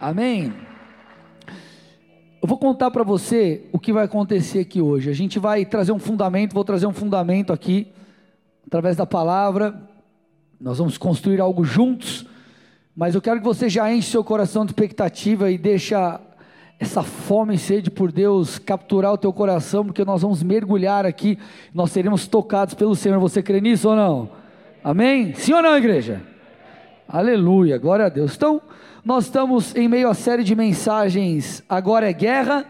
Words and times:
Amém? 0.00 0.52
Eu 2.40 2.46
vou 2.46 2.56
contar 2.56 2.88
para 2.92 3.02
você 3.02 3.64
o 3.72 3.80
que 3.80 3.92
vai 3.92 4.04
acontecer 4.04 4.60
aqui 4.60 4.80
hoje. 4.80 5.10
A 5.10 5.12
gente 5.12 5.40
vai 5.40 5.64
trazer 5.64 5.90
um 5.90 5.98
fundamento, 5.98 6.54
vou 6.54 6.62
trazer 6.62 6.86
um 6.86 6.92
fundamento 6.92 7.52
aqui, 7.52 7.88
através 8.64 8.96
da 8.96 9.04
palavra. 9.04 9.74
Nós 10.60 10.78
vamos 10.78 10.96
construir 10.96 11.40
algo 11.40 11.64
juntos, 11.64 12.24
mas 12.94 13.16
eu 13.16 13.20
quero 13.20 13.40
que 13.40 13.44
você 13.44 13.68
já 13.68 13.92
enche 13.92 14.08
seu 14.08 14.22
coração 14.22 14.64
de 14.64 14.70
expectativa 14.70 15.50
e 15.50 15.58
deixa 15.58 16.20
essa 16.78 17.02
fome 17.02 17.56
e 17.56 17.58
sede 17.58 17.90
por 17.90 18.12
Deus 18.12 18.56
capturar 18.56 19.12
o 19.12 19.18
teu 19.18 19.32
coração, 19.32 19.84
porque 19.84 20.04
nós 20.04 20.22
vamos 20.22 20.44
mergulhar 20.44 21.04
aqui, 21.04 21.36
nós 21.74 21.90
seremos 21.90 22.28
tocados 22.28 22.74
pelo 22.74 22.94
Senhor. 22.94 23.18
Você 23.18 23.42
crê 23.42 23.60
nisso 23.60 23.88
ou 23.88 23.96
não? 23.96 24.30
Amém? 24.84 25.34
Sim 25.34 25.54
ou 25.54 25.62
não, 25.62 25.76
igreja? 25.76 26.22
Aleluia, 27.08 27.78
glória 27.78 28.06
a 28.06 28.08
Deus. 28.08 28.36
Então, 28.36 28.62
nós 29.08 29.24
estamos 29.24 29.74
em 29.74 29.88
meio 29.88 30.10
à 30.10 30.12
série 30.12 30.44
de 30.44 30.54
mensagens 30.54 31.64
Agora 31.66 32.10
é 32.10 32.12
Guerra, 32.12 32.66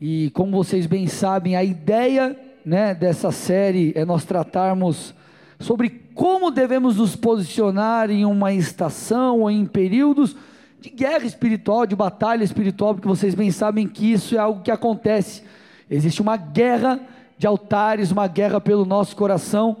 e 0.00 0.30
como 0.30 0.50
vocês 0.50 0.86
bem 0.86 1.06
sabem, 1.06 1.56
a 1.56 1.62
ideia 1.62 2.34
né, 2.64 2.94
dessa 2.94 3.30
série 3.30 3.92
é 3.94 4.02
nós 4.02 4.24
tratarmos 4.24 5.14
sobre 5.60 5.90
como 6.14 6.50
devemos 6.50 6.96
nos 6.96 7.14
posicionar 7.14 8.10
em 8.10 8.24
uma 8.24 8.54
estação 8.54 9.40
ou 9.40 9.50
em 9.50 9.66
períodos 9.66 10.34
de 10.80 10.88
guerra 10.88 11.26
espiritual, 11.26 11.84
de 11.84 11.94
batalha 11.94 12.44
espiritual, 12.44 12.94
porque 12.94 13.06
vocês 13.06 13.34
bem 13.34 13.50
sabem 13.50 13.86
que 13.86 14.10
isso 14.10 14.34
é 14.34 14.38
algo 14.38 14.62
que 14.62 14.70
acontece. 14.70 15.42
Existe 15.90 16.22
uma 16.22 16.38
guerra 16.38 16.98
de 17.36 17.46
altares, 17.46 18.10
uma 18.10 18.26
guerra 18.26 18.58
pelo 18.58 18.86
nosso 18.86 19.14
coração, 19.14 19.76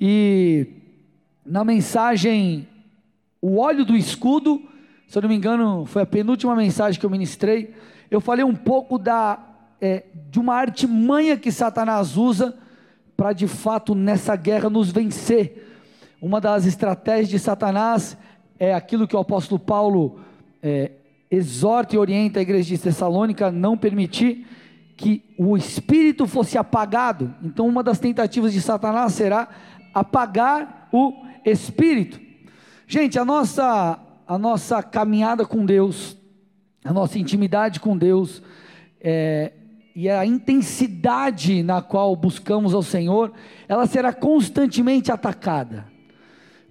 e 0.00 0.68
na 1.44 1.64
mensagem 1.64 2.68
O 3.42 3.58
óleo 3.58 3.84
do 3.84 3.96
escudo, 3.96 4.67
se 5.08 5.16
eu 5.16 5.22
não 5.22 5.28
me 5.30 5.34
engano, 5.34 5.86
foi 5.86 6.02
a 6.02 6.06
penúltima 6.06 6.54
mensagem 6.54 7.00
que 7.00 7.06
eu 7.06 7.08
ministrei. 7.08 7.74
Eu 8.10 8.20
falei 8.20 8.44
um 8.44 8.54
pouco 8.54 8.98
da, 8.98 9.38
é, 9.80 10.04
de 10.30 10.38
uma 10.38 10.54
artimanha 10.54 11.34
que 11.38 11.50
Satanás 11.50 12.18
usa 12.18 12.54
para 13.16 13.32
de 13.32 13.48
fato 13.48 13.94
nessa 13.94 14.36
guerra 14.36 14.68
nos 14.68 14.92
vencer. 14.92 15.66
Uma 16.20 16.42
das 16.42 16.66
estratégias 16.66 17.30
de 17.30 17.38
Satanás 17.38 18.18
é 18.58 18.74
aquilo 18.74 19.08
que 19.08 19.16
o 19.16 19.18
apóstolo 19.18 19.58
Paulo 19.58 20.20
é, 20.62 20.90
exorta 21.30 21.96
e 21.96 21.98
orienta 21.98 22.38
a 22.38 22.42
igreja 22.42 22.76
de 22.76 22.82
Tessalônica 22.82 23.50
não 23.50 23.78
permitir 23.78 24.46
que 24.94 25.24
o 25.38 25.56
espírito 25.56 26.26
fosse 26.26 26.58
apagado. 26.58 27.34
Então, 27.42 27.66
uma 27.66 27.82
das 27.82 27.98
tentativas 27.98 28.52
de 28.52 28.60
Satanás 28.60 29.14
será 29.14 29.48
apagar 29.94 30.86
o 30.92 31.14
espírito. 31.46 32.20
Gente, 32.86 33.18
a 33.18 33.24
nossa 33.24 33.98
a 34.28 34.36
nossa 34.36 34.82
caminhada 34.82 35.46
com 35.46 35.64
Deus, 35.64 36.14
a 36.84 36.92
nossa 36.92 37.18
intimidade 37.18 37.80
com 37.80 37.96
Deus, 37.96 38.42
é, 39.00 39.52
e 39.96 40.06
a 40.06 40.26
intensidade 40.26 41.62
na 41.62 41.80
qual 41.80 42.14
buscamos 42.14 42.74
ao 42.74 42.82
Senhor, 42.82 43.32
ela 43.66 43.86
será 43.86 44.12
constantemente 44.12 45.10
atacada. 45.10 45.86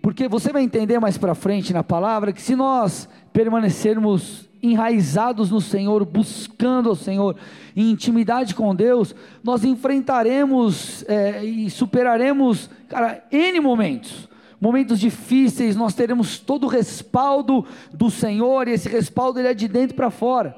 Porque 0.04 0.28
você 0.28 0.54
vai 0.54 0.62
entender 0.62 1.00
mais 1.00 1.18
para 1.18 1.34
frente 1.34 1.74
na 1.74 1.84
palavra 1.84 2.32
que 2.32 2.42
se 2.42 2.56
nós 2.56 3.10
permanecermos 3.34 4.48
enraizados 4.62 5.50
no 5.50 5.60
Senhor, 5.60 6.06
buscando 6.06 6.90
ao 6.90 6.96
Senhor, 6.96 7.36
em 7.76 7.90
intimidade 7.90 8.54
com 8.54 8.76
Deus, 8.76 9.16
nós 9.44 9.64
enfrentaremos 9.64 11.04
é, 11.08 11.44
e 11.44 11.70
superaremos, 11.72 12.70
cara, 12.88 13.24
N 13.32 13.60
momentos 13.60 14.30
momentos 14.60 15.00
difíceis, 15.00 15.76
nós 15.76 15.94
teremos 15.94 16.40
todo 16.40 16.66
o 16.66 16.70
respaldo 16.70 17.66
do 17.94 18.10
Senhor, 18.10 18.68
e 18.68 18.72
esse 18.72 18.90
respaldo 18.90 19.40
ele 19.40 19.50
é 19.50 19.54
de 19.54 19.68
dentro 19.68 19.96
para 19.96 20.10
fora. 20.10 20.56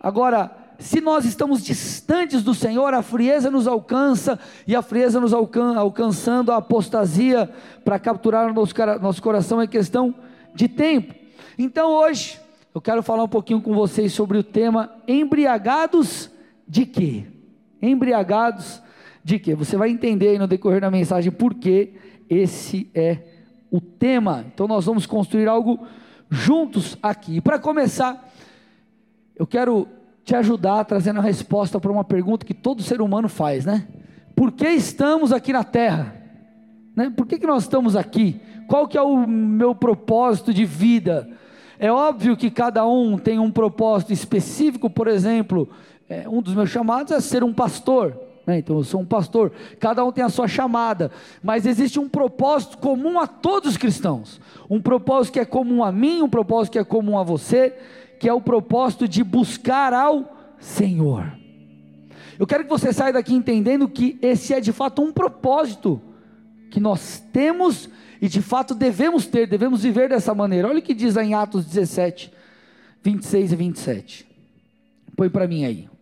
Agora, 0.00 0.50
se 0.78 1.00
nós 1.00 1.24
estamos 1.24 1.64
distantes 1.64 2.42
do 2.42 2.54
Senhor, 2.54 2.94
a 2.94 3.02
frieza 3.02 3.50
nos 3.50 3.66
alcança, 3.66 4.38
e 4.66 4.76
a 4.76 4.82
frieza 4.82 5.20
nos 5.20 5.32
alcan 5.32 5.76
alcançando 5.76 6.52
a 6.52 6.56
apostasia 6.56 7.50
para 7.84 7.98
capturar 7.98 8.50
o 8.50 8.54
nosso, 8.54 8.74
nosso 9.00 9.22
coração 9.22 9.60
é 9.60 9.66
questão 9.66 10.14
de 10.54 10.68
tempo. 10.68 11.14
Então 11.58 11.90
hoje, 11.90 12.38
eu 12.72 12.80
quero 12.80 13.02
falar 13.02 13.24
um 13.24 13.28
pouquinho 13.28 13.60
com 13.60 13.74
vocês 13.74 14.12
sobre 14.12 14.38
o 14.38 14.44
tema 14.44 14.92
embriagados 15.06 16.30
de 16.66 16.86
quê? 16.86 17.24
Embriagados 17.82 18.80
de 19.24 19.38
quê? 19.38 19.54
Você 19.56 19.76
vai 19.76 19.90
entender 19.90 20.38
no 20.38 20.46
decorrer 20.46 20.80
da 20.80 20.90
mensagem 20.90 21.32
por 21.32 21.54
que 21.54 21.94
esse 22.30 22.88
é 22.94 23.18
o 23.70 23.80
tema. 23.80 24.44
Então 24.52 24.66
nós 24.66 24.86
vamos 24.86 25.06
construir 25.06 25.48
algo 25.48 25.86
juntos 26.30 26.96
aqui. 27.02 27.40
Para 27.40 27.58
começar, 27.58 28.28
eu 29.36 29.46
quero 29.46 29.88
te 30.24 30.34
ajudar 30.34 30.84
trazendo 30.84 31.20
a 31.20 31.22
resposta 31.22 31.80
para 31.80 31.90
uma 31.90 32.04
pergunta 32.04 32.44
que 32.44 32.54
todo 32.54 32.82
ser 32.82 33.00
humano 33.00 33.28
faz, 33.28 33.64
né? 33.64 33.86
Por 34.34 34.52
que 34.52 34.68
estamos 34.68 35.32
aqui 35.32 35.52
na 35.52 35.64
Terra? 35.64 36.14
Né? 36.94 37.10
Por 37.16 37.26
que, 37.26 37.38
que 37.38 37.46
nós 37.46 37.62
estamos 37.62 37.96
aqui? 37.96 38.40
Qual 38.68 38.86
que 38.86 38.98
é 38.98 39.02
o 39.02 39.26
meu 39.26 39.74
propósito 39.74 40.52
de 40.52 40.64
vida? 40.64 41.28
É 41.78 41.90
óbvio 41.90 42.36
que 42.36 42.50
cada 42.50 42.86
um 42.86 43.16
tem 43.16 43.38
um 43.38 43.50
propósito 43.50 44.12
específico, 44.12 44.90
por 44.90 45.08
exemplo, 45.08 45.68
é, 46.08 46.28
um 46.28 46.42
dos 46.42 46.54
meus 46.54 46.70
chamados 46.70 47.12
é 47.12 47.20
ser 47.20 47.44
um 47.44 47.54
pastor. 47.54 48.27
Né? 48.48 48.60
Então 48.60 48.78
eu 48.78 48.82
sou 48.82 49.02
um 49.02 49.04
pastor, 49.04 49.52
cada 49.78 50.02
um 50.02 50.10
tem 50.10 50.24
a 50.24 50.30
sua 50.30 50.48
chamada, 50.48 51.10
mas 51.42 51.66
existe 51.66 52.00
um 52.00 52.08
propósito 52.08 52.78
comum 52.78 53.20
a 53.20 53.26
todos 53.26 53.72
os 53.72 53.76
cristãos, 53.76 54.40
um 54.70 54.80
propósito 54.80 55.34
que 55.34 55.40
é 55.40 55.44
comum 55.44 55.84
a 55.84 55.92
mim, 55.92 56.22
um 56.22 56.30
propósito 56.30 56.72
que 56.72 56.78
é 56.78 56.84
comum 56.84 57.18
a 57.18 57.22
você, 57.22 57.76
que 58.18 58.26
é 58.26 58.32
o 58.32 58.40
propósito 58.40 59.06
de 59.06 59.22
buscar 59.22 59.92
ao 59.92 60.34
Senhor. 60.58 61.30
Eu 62.38 62.46
quero 62.46 62.64
que 62.64 62.70
você 62.70 62.90
saia 62.90 63.12
daqui 63.12 63.34
entendendo 63.34 63.86
que 63.86 64.18
esse 64.22 64.54
é 64.54 64.60
de 64.60 64.72
fato 64.72 65.02
um 65.02 65.12
propósito 65.12 66.00
que 66.70 66.80
nós 66.80 67.22
temos 67.30 67.90
e 68.18 68.30
de 68.30 68.40
fato 68.40 68.74
devemos 68.74 69.26
ter, 69.26 69.46
devemos 69.46 69.82
viver 69.82 70.08
dessa 70.08 70.34
maneira. 70.34 70.68
Olha 70.68 70.78
o 70.78 70.82
que 70.82 70.94
diz 70.94 71.18
em 71.18 71.34
Atos 71.34 71.66
17, 71.66 72.32
26 73.02 73.52
e 73.52 73.56
27. 73.56 74.26
Põe 75.14 75.28
para 75.28 75.46
mim 75.46 75.66
aí. 75.66 75.97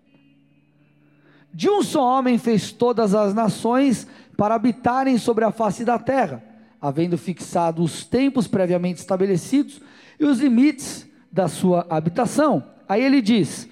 De 1.56 1.70
um 1.70 1.82
só 1.82 2.18
homem 2.18 2.36
fez 2.36 2.70
todas 2.70 3.14
as 3.14 3.32
nações 3.32 4.06
para 4.36 4.54
habitarem 4.54 5.16
sobre 5.16 5.42
a 5.42 5.50
face 5.50 5.86
da 5.86 5.98
terra, 5.98 6.44
havendo 6.78 7.16
fixado 7.16 7.82
os 7.82 8.04
tempos 8.04 8.46
previamente 8.46 9.00
estabelecidos 9.00 9.80
e 10.20 10.26
os 10.26 10.38
limites 10.38 11.08
da 11.32 11.48
sua 11.48 11.86
habitação. 11.88 12.62
Aí 12.86 13.02
ele 13.02 13.22
diz: 13.22 13.70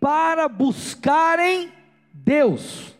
para 0.00 0.48
buscarem 0.48 1.70
Deus, 2.12 2.92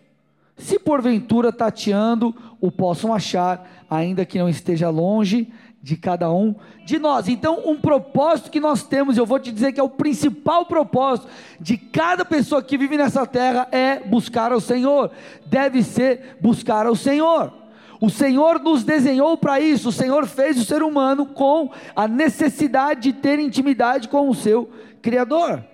se 0.56 0.78
porventura 0.78 1.52
tateando 1.52 2.32
o 2.60 2.70
possam 2.70 3.12
achar, 3.12 3.84
ainda 3.90 4.24
que 4.24 4.38
não 4.38 4.48
esteja 4.48 4.88
longe, 4.88 5.52
de 5.82 5.96
cada 5.96 6.32
um 6.32 6.54
de 6.84 6.98
nós. 6.98 7.28
Então, 7.28 7.60
um 7.66 7.76
propósito 7.76 8.50
que 8.50 8.60
nós 8.60 8.84
temos, 8.84 9.18
eu 9.18 9.26
vou 9.26 9.40
te 9.40 9.50
dizer 9.50 9.72
que 9.72 9.80
é 9.80 9.82
o 9.82 9.88
principal 9.88 10.64
propósito 10.64 11.28
de 11.60 11.76
cada 11.76 12.24
pessoa 12.24 12.62
que 12.62 12.78
vive 12.78 12.96
nessa 12.96 13.26
terra 13.26 13.66
é 13.72 13.98
buscar 13.98 14.52
ao 14.52 14.60
Senhor. 14.60 15.10
Deve 15.46 15.82
ser 15.82 16.36
buscar 16.40 16.86
ao 16.86 16.94
Senhor. 16.94 17.52
O 18.00 18.08
Senhor 18.08 18.60
nos 18.60 18.84
desenhou 18.84 19.36
para 19.36 19.60
isso. 19.60 19.88
O 19.88 19.92
Senhor 19.92 20.26
fez 20.26 20.56
o 20.56 20.64
ser 20.64 20.82
humano 20.82 21.26
com 21.26 21.70
a 21.96 22.06
necessidade 22.06 23.00
de 23.00 23.12
ter 23.12 23.40
intimidade 23.40 24.08
com 24.08 24.28
o 24.28 24.34
seu 24.34 24.70
Criador. 25.00 25.64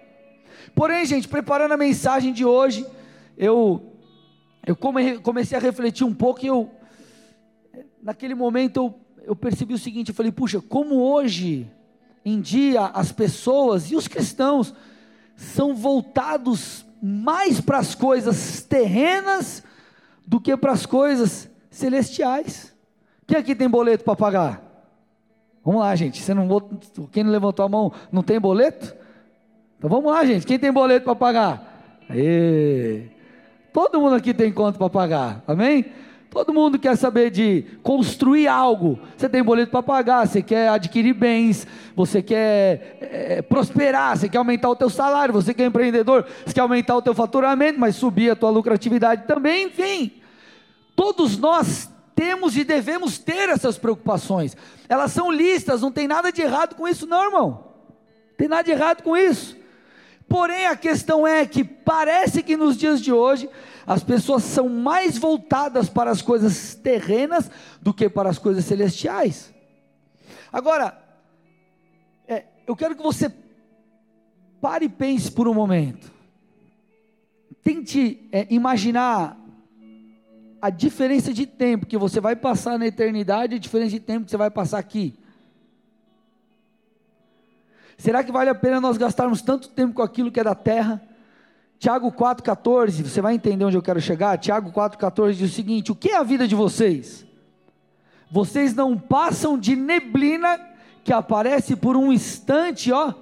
Porém, 0.75 1.05
gente, 1.05 1.29
preparando 1.29 1.73
a 1.73 1.77
mensagem 1.77 2.33
de 2.33 2.47
hoje, 2.47 2.87
eu 3.37 3.93
eu 4.67 4.77
comecei 4.77 5.57
a 5.57 5.61
refletir 5.61 6.05
um 6.05 6.13
pouco 6.15 6.45
e 6.45 6.49
eu 6.49 6.71
naquele 8.03 8.35
momento 8.35 8.77
eu 8.77 9.08
eu 9.29 9.37
percebi 9.37 9.75
o 9.75 9.79
seguinte: 9.79 10.09
eu 10.09 10.15
falei, 10.15 10.33
puxa, 10.33 10.61
como 10.61 10.97
hoje 10.97 11.71
em 12.25 12.41
dia 12.41 12.87
as 12.87 13.13
pessoas 13.13 13.91
e 13.91 13.95
os 13.95 14.09
cristãos 14.09 14.75
são 15.37 15.75
voltados 15.75 16.85
mais 17.01 17.61
para 17.61 17.79
as 17.79 17.95
coisas 17.95 18.63
terrenas 18.63 19.63
do 20.27 20.41
que 20.41 20.57
para 20.57 20.73
as 20.73 20.87
coisas 20.87 21.49
celestiais. 21.71 22.75
Quem 23.27 23.39
aqui 23.39 23.55
tem 23.55 23.69
boleto 23.69 24.03
para 24.03 24.17
pagar? 24.17 24.63
Vamos 25.63 25.83
lá, 25.83 25.95
gente. 25.95 26.23
Você 26.23 26.33
não, 26.33 26.49
quem 27.13 27.23
não 27.23 27.31
levantou 27.31 27.65
a 27.65 27.69
mão 27.69 27.93
não 28.11 28.23
tem 28.23 28.41
boleto? 28.41 28.97
Então 29.77 29.91
vamos 29.91 30.11
lá, 30.11 30.25
gente. 30.25 30.47
Quem 30.47 30.59
tem 30.59 30.73
boleto 30.73 31.05
para 31.05 31.15
pagar? 31.15 32.01
Aê. 32.09 33.11
Todo 33.73 34.01
mundo 34.01 34.17
aqui 34.17 34.33
tem 34.33 34.51
conta 34.51 34.79
para 34.79 34.89
pagar. 34.89 35.45
Amém? 35.47 35.85
Todo 36.31 36.53
mundo 36.53 36.79
quer 36.79 36.97
saber 36.97 37.31
de 37.31 37.65
construir 37.83 38.49
algo. 38.49 38.99
Você 39.17 39.29
tem 39.29 39.43
boleto 39.43 39.71
para 39.71 39.83
pagar, 39.83 40.27
você 40.27 40.43
quer 40.43 40.69
adquirir 40.69 41.15
bens, 41.15 41.67
você 41.97 42.23
quer 42.23 42.99
é, 43.01 43.43
prosperar, 43.43 44.17
você 44.17 44.29
quer 44.29 44.39
aumentar 44.39 44.69
o 44.69 44.77
teu 44.77 44.91
salário, 44.91 45.33
você 45.33 45.55
quer 45.55 45.67
empreendedor, 45.67 46.27
você 46.45 46.53
quer 46.53 46.61
aumentar 46.61 46.97
o 46.97 47.03
teu 47.03 47.15
faturamento, 47.15 47.81
mas 47.81 47.97
subir 47.97 48.31
a 48.31 48.37
tua 48.37 48.51
lucratividade 48.51 49.27
também, 49.27 49.69
enfim. 49.69 50.13
Todos 50.95 51.39
nós 51.39 51.89
temos 52.15 52.57
e 52.57 52.65
devemos 52.65 53.19
ter 53.19 53.49
essas 53.49 53.79
preocupações. 53.79 54.57
Elas 54.89 55.13
são 55.13 55.31
listas, 55.31 55.81
não 55.81 55.91
tem 55.91 56.07
nada 56.07 56.31
de 56.31 56.43
errado 56.43 56.75
com 56.75 56.87
isso 56.87 57.07
não, 57.07 57.25
irmão. 57.25 57.69
Tem 58.37 58.49
nada 58.49 58.65
de 58.65 58.71
errado 58.71 59.03
com 59.03 59.17
isso. 59.17 59.58
Porém, 60.29 60.67
a 60.67 60.77
questão 60.77 61.27
é 61.27 61.47
que 61.47 61.65
parece 61.65 62.43
que 62.43 62.57
nos 62.57 62.77
dias 62.77 63.01
de 63.01 63.13
hoje 63.13 63.49
as 63.87 64.05
pessoas 64.05 64.43
são 64.43 64.69
mais 64.69 65.17
voltadas 65.17 65.89
para 65.89 66.11
as 66.11 66.21
coisas 66.21 66.75
terrenas 66.75 67.51
do 67.81 67.95
que 67.95 68.09
para 68.09 68.29
as 68.29 68.39
coisas 68.39 68.67
celestiais. 68.67 69.53
Agora, 70.53 71.03
é, 72.27 72.45
eu 72.67 72.77
quero 72.77 72.95
que 72.95 73.03
você 73.03 73.33
pare 74.61 74.85
e 74.85 74.91
pense 74.91 75.33
por 75.33 75.49
um 75.49 75.55
momento. 75.55 76.13
Tente 77.63 78.29
é, 78.31 78.47
imaginar 78.51 79.39
a 80.61 80.69
diferença 80.69 81.33
de 81.33 81.47
tempo 81.47 81.87
que 81.87 81.97
você 81.97 82.21
vai 82.21 82.37
passar 82.37 82.79
na 82.79 82.87
eternidade 82.87 83.55
e 83.55 83.57
a 83.57 83.61
diferença 83.61 83.91
de 83.91 84.01
tempo 84.01 84.27
que 84.27 84.31
você 84.31 84.37
vai 84.37 84.51
passar 84.51 84.79
aqui. 84.79 85.19
Será 87.99 88.23
que 88.23 88.31
vale 88.31 88.49
a 88.49 88.55
pena 88.55 88.81
nós 88.81 88.97
gastarmos 88.97 89.43
tanto 89.43 89.69
tempo 89.69 89.95
com 89.95 90.03
aquilo 90.03 90.31
que 90.31 90.39
é 90.39 90.45
da 90.45 90.55
terra? 90.55 91.03
Tiago 91.81 92.13
4,14, 92.13 93.03
você 93.03 93.21
vai 93.21 93.35
entender 93.35 93.65
onde 93.65 93.77
eu 93.77 93.83
quero 93.83 94.01
chegar. 94.01 94.39
Tiago 94.39 94.71
4,14 94.71 95.33
diz 95.33 95.51
o 95.51 95.55
seguinte: 95.55 95.91
O 95.91 95.97
que 95.97 96.11
é 96.11 96.17
a 96.17 96.23
vida 96.23 96.47
de 96.47 96.55
vocês? 96.55 97.27
Vocês 98.31 98.73
não 98.73 98.97
passam 98.97 99.59
de 99.59 99.75
neblina 99.75 100.61
que 101.03 101.13
aparece 101.13 101.75
por 101.75 101.97
um 101.97 102.13
instante, 102.13 102.93
ó, 102.93 103.15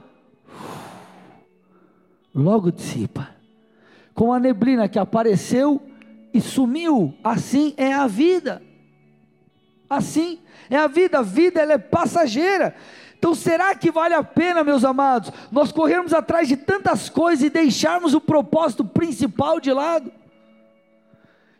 logo 2.35 2.71
dissipa. 2.71 3.31
Com 4.15 4.33
a 4.33 4.39
neblina 4.39 4.89
que 4.89 4.99
apareceu 4.99 5.81
e 6.35 6.41
sumiu, 6.41 7.15
assim 7.25 7.73
é 7.79 7.95
a 7.95 8.07
vida. 8.07 8.63
Assim 9.89 10.41
é 10.69 10.77
a 10.77 10.87
vida, 10.87 11.21
a 11.21 11.23
vida 11.23 11.61
ela 11.61 11.75
é 11.75 11.79
passageira. 11.79 12.75
Então 13.19 13.35
será 13.35 13.75
que 13.75 13.91
vale 13.91 14.15
a 14.15 14.23
pena, 14.23 14.63
meus 14.63 14.85
amados, 14.85 15.33
nós 15.51 15.73
corrermos 15.73 16.13
atrás 16.13 16.47
de 16.47 16.57
tantas 16.57 17.09
coisas 17.09 17.45
e 17.45 17.51
deixarmos 17.51 18.15
o 18.15 18.21
propósito 18.21 18.85
principal 18.85 19.59
de 19.59 19.73
lado? 19.73 20.13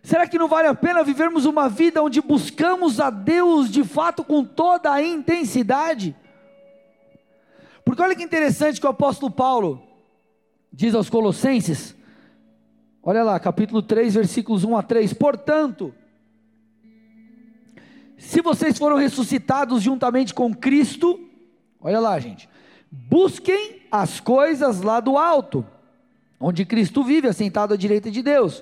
Será 0.03 0.29
que 0.29 0.39
não 0.39 0.47
vale 0.47 0.69
a 0.69 0.75
pena 0.75 1.03
vivermos 1.03 1.47
uma 1.47 1.69
vida 1.69 2.03
onde 2.03 2.21
buscamos 2.21 3.01
a 3.01 3.11
Deus 3.11 3.71
de 3.71 3.83
fato 3.83 4.23
com 4.23 4.45
toda 4.45 4.93
a 4.93 5.03
intensidade? 5.03 6.15
Porque 7.85 8.03
olha 8.03 8.15
que 8.15 8.23
interessante 8.23 8.81
que 8.81 8.87
o 8.87 8.91
apóstolo 8.91 9.33
Paulo 9.33 9.83
diz 10.73 10.95
aos 10.95 11.09
Colossenses, 11.09 11.97
olha 13.03 13.25
lá, 13.25 13.41
capítulo 13.41 13.83
3, 13.83 14.15
versículos 14.15 14.63
1 14.63 14.77
a 14.77 14.83
3: 14.83 15.13
Portanto, 15.15 15.95
se 18.19 18.43
vocês 18.43 18.79
foram 18.79 18.97
ressuscitados 18.97 19.83
juntamente 19.83 20.33
com 20.35 20.55
Cristo, 20.55 21.26
Olha 21.87 22.01
lá, 22.01 22.19
gente. 22.19 22.49
Busquem 22.91 23.83
as 23.93 24.19
coisas 24.19 24.81
lá 24.81 24.99
do 24.99 25.17
alto, 25.17 25.65
onde 26.41 26.65
Cristo 26.65 27.05
vive, 27.05 27.29
assentado 27.29 27.75
à 27.75 27.77
direita 27.77 28.11
de 28.11 28.23
Deus. 28.23 28.61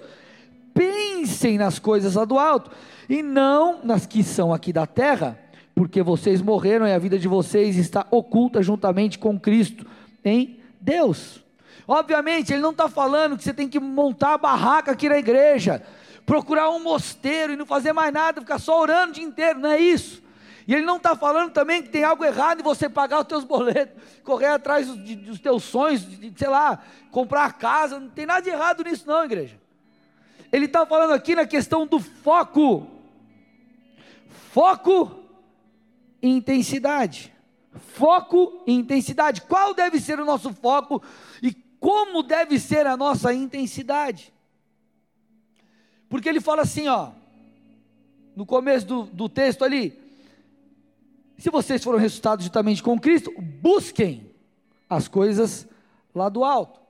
Pensem 0.74 1.56
nas 1.56 1.78
coisas 1.78 2.16
lá 2.16 2.26
do 2.26 2.38
alto, 2.38 2.70
e 3.08 3.22
não 3.22 3.82
nas 3.82 4.04
que 4.04 4.22
são 4.22 4.52
aqui 4.52 4.74
da 4.74 4.86
terra, 4.86 5.38
porque 5.74 6.02
vocês 6.02 6.42
morreram 6.42 6.86
e 6.86 6.92
a 6.92 6.98
vida 6.98 7.18
de 7.18 7.26
vocês 7.26 7.78
está 7.78 8.06
oculta 8.10 8.62
juntamente 8.62 9.18
com 9.18 9.40
Cristo 9.40 9.86
em 10.22 10.60
Deus. 10.78 11.42
Obviamente, 11.88 12.52
ele 12.52 12.60
não 12.60 12.72
está 12.72 12.90
falando 12.90 13.38
que 13.38 13.44
você 13.44 13.54
tem 13.54 13.70
que 13.70 13.80
montar 13.80 14.34
a 14.34 14.38
barraca 14.38 14.92
aqui 14.92 15.08
na 15.08 15.16
igreja, 15.16 15.82
procurar 16.26 16.68
um 16.68 16.82
mosteiro 16.82 17.54
e 17.54 17.56
não 17.56 17.64
fazer 17.64 17.94
mais 17.94 18.12
nada, 18.12 18.42
ficar 18.42 18.58
só 18.58 18.82
orando 18.82 19.12
o 19.12 19.14
dia 19.14 19.24
inteiro, 19.24 19.60
não 19.60 19.70
é 19.70 19.80
isso. 19.80 20.22
E 20.66 20.74
ele 20.74 20.84
não 20.84 20.96
está 20.96 21.14
falando 21.14 21.52
também 21.52 21.82
que 21.82 21.90
tem 21.90 22.04
algo 22.04 22.24
errado 22.24 22.60
em 22.60 22.62
você 22.62 22.88
pagar 22.88 23.20
os 23.20 23.26
teus 23.26 23.44
boletos, 23.44 24.02
correr 24.24 24.46
atrás 24.46 24.86
dos, 24.86 25.04
de, 25.04 25.14
dos 25.16 25.38
teus 25.38 25.62
sonhos, 25.62 26.06
de, 26.06 26.32
sei 26.36 26.48
lá, 26.48 26.82
comprar 27.10 27.52
casa. 27.54 28.00
Não 28.00 28.08
tem 28.08 28.24
nada 28.24 28.40
de 28.40 28.50
errado 28.50 28.82
nisso, 28.82 29.06
não, 29.06 29.24
igreja. 29.24 29.60
Ele 30.50 30.66
está 30.66 30.86
falando 30.86 31.12
aqui 31.12 31.34
na 31.34 31.46
questão 31.46 31.86
do 31.86 32.00
foco. 32.00 32.88
Foco 34.52 35.20
e 36.22 36.28
intensidade. 36.28 37.32
Foco 37.74 38.62
e 38.66 38.72
intensidade. 38.72 39.42
Qual 39.42 39.74
deve 39.74 40.00
ser 40.00 40.18
o 40.18 40.24
nosso 40.24 40.52
foco 40.54 41.02
e 41.42 41.52
como 41.78 42.22
deve 42.22 42.58
ser 42.58 42.86
a 42.86 42.96
nossa 42.96 43.34
intensidade? 43.34 44.32
Porque 46.08 46.28
ele 46.28 46.40
fala 46.40 46.62
assim, 46.62 46.88
ó, 46.88 47.10
no 48.34 48.46
começo 48.46 48.86
do, 48.86 49.02
do 49.02 49.28
texto 49.28 49.64
ali, 49.64 50.03
se 51.36 51.50
vocês 51.50 51.82
foram 51.82 51.98
ressuscitados 51.98 52.44
juntamente 52.44 52.82
com 52.82 52.98
Cristo, 52.98 53.32
busquem 53.38 54.30
as 54.88 55.08
coisas 55.08 55.66
lá 56.14 56.28
do 56.28 56.44
alto. 56.44 56.80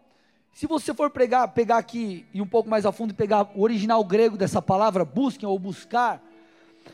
Se 0.52 0.66
você 0.66 0.94
for 0.94 1.10
pegar, 1.10 1.48
pegar 1.48 1.78
aqui 1.78 2.24
e 2.32 2.40
um 2.40 2.46
pouco 2.46 2.68
mais 2.68 2.86
a 2.86 2.92
fundo 2.92 3.10
e 3.10 3.14
pegar 3.14 3.50
o 3.56 3.62
original 3.62 4.04
grego 4.04 4.36
dessa 4.36 4.62
palavra, 4.62 5.04
busquem 5.04 5.48
ou 5.48 5.58
buscar, 5.58 6.22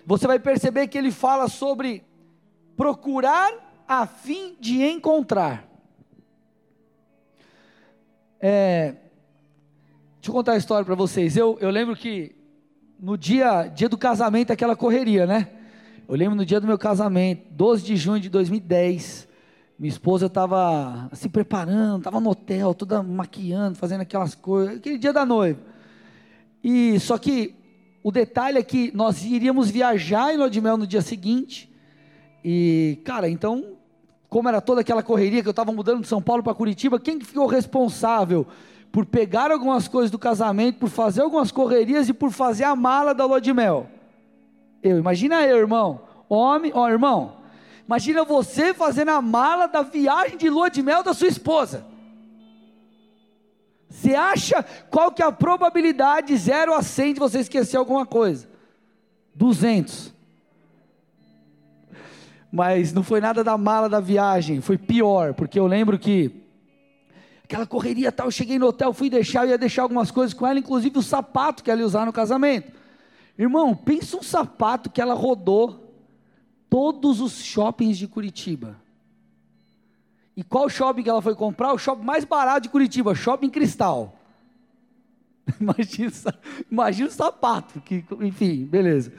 você 0.06 0.26
vai 0.26 0.38
perceber 0.38 0.88
que 0.88 0.97
ele 0.97 1.11
fala 1.11 1.49
sobre 1.49 2.02
procurar 2.76 3.53
a 3.87 4.06
fim 4.06 4.56
de 4.58 4.82
encontrar. 4.82 5.69
É, 8.41 8.94
deixa 10.17 10.29
eu 10.29 10.32
contar 10.32 10.53
a 10.53 10.56
história 10.56 10.85
para 10.85 10.94
vocês. 10.94 11.37
Eu, 11.37 11.58
eu 11.61 11.69
lembro 11.69 11.94
que 11.94 12.35
no 12.99 13.19
dia, 13.19 13.67
dia 13.67 13.88
do 13.88 13.99
casamento, 13.99 14.53
aquela 14.53 14.75
correria, 14.75 15.26
né? 15.26 15.60
Eu 16.11 16.17
lembro 16.17 16.35
no 16.35 16.45
dia 16.45 16.61
do 16.61 16.67
meu 16.67 16.77
casamento, 16.77 17.45
12 17.53 17.85
de 17.85 17.95
junho 17.95 18.19
de 18.19 18.29
2010, 18.29 19.29
minha 19.79 19.89
esposa 19.89 20.27
estava 20.27 21.09
se 21.12 21.29
preparando, 21.29 21.99
estava 21.99 22.19
no 22.19 22.31
hotel, 22.31 22.75
toda 22.75 23.01
maquiando, 23.01 23.79
fazendo 23.79 24.01
aquelas 24.01 24.35
coisas, 24.35 24.79
aquele 24.79 24.99
dia 24.99 25.12
da 25.12 25.25
noiva. 25.25 25.61
E 26.65 26.99
só 26.99 27.17
que 27.17 27.55
o 28.03 28.11
detalhe 28.11 28.59
é 28.59 28.62
que 28.65 28.91
nós 28.93 29.25
iríamos 29.25 29.71
viajar 29.71 30.35
em 30.35 30.37
Lua 30.37 30.51
de 30.51 30.61
Mel 30.61 30.77
no 30.77 30.85
dia 30.85 31.01
seguinte. 31.01 31.73
E, 32.45 32.99
cara, 33.05 33.29
então, 33.29 33.77
como 34.29 34.49
era 34.49 34.61
toda 34.61 34.81
aquela 34.81 35.05
correria 35.05 35.43
que 35.43 35.49
eu 35.49 35.53
estava 35.53 35.71
mudando 35.71 36.01
de 36.01 36.09
São 36.09 36.21
Paulo 36.21 36.43
para 36.43 36.55
Curitiba, 36.55 36.99
quem 36.99 37.21
que 37.21 37.25
ficou 37.25 37.47
responsável 37.47 38.49
por 38.91 39.06
pegar 39.06 39.53
algumas 39.53 39.87
coisas 39.87 40.11
do 40.11 40.19
casamento, 40.19 40.81
por 40.81 40.91
fazer 40.91 41.23
algumas 41.23 41.53
correrias 41.53 42.09
e 42.09 42.13
por 42.13 42.33
fazer 42.33 42.65
a 42.65 42.75
mala 42.75 43.15
da 43.15 43.25
Lua 43.25 43.41
de 43.41 43.55
Mel? 43.55 44.00
Eu, 44.82 44.99
imagina 44.99 45.43
eu, 45.43 45.59
irmão, 45.59 46.03
homem, 46.29 46.73
ó, 46.75 46.88
irmão, 46.88 47.37
imagina 47.87 48.25
você 48.25 48.73
fazendo 48.73 49.11
a 49.11 49.21
mala 49.21 49.67
da 49.67 49.82
viagem 49.82 50.38
de 50.38 50.49
lua 50.49 50.71
de 50.71 50.82
mel 50.82 51.03
da 51.03 51.12
sua 51.12 51.29
esposa. 51.29 51.84
Você 53.89 54.15
acha 54.15 54.65
qual 54.89 55.10
que 55.10 55.22
é 55.22 55.27
a 55.27 55.32
probabilidade 55.32 56.34
0 56.37 56.72
a 56.72 56.82
100 56.82 57.15
de 57.15 57.20
você 57.20 57.41
esquecer 57.41 57.77
alguma 57.77 58.06
coisa? 58.06 58.49
200. 59.34 60.15
Mas 62.53 62.93
não 62.93 63.03
foi 63.03 63.20
nada 63.20 63.44
da 63.44 63.58
mala 63.58 63.89
da 63.89 64.01
viagem, 64.01 64.60
foi 64.60 64.79
pior, 64.79 65.34
porque 65.34 65.58
eu 65.58 65.67
lembro 65.67 65.99
que 65.99 66.41
aquela 67.44 67.67
correria 67.67 68.13
tal, 68.13 68.29
eu 68.29 68.32
cheguei 68.32 68.58
no 68.58 68.67
hotel, 68.67 68.93
fui 68.93 69.10
deixar, 69.10 69.44
eu 69.44 69.51
ia 69.51 69.58
deixar 69.58 69.82
algumas 69.82 70.10
coisas 70.10 70.32
com 70.32 70.46
ela, 70.46 70.58
inclusive 70.58 70.99
o 70.99 71.03
sapato 71.03 71.63
que 71.63 71.70
ela 71.70 71.81
ia 71.81 71.87
usar 71.87 72.06
no 72.06 72.13
casamento. 72.13 72.80
Irmão, 73.39 73.75
pensa 73.75 74.17
um 74.17 74.22
sapato 74.22 74.91
que 74.91 75.01
ela 75.01 75.15
rodou 75.15 75.94
todos 76.69 77.20
os 77.20 77.43
shoppings 77.43 77.99
de 77.99 78.06
Curitiba. 78.06 78.77
E 80.37 80.43
qual 80.43 80.69
shopping 80.69 81.03
que 81.03 81.10
ela 81.10 81.20
foi 81.20 81.34
comprar? 81.34 81.72
O 81.72 81.79
shopping 81.79 82.05
mais 82.05 82.25
barato 82.25 82.63
de 82.63 82.69
Curitiba, 82.69 83.15
Shopping 83.15 83.51
Cristal. 83.51 84.17
imagina, 85.60 86.13
imagina 86.70 87.08
o 87.08 87.13
sapato, 87.13 87.81
que, 87.81 88.05
enfim, 88.20 88.65
beleza. 88.65 89.13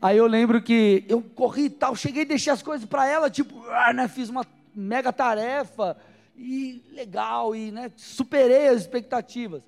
Aí 0.00 0.18
eu 0.18 0.26
lembro 0.26 0.60
que 0.60 1.04
eu 1.08 1.22
corri 1.22 1.64
e 1.64 1.70
tal, 1.70 1.96
cheguei 1.96 2.22
e 2.22 2.26
deixei 2.26 2.52
as 2.52 2.62
coisas 2.62 2.86
para 2.86 3.06
ela, 3.06 3.30
tipo, 3.30 3.64
ah, 3.70 3.92
né, 3.92 4.06
fiz 4.06 4.28
uma 4.28 4.44
mega 4.74 5.12
tarefa, 5.12 5.96
e 6.36 6.82
legal, 6.92 7.54
e 7.54 7.70
né, 7.70 7.90
superei 7.96 8.68
as 8.68 8.82
expectativas. 8.82 9.62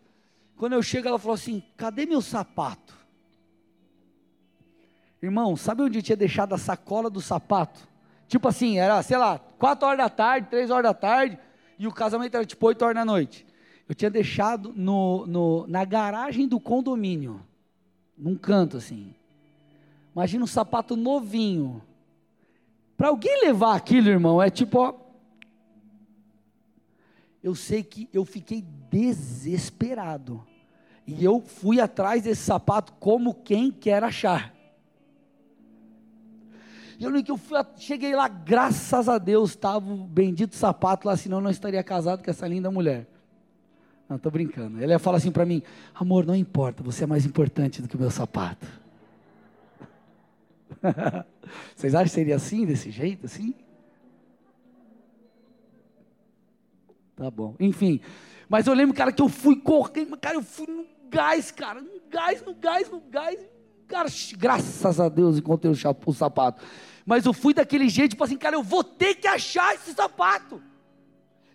Quando 0.57 0.75
eu 0.75 0.83
chego, 0.83 1.09
ela 1.09 1.19
falou 1.19 1.35
assim: 1.35 1.63
cadê 1.77 2.07
meu 2.07 2.21
sapato? 2.21 2.86
Irmão, 5.23 5.57
sabe 5.57 5.83
onde 5.83 5.99
eu 5.99 6.03
tinha 6.03 6.17
deixado 6.17 6.55
a 6.55 6.59
sacola 6.59 7.09
do 7.09 7.21
sapato? 7.21 7.89
Tipo 8.29 8.49
assim, 8.49 8.79
era, 8.79 9.03
sei 9.03 9.17
lá, 9.17 9.39
4 9.39 9.87
horas 9.87 9.99
da 9.99 10.09
tarde, 10.09 10.49
3 10.51 10.71
horas 10.71 10.85
da 10.85 10.95
tarde, 10.95 11.39
e 11.79 11.87
o 11.87 11.93
casamento 11.93 12.35
era 12.35 12.45
tipo 12.45 12.67
8 12.67 12.83
horas 12.83 12.95
da 12.95 13.05
noite. 13.05 13.47
Eu 13.89 13.95
tinha 13.95 14.11
deixado 14.11 14.73
no, 14.75 15.27
no, 15.27 15.67
na 15.69 15.85
garagem 15.85 16.49
do 16.49 16.59
condomínio, 16.59 17.41
num 18.17 18.37
canto 18.37 18.77
assim. 18.77 19.15
Imagina 20.13 20.45
um 20.45 20.49
sapato 20.49 20.97
novinho. 20.97 21.83
Para 22.97 23.09
alguém 23.09 23.43
levar 23.43 23.77
aquilo, 23.77 24.09
irmão, 24.09 24.43
é 24.43 24.51
tipo, 24.51 24.79
ó, 24.79 24.95
eu 27.43 27.55
sei 27.55 27.85
que 27.85 28.09
eu 28.13 28.25
fiquei 28.25 28.65
desesperado. 28.91 30.45
E 31.07 31.25
eu 31.25 31.41
fui 31.41 31.81
atrás 31.81 32.23
desse 32.25 32.43
sapato 32.43 32.93
como 32.95 33.35
quem 33.35 33.71
quer 33.71 34.03
achar. 34.03 34.56
E 36.99 37.05
eu 37.05 37.11
lembro 37.11 37.25
que 37.25 37.31
eu 37.31 37.37
fui, 37.37 37.59
cheguei 37.77 38.15
lá, 38.15 38.27
graças 38.27 39.09
a 39.09 39.19
Deus, 39.19 39.51
estava 39.51 39.93
o 39.93 39.97
bendito 40.05 40.55
sapato 40.55 41.07
lá, 41.07 41.17
senão 41.17 41.39
eu 41.39 41.43
não 41.43 41.51
estaria 41.51 41.83
casado 41.83 42.25
com 42.25 42.31
essa 42.31 42.47
linda 42.49 42.71
mulher. 42.71 43.07
Não, 44.09 44.17
estou 44.17 44.33
brincando. 44.33 44.81
Ele 44.81 44.93
ia 44.93 44.99
falar 44.99 45.19
assim 45.19 45.33
para 45.33 45.45
mim: 45.45 45.63
amor, 45.95 46.25
não 46.25 46.35
importa, 46.35 46.83
você 46.83 47.05
é 47.05 47.07
mais 47.07 47.27
importante 47.27 47.83
do 47.83 47.89
que 47.89 47.97
o 47.97 48.01
meu 48.01 48.11
sapato. 48.11 48.67
Vocês 51.75 51.95
acham 51.95 52.07
que 52.07 52.11
seria 52.11 52.37
assim, 52.37 52.65
desse 52.65 52.91
jeito, 52.91 53.27
assim? 53.27 53.55
Tá 57.15 57.31
bom. 57.31 57.55
Enfim. 57.59 58.01
Mas 58.49 58.67
eu 58.67 58.75
lembro, 58.75 58.95
cara, 58.95 59.11
que 59.11 59.23
eu 59.23 59.29
fui 59.29 59.57
correndo, 59.57 60.17
cara, 60.17 60.37
eu 60.37 60.43
fui 60.43 60.67
no 60.67 60.87
gás, 61.09 61.51
cara, 61.51 61.81
no 61.81 62.01
gás, 62.09 62.43
no 62.45 62.55
gás, 62.55 62.91
no 62.91 63.01
gás. 63.01 63.39
Cara, 63.89 64.09
graças 64.37 65.01
a 65.01 65.09
Deus 65.09 65.39
encontrei 65.39 65.73
o, 65.73 66.13
sapato. 66.13 66.63
Mas 67.05 67.25
eu 67.25 67.33
fui 67.33 67.55
daquele 67.55 67.89
jeito, 67.89 68.11
tipo 68.11 68.25
assim, 68.25 68.37
cara, 68.37 68.57
eu 68.57 68.63
vou 68.63 68.83
ter 68.83 69.15
que 69.15 69.29
achar 69.29 69.75
esse 69.75 69.93
sapato. 69.93 70.61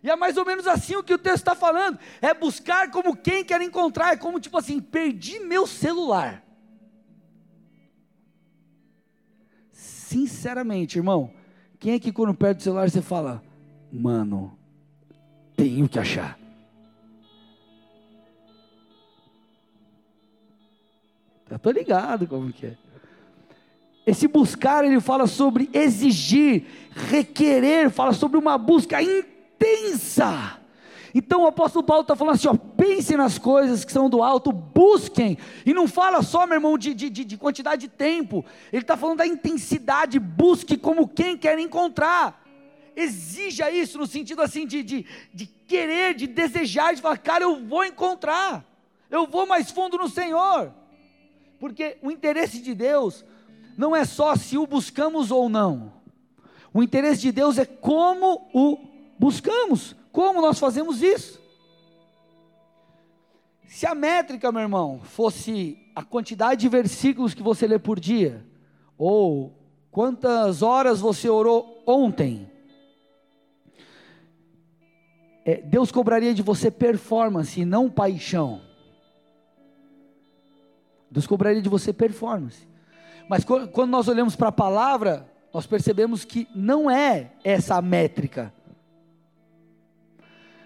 E 0.04 0.10
é 0.10 0.16
mais 0.16 0.38
ou 0.38 0.46
menos 0.46 0.66
assim 0.66 0.96
o 0.96 1.04
que 1.04 1.14
o 1.14 1.18
texto 1.18 1.38
está 1.38 1.56
falando. 1.56 2.00
É 2.22 2.34
buscar 2.34 2.90
como 2.90 3.16
quem 3.16 3.44
quer 3.44 3.62
encontrar. 3.62 4.14
É 4.14 4.18
como 4.18 4.40
tipo 4.40 4.58
assim, 4.58 4.80
perdi 4.80 5.40
meu 5.40 5.68
celular. 5.68 6.44
Sinceramente, 9.72 10.98
irmão, 10.98 11.32
quem 11.80 11.94
é 11.94 12.00
que 12.00 12.12
quando 12.12 12.34
perde 12.34 12.62
o 12.62 12.64
celular 12.64 12.90
você 12.90 13.02
fala, 13.02 13.44
mano, 13.92 14.58
tenho 15.56 15.88
que 15.88 16.00
achar. 16.00 16.41
Estou 21.56 21.72
ligado 21.72 22.28
como 22.28 22.52
que 22.52 22.68
é. 22.68 22.78
Esse 24.06 24.28
buscar, 24.28 24.84
ele 24.84 25.00
fala 25.00 25.28
sobre 25.28 25.70
exigir, 25.74 26.66
requerer, 27.10 27.90
fala 27.90 28.14
sobre 28.14 28.38
uma 28.38 28.58
busca 28.58 29.02
intensa. 29.02 30.60
Então 31.14 31.44
o 31.44 31.48
apóstolo 31.48 31.86
Paulo 31.86 32.02
está 32.02 32.16
falando 32.16 32.36
assim: 32.36 32.48
ó, 32.48 32.56
pensem 32.56 33.18
nas 33.18 33.38
coisas 33.38 33.86
que 33.86 33.92
são 33.92 34.10
do 34.10 34.24
alto, 34.24 34.52
busquem, 34.52 35.38
e 35.66 35.74
não 35.74 35.88
fala 35.88 36.24
só, 36.24 36.48
meu 36.48 36.56
irmão, 36.56 36.78
de, 36.78 36.94
de, 36.94 37.10
de 37.10 37.38
quantidade 37.38 37.82
de 37.82 37.88
tempo, 37.90 38.46
ele 38.72 38.82
está 38.82 38.98
falando 38.98 39.18
da 39.18 39.28
intensidade, 39.28 40.20
busque 40.20 40.78
como 40.78 41.08
quem 41.08 41.38
quer 41.38 41.60
encontrar, 41.60 42.44
exija 42.96 43.70
isso 43.70 43.98
no 43.98 44.08
sentido 44.08 44.42
assim 44.42 44.66
de, 44.66 44.82
de, 44.84 45.06
de 45.34 45.46
querer, 45.46 46.16
de 46.16 46.28
desejar, 46.28 46.96
de 46.96 47.02
falar, 47.02 47.18
cara, 47.18 47.44
eu 47.44 47.66
vou 47.66 47.84
encontrar, 47.86 48.66
eu 49.10 49.28
vou 49.28 49.46
mais 49.46 49.70
fundo 49.70 49.98
no 49.98 50.10
Senhor, 50.10 50.74
porque 51.62 52.00
o 52.02 52.10
interesse 52.10 52.60
de 52.60 52.74
Deus 52.74 53.24
não 53.78 53.96
é 53.96 54.04
só 54.04 54.36
se 54.36 54.58
o 54.58 54.66
buscamos 54.66 55.30
ou 55.30 55.48
não, 55.48 55.94
o 56.74 56.82
interesse 56.82 57.22
de 57.22 57.32
Deus 57.32 57.60
é 57.60 57.66
como 57.66 58.50
o 58.52 58.80
buscamos. 59.20 59.96
Como 60.12 60.42
nós 60.42 60.58
fazemos 60.58 61.04
isso? 61.04 61.40
Se 63.68 63.86
a 63.86 63.94
métrica, 63.94 64.52
meu 64.52 64.62
irmão, 64.62 65.02
fosse 65.04 65.78
a 65.96 66.04
quantidade 66.04 66.62
de 66.62 66.70
versículos 66.70 67.36
que 67.36 67.44
você 67.44 67.68
lê 67.68 67.78
por 67.78 68.00
dia, 68.00 68.44
ou 68.98 69.54
quantas 69.92 70.64
horas 70.64 71.00
você 71.00 71.30
orou 71.30 71.84
ontem, 71.86 72.50
é, 75.46 75.58
Deus 75.58 75.92
cobraria 75.92 76.34
de 76.34 76.42
você 76.42 76.72
performance 76.72 77.62
e 77.62 77.66
não 77.66 77.88
paixão. 77.88 78.71
Deus 81.12 81.28
cobraria 81.28 81.62
de 81.62 81.68
você 81.68 81.92
performance. 81.92 82.66
Mas 83.28 83.44
quando 83.44 83.90
nós 83.90 84.08
olhamos 84.08 84.36
para 84.36 84.48
a 84.48 84.52
palavra, 84.52 85.30
nós 85.54 85.68
percebemos 85.68 86.24
que 86.24 86.48
não 86.56 86.90
é 86.90 87.32
essa 87.44 87.76
a 87.76 87.82
métrica. 87.82 88.54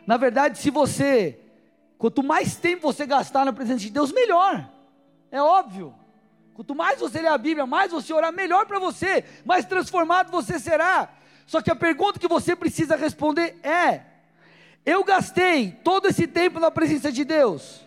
Na 0.05 0.17
verdade, 0.17 0.59
se 0.59 0.69
você, 0.69 1.39
quanto 1.97 2.21
mais 2.21 2.55
tempo 2.55 2.93
você 2.93 3.07
gastar 3.07 3.43
na 3.43 3.51
presença 3.51 3.79
de 3.79 3.89
Deus, 3.89 4.11
melhor. 4.11 4.69
É 5.31 5.41
óbvio. 5.41 5.93
Quanto 6.53 6.75
mais 6.75 6.99
você 6.99 7.21
ler 7.21 7.29
a 7.29 7.37
Bíblia, 7.37 7.65
mais 7.65 7.91
você 7.91 8.13
orar, 8.13 8.31
melhor 8.31 8.65
para 8.65 8.79
você, 8.79 9.25
mais 9.43 9.65
transformado 9.65 10.31
você 10.31 10.59
será. 10.59 11.09
Só 11.45 11.61
que 11.61 11.71
a 11.71 11.75
pergunta 11.75 12.19
que 12.19 12.27
você 12.27 12.55
precisa 12.55 12.95
responder 12.95 13.59
é: 13.63 14.01
eu 14.85 15.03
gastei 15.03 15.71
todo 15.83 16.07
esse 16.07 16.27
tempo 16.27 16.59
na 16.59 16.71
presença 16.71 17.11
de 17.11 17.25
Deus, 17.25 17.84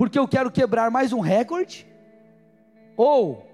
porque 0.00 0.18
eu 0.18 0.26
quero 0.26 0.50
quebrar 0.50 0.90
mais 0.90 1.12
um 1.12 1.20
recorde? 1.20 1.86
Ou 2.96 3.46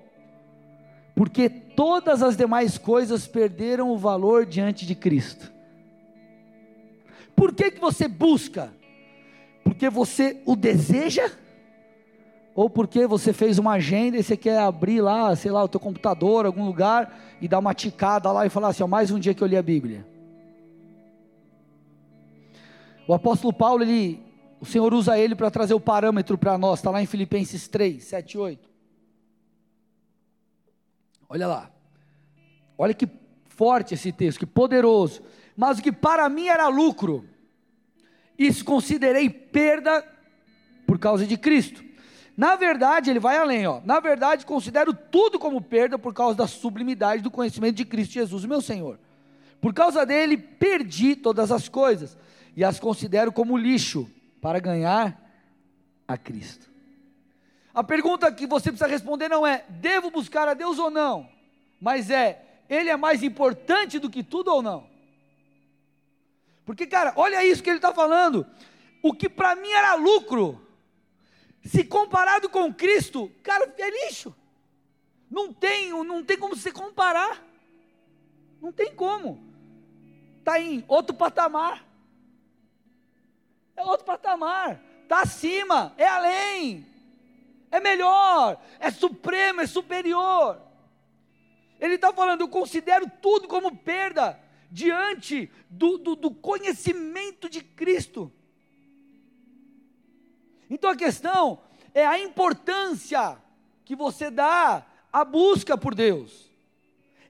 porque 1.12 1.49
todas 1.49 2.23
as 2.23 2.37
demais 2.37 2.79
coisas 2.79 3.26
perderam 3.26 3.91
o 3.91 3.99
valor 3.99 4.47
diante 4.47 4.87
de 4.87 4.95
Cristo? 4.95 5.50
Por 7.35 7.53
que, 7.53 7.73
que 7.73 7.81
você 7.81 8.07
busca? 8.07 8.73
Porque 9.65 9.91
você 9.91 10.41
o 10.47 10.55
deseja? 10.55 11.33
Ou 12.55 12.71
porque 12.71 13.09
você 13.09 13.33
fez 13.33 13.59
uma 13.59 13.73
agenda 13.73 14.17
e 14.17 14.23
você 14.23 14.37
quer 14.37 14.61
abrir 14.61 15.00
lá, 15.00 15.35
sei 15.35 15.50
lá, 15.50 15.65
o 15.65 15.69
teu 15.69 15.81
computador, 15.81 16.47
algum 16.47 16.65
lugar, 16.65 17.12
e 17.41 17.49
dar 17.49 17.59
uma 17.59 17.75
ticada 17.75 18.31
lá 18.31 18.47
e 18.47 18.50
falar 18.50 18.69
assim, 18.69 18.85
ó, 18.85 18.87
mais 18.87 19.11
um 19.11 19.19
dia 19.19 19.35
que 19.35 19.43
eu 19.43 19.49
li 19.49 19.57
a 19.57 19.62
Bíblia. 19.62 20.07
O 23.09 23.12
apóstolo 23.12 23.53
Paulo, 23.53 23.83
ele, 23.83 24.25
o 24.61 24.67
Senhor 24.67 24.93
usa 24.95 25.19
ele 25.19 25.35
para 25.35 25.51
trazer 25.51 25.75
o 25.75 25.81
parâmetro 25.81 26.37
para 26.39 26.57
nós, 26.57 26.79
está 26.79 26.91
lá 26.91 27.03
em 27.03 27.07
Filipenses 27.07 27.69
3, 27.69 28.03
7 28.03 28.33
e 28.33 28.39
8. 28.39 28.71
Olha 31.29 31.47
lá. 31.47 31.71
Olha 32.79 32.95
que 32.95 33.09
forte 33.47 33.95
esse 33.95 34.13
texto, 34.13 34.39
que 34.39 34.47
poderoso 34.47 35.23
mas 35.57 35.79
o 35.79 35.83
que 35.83 35.91
para 35.91 36.29
mim 36.29 36.49
era 36.49 36.69
lucro, 36.69 37.25
isso 38.39 38.65
considerei 38.65 39.31
perda 39.31 40.05
por 40.87 40.99
causa 40.99 41.27
de 41.27 41.39
Cristo. 41.39 41.83
Na 42.37 42.55
verdade, 42.55 43.09
ele 43.09 43.19
vai 43.19 43.39
além, 43.39 43.67
ó. 43.67 43.81
Na 43.83 43.99
verdade, 43.99 44.45
considero 44.45 44.93
tudo 44.93 45.39
como 45.39 45.63
perda 45.63 45.99
por 45.99 46.13
causa 46.13 46.37
da 46.37 46.47
sublimidade 46.47 47.23
do 47.23 47.31
conhecimento 47.31 47.77
de 47.77 47.87
Cristo 47.87 48.13
Jesus, 48.13 48.45
meu 48.45 48.61
Senhor. 48.61 49.01
Por 49.59 49.73
causa 49.73 50.05
dele, 50.05 50.37
perdi 50.37 51.17
todas 51.17 51.51
as 51.51 51.67
coisas 51.67 52.19
e 52.55 52.63
as 52.63 52.79
considero 52.79 53.33
como 53.33 53.57
lixo 53.57 54.07
para 54.47 54.61
ganhar 54.61 55.21
a 56.07 56.17
Cristo. 56.17 56.71
A 57.75 57.83
pergunta 57.83 58.31
que 58.31 58.47
você 58.47 58.71
precisa 58.71 58.88
responder 58.88 59.29
não 59.29 59.45
é: 59.45 59.65
devo 59.69 60.09
buscar 60.09 60.47
a 60.47 60.55
Deus 60.55 60.79
ou 60.79 60.88
não? 60.88 61.29
Mas 61.81 62.11
é: 62.11 62.62
ele 62.69 62.88
é 62.88 62.97
mais 62.97 63.25
importante 63.25 63.99
do 63.99 64.09
que 64.09 64.23
tudo 64.23 64.55
ou 64.55 64.62
não? 64.62 64.88
Porque, 66.65 66.87
cara, 66.87 67.12
olha 67.17 67.45
isso 67.45 67.61
que 67.61 67.69
ele 67.69 67.79
está 67.79 67.93
falando. 67.93 68.47
O 69.03 69.12
que 69.12 69.29
para 69.29 69.57
mim 69.57 69.69
era 69.69 69.95
lucro, 69.95 70.65
se 71.65 71.83
comparado 71.83 72.49
com 72.49 72.73
Cristo, 72.73 73.29
cara, 73.43 73.75
é 73.76 74.07
lixo. 74.07 74.33
Não 75.29 75.53
tem, 75.53 75.91
não 76.05 76.23
tem 76.23 76.38
como 76.38 76.55
se 76.55 76.71
comparar. 76.71 77.45
Não 78.62 78.71
tem 78.71 78.95
como. 78.95 79.45
Está 80.38 80.61
em 80.61 80.85
outro 80.87 81.17
patamar. 81.17 81.86
É 83.76 83.83
outro 83.85 84.06
patamar. 84.06 84.80
Está 85.02 85.21
acima, 85.21 85.95
é 85.97 86.06
além. 86.06 86.87
É 87.71 87.80
melhor, 87.80 88.61
é 88.80 88.90
supremo, 88.90 89.61
é 89.61 89.66
superior. 89.66 90.61
Ele 91.78 91.97
está 91.97 92.12
falando, 92.12 92.40
eu 92.40 92.49
considero 92.49 93.11
tudo 93.21 93.47
como 93.47 93.76
perda 93.76 94.40
diante 94.71 95.50
do, 95.68 95.99
do, 95.99 96.16
do 96.16 96.30
conhecimento 96.30 97.49
de 97.49 97.62
Cristo. 97.62 98.33
Então 100.68 100.90
a 100.90 100.97
questão 100.97 101.61
é 101.95 102.04
a 102.06 102.18
importância 102.18 103.37
que 103.85 103.95
você 103.95 104.30
dá 104.30 104.85
à 105.12 105.25
busca 105.25 105.78
por 105.78 105.95
Deus, 105.95 106.50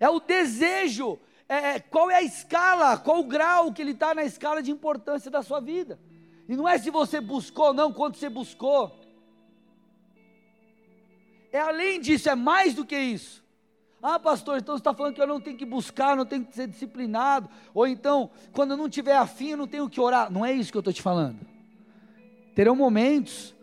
é 0.00 0.08
o 0.08 0.20
desejo, 0.20 1.18
é, 1.48 1.72
é 1.72 1.80
qual 1.80 2.10
é 2.10 2.16
a 2.16 2.22
escala, 2.22 2.96
qual 2.96 3.20
o 3.20 3.24
grau 3.24 3.72
que 3.72 3.82
ele 3.82 3.92
está 3.92 4.14
na 4.14 4.24
escala 4.24 4.62
de 4.62 4.70
importância 4.70 5.30
da 5.30 5.42
sua 5.42 5.60
vida. 5.60 5.98
E 6.48 6.56
não 6.56 6.68
é 6.68 6.78
se 6.78 6.90
você 6.90 7.20
buscou 7.20 7.66
ou 7.66 7.74
não, 7.74 7.92
quanto 7.92 8.18
você 8.18 8.28
buscou. 8.28 8.98
É 11.52 11.60
além 11.60 12.00
disso, 12.00 12.28
é 12.28 12.34
mais 12.34 12.74
do 12.74 12.84
que 12.84 12.96
isso. 12.96 13.44
Ah, 14.02 14.20
pastor, 14.20 14.58
então 14.58 14.74
você 14.76 14.80
está 14.80 14.94
falando 14.94 15.14
que 15.14 15.22
eu 15.22 15.26
não 15.26 15.40
tenho 15.40 15.56
que 15.56 15.64
buscar, 15.64 16.16
não 16.16 16.26
tenho 16.26 16.44
que 16.44 16.54
ser 16.54 16.68
disciplinado, 16.68 17.48
ou 17.74 17.86
então, 17.86 18.30
quando 18.52 18.72
eu 18.72 18.76
não 18.76 18.88
tiver 18.88 19.16
afim, 19.16 19.50
eu 19.50 19.56
não 19.56 19.66
tenho 19.66 19.88
que 19.88 20.00
orar. 20.00 20.30
Não 20.30 20.44
é 20.44 20.52
isso 20.52 20.70
que 20.70 20.76
eu 20.76 20.80
estou 20.80 20.92
te 20.92 21.02
falando. 21.02 21.40
Terão 22.54 22.76
momentos 22.76 23.54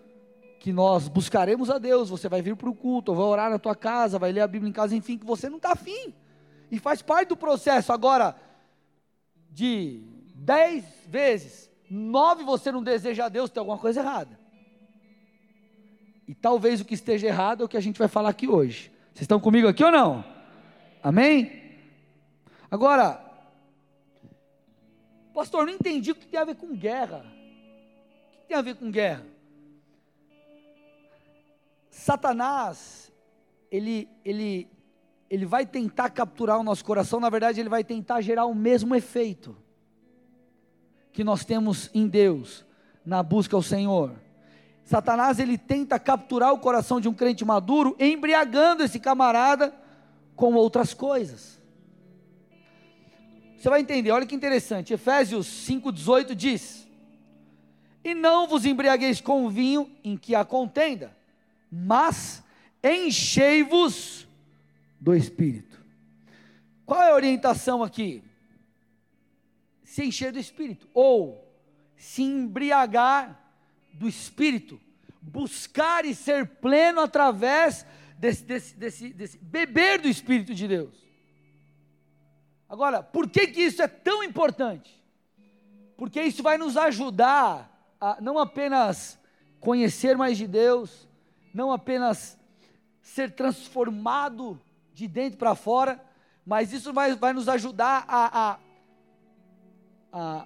que 0.59 0.73
nós 0.73 1.07
buscaremos 1.07 1.69
a 1.69 1.77
Deus, 1.77 2.09
você 2.09 2.27
vai 2.27 2.41
vir 2.41 2.55
para 2.55 2.69
o 2.69 2.75
culto, 2.75 3.13
vai 3.13 3.25
orar 3.25 3.49
na 3.51 3.59
tua 3.59 3.75
casa, 3.75 4.19
vai 4.19 4.31
ler 4.31 4.41
a 4.41 4.47
Bíblia 4.47 4.69
em 4.69 4.73
casa, 4.73 4.95
enfim, 4.95 5.17
que 5.17 5.25
você 5.25 5.49
não 5.49 5.57
está 5.57 5.71
afim. 5.73 6.13
E 6.71 6.79
faz 6.79 7.01
parte 7.01 7.29
do 7.29 7.37
processo. 7.37 7.93
Agora, 7.93 8.35
de 9.49 10.03
dez 10.33 10.85
vezes, 11.07 11.69
nove 11.93 12.43
você 12.43 12.71
não 12.71 12.81
deseja 12.81 13.25
a 13.25 13.29
Deus, 13.29 13.49
tem 13.49 13.61
alguma 13.61 13.77
coisa 13.77 13.99
errada. 14.01 14.39
E 16.27 16.33
talvez 16.33 16.81
o 16.81 16.85
que 16.85 16.95
esteja 16.95 17.27
errado 17.27 17.61
é 17.61 17.65
o 17.65 17.69
que 17.69 17.77
a 17.77 17.81
gente 17.81 17.99
vai 17.99 18.07
falar 18.07 18.29
aqui 18.29 18.47
hoje. 18.47 18.91
Vocês 19.13 19.21
estão 19.21 19.39
comigo 19.39 19.67
aqui 19.67 19.83
ou 19.83 19.91
não? 19.91 20.25
Amém? 21.03 21.77
Agora, 22.71 23.23
pastor, 25.33 25.67
não 25.67 25.73
entendi 25.73 26.11
o 26.11 26.15
que 26.15 26.25
tem 26.25 26.39
a 26.39 26.45
ver 26.45 26.55
com 26.55 26.75
guerra. 26.75 27.25
O 28.27 28.41
que 28.41 28.47
tem 28.47 28.57
a 28.57 28.61
ver 28.61 28.75
com 28.75 28.89
guerra? 28.89 29.25
Satanás, 31.91 33.11
ele, 33.69 34.09
ele, 34.25 34.67
ele 35.29 35.45
vai 35.45 35.63
tentar 35.63 36.09
capturar 36.09 36.57
o 36.57 36.63
nosso 36.63 36.83
coração, 36.83 37.19
na 37.19 37.29
verdade, 37.29 37.59
ele 37.59 37.69
vai 37.69 37.83
tentar 37.83 38.21
gerar 38.21 38.45
o 38.45 38.55
mesmo 38.55 38.95
efeito 38.95 39.55
que 41.13 41.23
nós 41.23 41.45
temos 41.45 41.89
em 41.93 42.07
Deus, 42.07 42.65
na 43.05 43.21
busca 43.21 43.55
ao 43.55 43.61
Senhor. 43.61 44.11
Satanás 44.83 45.39
ele 45.39 45.57
tenta 45.57 45.99
capturar 45.99 46.51
o 46.51 46.59
coração 46.59 46.99
de 46.99 47.07
um 47.07 47.13
crente 47.13 47.45
maduro, 47.45 47.95
embriagando 47.99 48.83
esse 48.83 48.99
camarada 48.99 49.73
com 50.35 50.55
outras 50.55 50.93
coisas. 50.93 51.61
Você 53.55 53.69
vai 53.69 53.79
entender, 53.79 54.11
olha 54.11 54.25
que 54.25 54.35
interessante. 54.35 54.91
Efésios 54.91 55.47
5,18 55.47 56.35
diz: 56.35 56.85
E 58.03 58.13
não 58.13 58.47
vos 58.47 58.65
embriagueis 58.65 59.21
com 59.21 59.45
o 59.45 59.49
vinho 59.49 59.89
em 60.03 60.17
que 60.17 60.35
há 60.35 60.43
contenda, 60.43 61.15
mas 61.71 62.43
enchei-vos 62.83 64.27
do 64.99 65.15
Espírito. 65.15 65.79
Qual 66.85 67.01
é 67.01 67.11
a 67.11 67.15
orientação 67.15 67.81
aqui? 67.81 68.21
Se 69.93 70.03
encher 70.03 70.31
do 70.31 70.39
Espírito, 70.39 70.89
ou 70.91 71.47
se 71.95 72.23
embriagar 72.23 73.39
do 73.93 74.07
Espírito, 74.07 74.81
buscar 75.21 76.03
e 76.03 76.15
ser 76.15 76.47
pleno 76.47 76.99
através 76.99 77.85
desse, 78.17 78.43
desse, 78.43 78.75
desse, 78.75 79.13
desse 79.13 79.37
beber 79.37 80.01
do 80.01 80.07
Espírito 80.07 80.55
de 80.55 80.67
Deus. 80.67 80.95
Agora, 82.67 83.03
por 83.03 83.29
que, 83.29 83.45
que 83.45 83.61
isso 83.61 83.83
é 83.83 83.87
tão 83.87 84.23
importante? 84.23 84.99
Porque 85.95 86.23
isso 86.23 86.41
vai 86.41 86.57
nos 86.57 86.75
ajudar 86.75 87.71
a 88.01 88.19
não 88.19 88.39
apenas 88.39 89.19
conhecer 89.59 90.17
mais 90.17 90.39
de 90.39 90.47
Deus, 90.47 91.07
não 91.53 91.71
apenas 91.71 92.35
ser 92.99 93.35
transformado 93.35 94.59
de 94.91 95.07
dentro 95.07 95.37
para 95.37 95.53
fora, 95.53 96.03
mas 96.43 96.73
isso 96.73 96.91
vai, 96.91 97.13
vai 97.13 97.31
nos 97.31 97.47
ajudar 97.47 98.05
a, 98.07 98.53
a, 98.53 98.59
a 100.13 100.45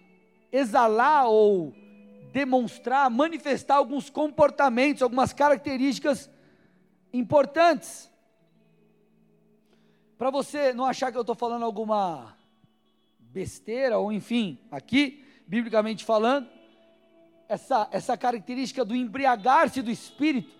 exalar 0.51 1.27
ou 1.27 1.75
demonstrar, 2.31 3.09
manifestar 3.09 3.75
alguns 3.75 4.09
comportamentos, 4.09 5.03
algumas 5.03 5.33
características 5.33 6.29
importantes. 7.11 8.09
Para 10.17 10.29
você 10.29 10.73
não 10.73 10.85
achar 10.85 11.11
que 11.11 11.17
eu 11.17 11.21
estou 11.21 11.35
falando 11.35 11.63
alguma 11.65 12.35
besteira, 13.19 13.97
ou 13.97 14.11
enfim, 14.11 14.57
aqui, 14.71 15.23
biblicamente 15.45 16.05
falando, 16.05 16.47
essa, 17.49 17.87
essa 17.91 18.17
característica 18.17 18.83
do 18.85 18.95
embriagar-se 18.95 19.81
do 19.81 19.91
Espírito, 19.91 20.55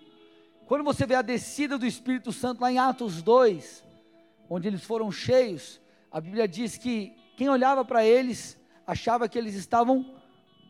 quando 0.66 0.84
você 0.84 1.06
vê 1.06 1.14
a 1.14 1.22
descida 1.22 1.78
do 1.78 1.86
Espírito 1.86 2.30
Santo 2.30 2.60
lá 2.60 2.70
em 2.70 2.78
Atos 2.78 3.22
2, 3.22 3.84
onde 4.50 4.68
eles 4.68 4.84
foram 4.84 5.10
cheios, 5.10 5.80
a 6.10 6.20
Bíblia 6.20 6.46
diz 6.46 6.76
que 6.76 7.14
quem 7.36 7.48
olhava 7.48 7.84
para 7.84 8.04
eles 8.04 8.57
achava 8.88 9.28
que 9.28 9.36
eles 9.36 9.54
estavam 9.54 10.14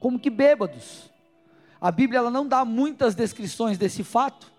como 0.01 0.19
que 0.19 0.29
bêbados. 0.29 1.09
A 1.81 1.93
Bíblia 1.93 2.19
ela 2.19 2.31
não 2.31 2.47
dá 2.47 2.65
muitas 2.65 3.15
descrições 3.15 3.79
desse 3.79 4.03
fato. 4.03 4.53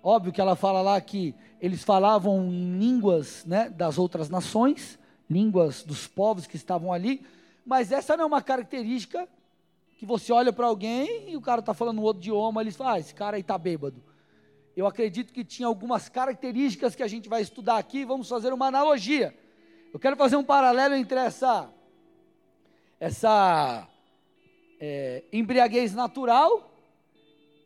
Óbvio 0.00 0.32
que 0.32 0.40
ela 0.40 0.54
fala 0.54 0.80
lá 0.80 1.00
que 1.00 1.34
eles 1.60 1.82
falavam 1.82 2.46
em 2.52 2.78
línguas 2.78 3.44
né, 3.44 3.68
das 3.68 3.98
outras 3.98 4.28
nações, 4.28 4.96
línguas 5.28 5.82
dos 5.82 6.06
povos 6.06 6.46
que 6.46 6.54
estavam 6.54 6.92
ali, 6.92 7.26
mas 7.66 7.90
essa 7.90 8.16
não 8.16 8.24
é 8.24 8.26
uma 8.28 8.42
característica 8.42 9.28
que 9.98 10.06
você 10.06 10.32
olha 10.32 10.52
para 10.52 10.66
alguém 10.66 11.32
e 11.32 11.36
o 11.36 11.40
cara 11.40 11.60
está 11.60 11.74
falando 11.74 12.00
outro 12.00 12.22
idioma, 12.22 12.60
eles 12.60 12.76
falam, 12.76 12.92
ah, 12.92 13.00
esse 13.00 13.14
cara 13.14 13.36
aí 13.36 13.40
está 13.40 13.58
bêbado. 13.58 14.00
Eu 14.76 14.86
acredito 14.86 15.32
que 15.32 15.44
tinha 15.44 15.66
algumas 15.66 16.08
características 16.08 16.94
que 16.94 17.02
a 17.02 17.08
gente 17.08 17.28
vai 17.28 17.42
estudar 17.42 17.76
aqui, 17.76 18.04
vamos 18.04 18.28
fazer 18.28 18.52
uma 18.52 18.66
analogia. 18.66 19.36
Eu 19.92 19.98
quero 19.98 20.16
fazer 20.16 20.36
um 20.36 20.44
paralelo 20.44 20.94
entre 20.94 21.18
essa, 21.18 21.72
essa 23.04 23.86
é, 24.80 25.24
embriaguez 25.30 25.92
natural 25.92 26.74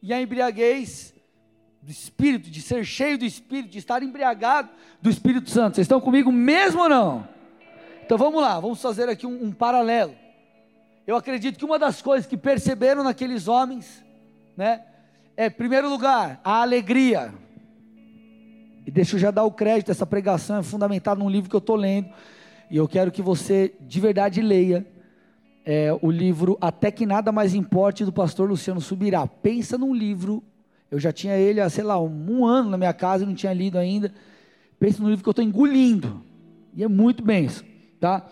e 0.03 0.12
a 0.12 0.20
embriaguez 0.20 1.14
do 1.81 1.92
Espírito, 1.92 2.51
de 2.51 2.61
ser 2.61 2.85
cheio 2.85 3.16
do 3.16 3.24
Espírito, 3.24 3.70
de 3.70 3.79
estar 3.79 4.03
embriagado 4.03 4.68
do 5.01 5.09
Espírito 5.09 5.48
Santo. 5.48 5.77
Vocês 5.77 5.85
estão 5.85 6.01
comigo 6.01 6.33
mesmo 6.33 6.83
ou 6.83 6.88
não? 6.88 7.29
Então 8.05 8.18
vamos 8.18 8.42
lá, 8.42 8.59
vamos 8.59 8.83
fazer 8.83 9.09
aqui 9.09 9.29
um, 9.29 9.44
um 9.44 9.53
paralelo. 9.53 10.12
Eu 11.07 11.14
acredito 11.14 11.57
que 11.57 11.64
uma 11.64 11.79
das 11.79 12.03
coisas 12.03 12.27
que 12.27 12.37
perceberam 12.37 13.05
naqueles 13.05 13.46
homens, 13.46 14.05
né, 14.57 14.83
é, 15.37 15.46
em 15.46 15.51
primeiro 15.53 15.88
lugar, 15.88 16.40
a 16.42 16.62
alegria. 16.62 17.33
E 18.85 18.90
deixa 18.90 19.14
eu 19.14 19.20
já 19.20 19.31
dar 19.31 19.44
o 19.44 19.53
crédito, 19.53 19.92
essa 19.92 20.05
pregação 20.05 20.59
é 20.59 20.62
fundamentada 20.64 21.20
num 21.20 21.31
livro 21.31 21.48
que 21.48 21.55
eu 21.55 21.59
estou 21.59 21.77
lendo, 21.77 22.12
e 22.68 22.77
eu 22.77 22.88
quero 22.88 23.12
que 23.12 23.22
você 23.22 23.72
de 23.81 24.01
verdade 24.01 24.42
leia 24.42 24.85
é, 25.71 25.95
o 26.01 26.11
livro 26.11 26.57
Até 26.63 26.91
que 26.91 27.05
Nada 27.05 27.31
Mais 27.31 27.55
Importe, 27.55 28.03
do 28.03 28.11
pastor 28.11 28.49
Luciano 28.49 28.81
Subirá. 28.81 29.27
Pensa 29.27 29.77
num 29.77 29.95
livro, 29.95 30.43
eu 30.91 30.99
já 30.99 31.13
tinha 31.13 31.37
ele 31.37 31.61
há, 31.61 31.69
sei 31.69 31.85
lá, 31.85 32.01
um, 32.01 32.39
um 32.39 32.47
ano 32.47 32.71
na 32.71 32.79
minha 32.79 32.95
casa, 32.95 33.27
não 33.27 33.35
tinha 33.35 33.53
lido 33.53 33.77
ainda. 33.77 34.11
Pensa 34.81 35.03
num 35.03 35.11
livro 35.11 35.23
que 35.23 35.29
eu 35.29 35.33
estou 35.33 35.45
engolindo. 35.45 36.23
E 36.75 36.83
é 36.83 36.89
muito 36.89 37.23
bem 37.23 37.45
isso, 37.45 37.63
tá? 38.01 38.27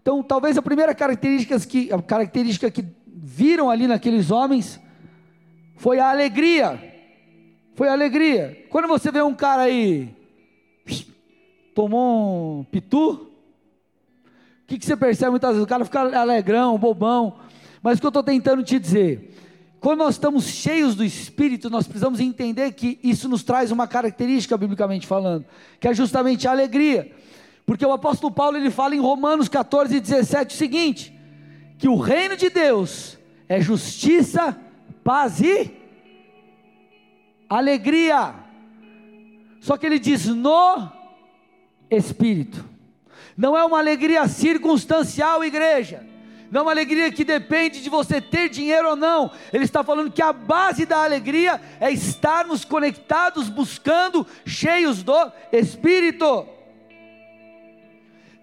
Então, 0.00 0.22
talvez 0.22 0.56
a 0.56 0.62
primeira 0.62 0.94
característica 0.94 1.60
que, 1.60 1.92
a 1.92 2.00
característica 2.00 2.70
que 2.70 2.82
viram 3.06 3.68
ali 3.68 3.86
naqueles 3.86 4.30
homens 4.30 4.80
foi 5.76 5.98
a 5.98 6.08
alegria. 6.08 6.80
Foi 7.74 7.88
a 7.88 7.92
alegria. 7.92 8.66
Quando 8.70 8.88
você 8.88 9.12
vê 9.12 9.20
um 9.20 9.34
cara 9.34 9.64
aí, 9.64 10.16
tomou 11.74 12.60
um 12.60 12.64
pitu, 12.64 13.29
que, 14.70 14.78
que 14.78 14.86
você 14.86 14.96
percebe 14.96 15.32
muitas 15.32 15.50
vezes? 15.50 15.64
O 15.64 15.66
cara 15.66 15.84
fica 15.84 16.00
alegrão, 16.16 16.78
bobão. 16.78 17.38
Mas 17.82 17.98
o 17.98 18.00
que 18.00 18.06
eu 18.06 18.10
estou 18.10 18.22
tentando 18.22 18.62
te 18.62 18.78
dizer, 18.78 19.36
quando 19.80 19.98
nós 19.98 20.14
estamos 20.14 20.44
cheios 20.44 20.94
do 20.94 21.04
Espírito, 21.04 21.68
nós 21.68 21.88
precisamos 21.88 22.20
entender 22.20 22.70
que 22.72 22.96
isso 23.02 23.28
nos 23.28 23.42
traz 23.42 23.72
uma 23.72 23.88
característica, 23.88 24.56
biblicamente 24.56 25.08
falando, 25.08 25.44
que 25.80 25.88
é 25.88 25.94
justamente 25.94 26.46
a 26.46 26.52
alegria. 26.52 27.10
Porque 27.66 27.84
o 27.84 27.92
apóstolo 27.92 28.32
Paulo 28.32 28.56
ele 28.56 28.70
fala 28.70 28.94
em 28.94 29.00
Romanos 29.00 29.48
14, 29.48 29.98
17 29.98 30.54
o 30.54 30.58
seguinte: 30.58 31.18
que 31.76 31.88
o 31.88 31.96
reino 31.96 32.36
de 32.36 32.48
Deus 32.48 33.18
é 33.48 33.60
justiça, 33.60 34.56
paz 35.02 35.40
e 35.40 35.68
alegria. 37.48 38.36
Só 39.60 39.76
que 39.76 39.84
ele 39.84 39.98
diz 39.98 40.26
no 40.26 40.88
Espírito. 41.90 42.69
Não 43.36 43.56
é 43.56 43.64
uma 43.64 43.78
alegria 43.78 44.26
circunstancial, 44.28 45.44
igreja. 45.44 46.06
Não 46.50 46.60
é 46.60 46.62
uma 46.64 46.72
alegria 46.72 47.12
que 47.12 47.24
depende 47.24 47.80
de 47.80 47.88
você 47.88 48.20
ter 48.20 48.48
dinheiro 48.48 48.90
ou 48.90 48.96
não. 48.96 49.30
Ele 49.52 49.64
está 49.64 49.84
falando 49.84 50.10
que 50.10 50.20
a 50.20 50.32
base 50.32 50.84
da 50.84 51.04
alegria 51.04 51.60
é 51.78 51.90
estarmos 51.90 52.64
conectados, 52.64 53.48
buscando, 53.48 54.26
cheios 54.44 55.02
do 55.02 55.32
Espírito. 55.52 56.48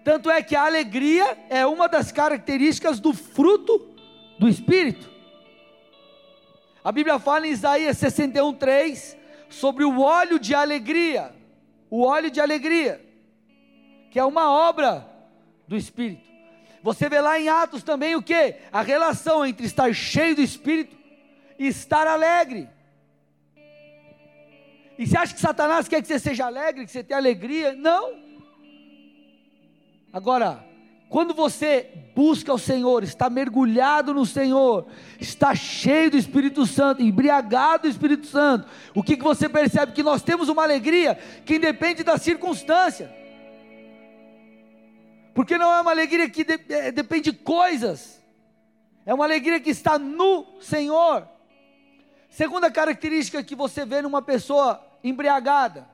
Tanto 0.02 0.30
é 0.30 0.42
que 0.42 0.56
a 0.56 0.64
alegria 0.64 1.36
é 1.50 1.66
uma 1.66 1.86
das 1.86 2.10
características 2.10 2.98
do 2.98 3.12
fruto 3.12 3.94
do 4.38 4.48
Espírito. 4.48 5.10
A 6.82 6.90
Bíblia 6.90 7.18
fala 7.18 7.46
em 7.46 7.50
Isaías 7.50 7.98
61:3 7.98 9.18
sobre 9.50 9.84
o 9.84 10.00
óleo 10.00 10.38
de 10.38 10.54
alegria. 10.54 11.34
O 11.90 12.04
óleo 12.04 12.30
de 12.30 12.40
alegria 12.40 13.07
que 14.10 14.18
é 14.18 14.24
uma 14.24 14.50
obra 14.50 15.06
do 15.66 15.76
Espírito. 15.76 16.26
Você 16.82 17.08
vê 17.08 17.20
lá 17.20 17.38
em 17.38 17.48
Atos 17.48 17.82
também 17.82 18.14
o 18.14 18.22
que? 18.22 18.54
A 18.72 18.82
relação 18.82 19.44
entre 19.44 19.66
estar 19.66 19.92
cheio 19.94 20.36
do 20.36 20.42
Espírito 20.42 20.96
e 21.58 21.66
estar 21.66 22.06
alegre. 22.06 22.68
E 24.98 25.06
você 25.06 25.16
acha 25.16 25.34
que 25.34 25.40
Satanás 25.40 25.86
quer 25.86 26.00
que 26.00 26.08
você 26.08 26.18
seja 26.18 26.46
alegre, 26.46 26.84
que 26.84 26.90
você 26.90 27.04
tenha 27.04 27.18
alegria? 27.18 27.72
Não. 27.74 28.14
Agora, 30.12 30.64
quando 31.08 31.34
você 31.34 31.90
busca 32.14 32.52
o 32.52 32.58
Senhor, 32.58 33.02
está 33.02 33.30
mergulhado 33.30 34.12
no 34.12 34.26
Senhor, 34.26 34.86
está 35.20 35.54
cheio 35.54 36.10
do 36.10 36.16
Espírito 36.16 36.66
Santo, 36.66 37.02
embriagado 37.02 37.82
do 37.82 37.88
Espírito 37.88 38.26
Santo, 38.26 38.66
o 38.94 39.02
que, 39.02 39.16
que 39.16 39.22
você 39.22 39.48
percebe? 39.48 39.92
Que 39.92 40.02
nós 40.02 40.22
temos 40.22 40.48
uma 40.48 40.62
alegria 40.62 41.16
que 41.44 41.56
independe 41.56 42.02
da 42.02 42.18
circunstância 42.18 43.17
porque 45.38 45.56
não 45.56 45.72
é 45.72 45.80
uma 45.80 45.92
alegria 45.92 46.28
que 46.28 46.42
de, 46.42 46.58
é, 46.68 46.90
depende 46.90 47.30
de 47.30 47.38
coisas, 47.38 48.20
é 49.06 49.14
uma 49.14 49.24
alegria 49.24 49.60
que 49.60 49.70
está 49.70 49.96
no 49.96 50.60
Senhor. 50.60 51.28
Segunda 52.28 52.68
característica 52.72 53.40
que 53.44 53.54
você 53.54 53.84
vê 53.84 54.02
numa 54.02 54.20
pessoa 54.20 54.84
embriagada 55.04 55.88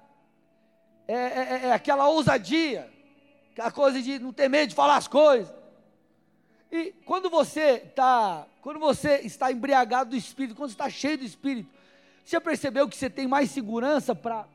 é, 1.07 1.15
é, 1.15 1.19
é, 1.19 1.67
é 1.67 1.73
aquela 1.73 2.09
ousadia, 2.09 2.91
a 3.59 3.71
coisa 3.71 4.01
de 4.01 4.19
não 4.19 4.33
ter 4.33 4.49
medo 4.49 4.71
de 4.71 4.75
falar 4.75 4.97
as 4.97 5.07
coisas. 5.07 5.53
E 6.73 6.95
quando 7.05 7.29
você 7.29 7.83
está, 7.87 8.47
quando 8.63 8.81
você 8.81 9.21
está 9.25 9.53
embriagado 9.53 10.09
do 10.09 10.17
Espírito, 10.17 10.57
quando 10.57 10.71
você 10.71 10.75
está 10.75 10.89
cheio 10.89 11.19
do 11.19 11.25
Espírito, 11.25 11.69
você 12.25 12.31
já 12.37 12.41
percebeu 12.41 12.89
que 12.89 12.97
você 12.97 13.11
tem 13.11 13.29
mais 13.29 13.51
segurança 13.51 14.15
para 14.15 14.47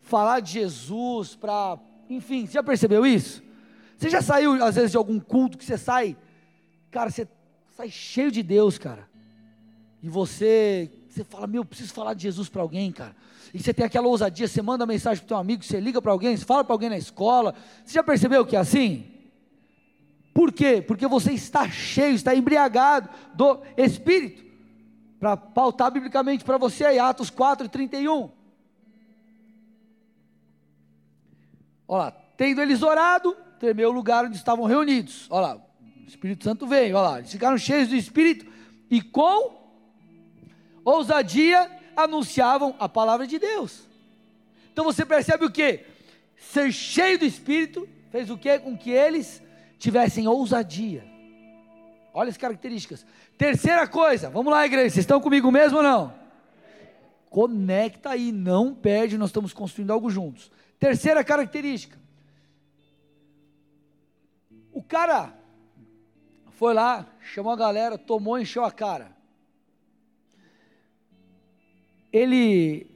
falar 0.00 0.38
de 0.38 0.52
Jesus, 0.52 1.34
para, 1.34 1.76
enfim, 2.08 2.46
você 2.46 2.52
já 2.52 2.62
percebeu 2.62 3.04
isso? 3.04 3.42
Você 3.96 4.10
já 4.10 4.20
saiu 4.22 4.62
às 4.64 4.74
vezes 4.74 4.90
de 4.90 4.96
algum 4.96 5.18
culto 5.18 5.56
que 5.56 5.64
você 5.64 5.78
sai, 5.78 6.16
cara, 6.90 7.10
você 7.10 7.28
sai 7.76 7.90
cheio 7.90 8.30
de 8.30 8.42
Deus, 8.42 8.78
cara. 8.78 9.08
E 10.02 10.08
você, 10.08 10.90
você 11.08 11.24
fala, 11.24 11.46
meu, 11.46 11.64
preciso 11.64 11.92
falar 11.92 12.14
de 12.14 12.22
Jesus 12.22 12.48
para 12.48 12.62
alguém, 12.62 12.92
cara. 12.92 13.16
E 13.52 13.62
você 13.62 13.72
tem 13.72 13.86
aquela 13.86 14.08
ousadia, 14.08 14.48
você 14.48 14.60
manda 14.60 14.84
mensagem 14.84 15.18
para 15.18 15.26
o 15.26 15.28
teu 15.28 15.36
amigo, 15.36 15.62
você 15.62 15.80
liga 15.80 16.02
para 16.02 16.12
alguém, 16.12 16.36
você 16.36 16.44
fala 16.44 16.64
para 16.64 16.74
alguém 16.74 16.90
na 16.90 16.98
escola. 16.98 17.54
Você 17.84 17.94
já 17.94 18.02
percebeu 18.02 18.44
que 18.44 18.56
é 18.56 18.58
assim? 18.58 19.06
Por 20.34 20.52
quê? 20.52 20.82
Porque 20.82 21.06
você 21.06 21.32
está 21.32 21.68
cheio, 21.70 22.16
está 22.16 22.34
embriagado 22.34 23.08
do 23.34 23.60
Espírito. 23.76 24.44
Para 25.20 25.36
pautar 25.36 25.90
biblicamente 25.92 26.44
para 26.44 26.58
você 26.58 26.84
aí, 26.84 26.98
Atos 26.98 27.30
4, 27.30 27.68
31. 27.68 28.30
Olha 31.86 32.04
lá, 32.04 32.10
tendo 32.36 32.60
eles 32.60 32.82
orado, 32.82 33.36
tremeu 33.64 33.88
o 33.88 33.92
lugar 33.92 34.26
onde 34.26 34.36
estavam 34.36 34.66
reunidos. 34.66 35.26
Olha 35.30 35.46
lá, 35.46 35.56
o 35.56 36.06
Espírito 36.06 36.44
Santo 36.44 36.66
veio, 36.66 36.96
olha 36.96 37.08
lá, 37.08 37.18
eles 37.18 37.32
ficaram 37.32 37.56
cheios 37.56 37.88
do 37.88 37.96
Espírito 37.96 38.46
e 38.90 39.00
com 39.00 39.64
ousadia 40.84 41.70
anunciavam 41.96 42.76
a 42.78 42.86
palavra 42.88 43.26
de 43.26 43.38
Deus. 43.38 43.88
Então 44.70 44.84
você 44.84 45.04
percebe 45.04 45.46
o 45.46 45.50
que? 45.50 45.80
Ser 46.36 46.70
cheio 46.72 47.18
do 47.18 47.24
Espírito 47.24 47.88
fez 48.10 48.28
o 48.28 48.36
que? 48.36 48.58
Com 48.58 48.76
que 48.76 48.90
eles 48.90 49.42
tivessem 49.78 50.28
ousadia. 50.28 51.04
Olha 52.12 52.28
as 52.28 52.36
características. 52.36 53.06
Terceira 53.38 53.88
coisa, 53.88 54.28
vamos 54.28 54.52
lá, 54.52 54.66
igreja, 54.66 54.90
vocês 54.90 55.04
estão 55.04 55.20
comigo 55.20 55.50
mesmo 55.50 55.78
ou 55.78 55.82
não? 55.82 56.12
Conecta 57.30 58.10
aí, 58.10 58.30
não 58.30 58.74
perde, 58.74 59.16
nós 59.16 59.30
estamos 59.30 59.54
construindo 59.54 59.90
algo 59.90 60.10
juntos. 60.10 60.52
Terceira 60.78 61.24
característica. 61.24 62.03
O 64.74 64.82
cara 64.82 65.32
foi 66.50 66.74
lá, 66.74 67.06
chamou 67.20 67.52
a 67.52 67.56
galera, 67.56 67.96
tomou, 67.96 68.38
encheu 68.38 68.64
a 68.64 68.72
cara. 68.72 69.12
Ele 72.12 72.86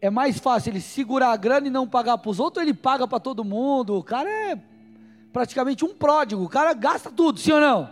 é 0.00 0.10
mais 0.10 0.38
fácil 0.38 0.72
ele 0.72 0.80
segurar 0.80 1.30
a 1.30 1.36
grana 1.36 1.68
e 1.68 1.70
não 1.70 1.86
pagar 1.86 2.18
para 2.18 2.30
os 2.30 2.40
outros, 2.40 2.62
ou 2.62 2.68
ele 2.68 2.76
paga 2.76 3.06
para 3.06 3.20
todo 3.20 3.44
mundo. 3.44 3.96
O 3.96 4.02
cara 4.02 4.28
é 4.28 4.60
praticamente 5.32 5.84
um 5.84 5.94
pródigo, 5.94 6.42
o 6.42 6.48
cara 6.48 6.74
gasta 6.74 7.12
tudo, 7.12 7.38
sim 7.38 7.52
ou 7.52 7.60
não? 7.60 7.90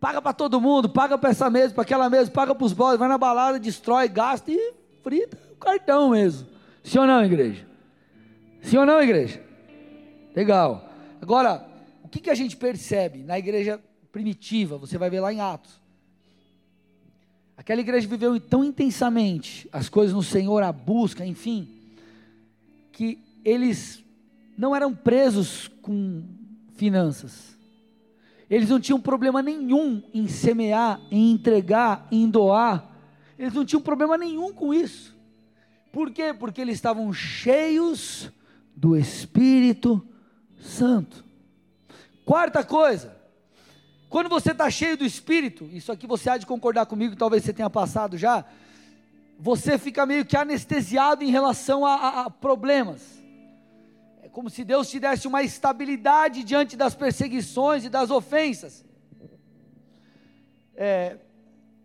Paga 0.00 0.20
para 0.20 0.32
todo 0.32 0.60
mundo, 0.60 0.88
paga 0.88 1.16
para 1.18 1.30
essa 1.30 1.48
mesa, 1.50 1.74
para 1.74 1.82
aquela 1.82 2.08
mesa, 2.08 2.30
paga 2.30 2.54
para 2.54 2.64
os 2.64 2.72
boys, 2.72 2.98
vai 2.98 3.08
na 3.08 3.18
balada, 3.18 3.58
destrói, 3.58 4.08
gasta 4.08 4.50
e 4.50 4.74
frita 5.02 5.38
o 5.52 5.56
cartão 5.56 6.10
mesmo. 6.10 6.48
Sim 6.82 6.98
ou 7.00 7.06
não, 7.06 7.22
igreja? 7.22 7.66
Sim 8.62 8.78
ou 8.78 8.86
não, 8.86 9.02
igreja? 9.02 9.42
Legal. 10.34 10.88
Agora, 11.22 11.73
que, 12.14 12.20
que 12.20 12.30
a 12.30 12.34
gente 12.34 12.56
percebe 12.56 13.24
na 13.24 13.36
igreja 13.36 13.82
primitiva? 14.12 14.78
Você 14.78 14.96
vai 14.96 15.10
ver 15.10 15.18
lá 15.18 15.32
em 15.32 15.40
Atos. 15.40 15.80
Aquela 17.56 17.80
igreja 17.80 18.06
viveu 18.06 18.38
tão 18.40 18.62
intensamente 18.62 19.68
as 19.72 19.88
coisas 19.88 20.14
no 20.14 20.22
Senhor, 20.22 20.62
a 20.62 20.70
busca, 20.70 21.26
enfim, 21.26 21.68
que 22.92 23.18
eles 23.44 24.04
não 24.56 24.76
eram 24.76 24.94
presos 24.94 25.68
com 25.82 26.22
finanças. 26.76 27.56
Eles 28.48 28.68
não 28.68 28.78
tinham 28.78 29.00
problema 29.00 29.42
nenhum 29.42 30.00
em 30.12 30.28
semear, 30.28 31.00
em 31.10 31.32
entregar, 31.32 32.06
em 32.12 32.28
doar. 32.28 32.92
Eles 33.36 33.54
não 33.54 33.64
tinham 33.64 33.82
problema 33.82 34.16
nenhum 34.16 34.52
com 34.52 34.72
isso. 34.72 35.16
Por 35.90 36.12
quê? 36.12 36.32
Porque 36.32 36.60
eles 36.60 36.76
estavam 36.76 37.12
cheios 37.12 38.30
do 38.76 38.96
Espírito 38.96 40.06
Santo. 40.60 41.24
Quarta 42.24 42.64
coisa, 42.64 43.16
quando 44.08 44.28
você 44.28 44.52
está 44.52 44.70
cheio 44.70 44.96
do 44.96 45.04
Espírito, 45.04 45.68
isso 45.72 45.92
aqui 45.92 46.06
você 46.06 46.30
há 46.30 46.36
de 46.36 46.46
concordar 46.46 46.86
comigo, 46.86 47.16
talvez 47.16 47.44
você 47.44 47.52
tenha 47.52 47.68
passado 47.68 48.16
já, 48.16 48.44
você 49.38 49.76
fica 49.78 50.06
meio 50.06 50.24
que 50.24 50.36
anestesiado 50.36 51.24
em 51.24 51.30
relação 51.30 51.84
a, 51.84 51.94
a, 51.94 52.20
a 52.22 52.30
problemas 52.30 53.24
como 54.34 54.50
se 54.50 54.64
Deus 54.64 54.90
te 54.90 54.98
desse 54.98 55.28
uma 55.28 55.44
estabilidade 55.44 56.42
diante 56.42 56.76
das 56.76 56.92
perseguições 56.92 57.84
e 57.84 57.88
das 57.88 58.10
ofensas. 58.10 58.84
É, 60.74 61.18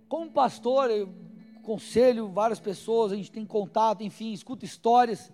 como 0.08 0.32
pastor, 0.32 0.90
eu 0.90 1.14
conselho 1.62 2.28
várias 2.30 2.60
pessoas, 2.60 3.12
a 3.12 3.16
gente 3.16 3.32
tem 3.32 3.46
contato, 3.46 4.02
enfim, 4.02 4.34
escuta 4.34 4.66
histórias. 4.66 5.32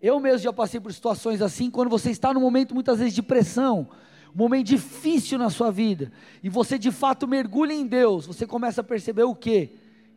Eu 0.00 0.20
mesmo 0.20 0.38
já 0.38 0.52
passei 0.52 0.78
por 0.78 0.92
situações 0.92 1.42
assim, 1.42 1.68
quando 1.68 1.90
você 1.90 2.12
está 2.12 2.32
num 2.32 2.40
momento 2.40 2.76
muitas 2.76 3.00
vezes 3.00 3.12
de 3.12 3.24
pressão, 3.24 3.88
um 4.34 4.38
momento 4.38 4.66
difícil 4.66 5.38
na 5.38 5.50
sua 5.50 5.70
vida, 5.70 6.12
e 6.42 6.48
você 6.48 6.78
de 6.78 6.90
fato 6.90 7.26
mergulha 7.26 7.72
em 7.72 7.86
Deus, 7.86 8.26
você 8.26 8.46
começa 8.46 8.80
a 8.80 8.84
perceber 8.84 9.24
o 9.24 9.34
quê? 9.34 9.70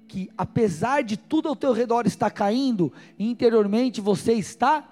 Que 0.07 0.29
apesar 0.37 1.03
de 1.03 1.17
tudo 1.17 1.49
ao 1.49 1.55
teu 1.55 1.73
redor 1.73 2.05
estar 2.05 2.29
caindo, 2.29 2.93
interiormente 3.17 3.99
você 4.01 4.33
está 4.33 4.87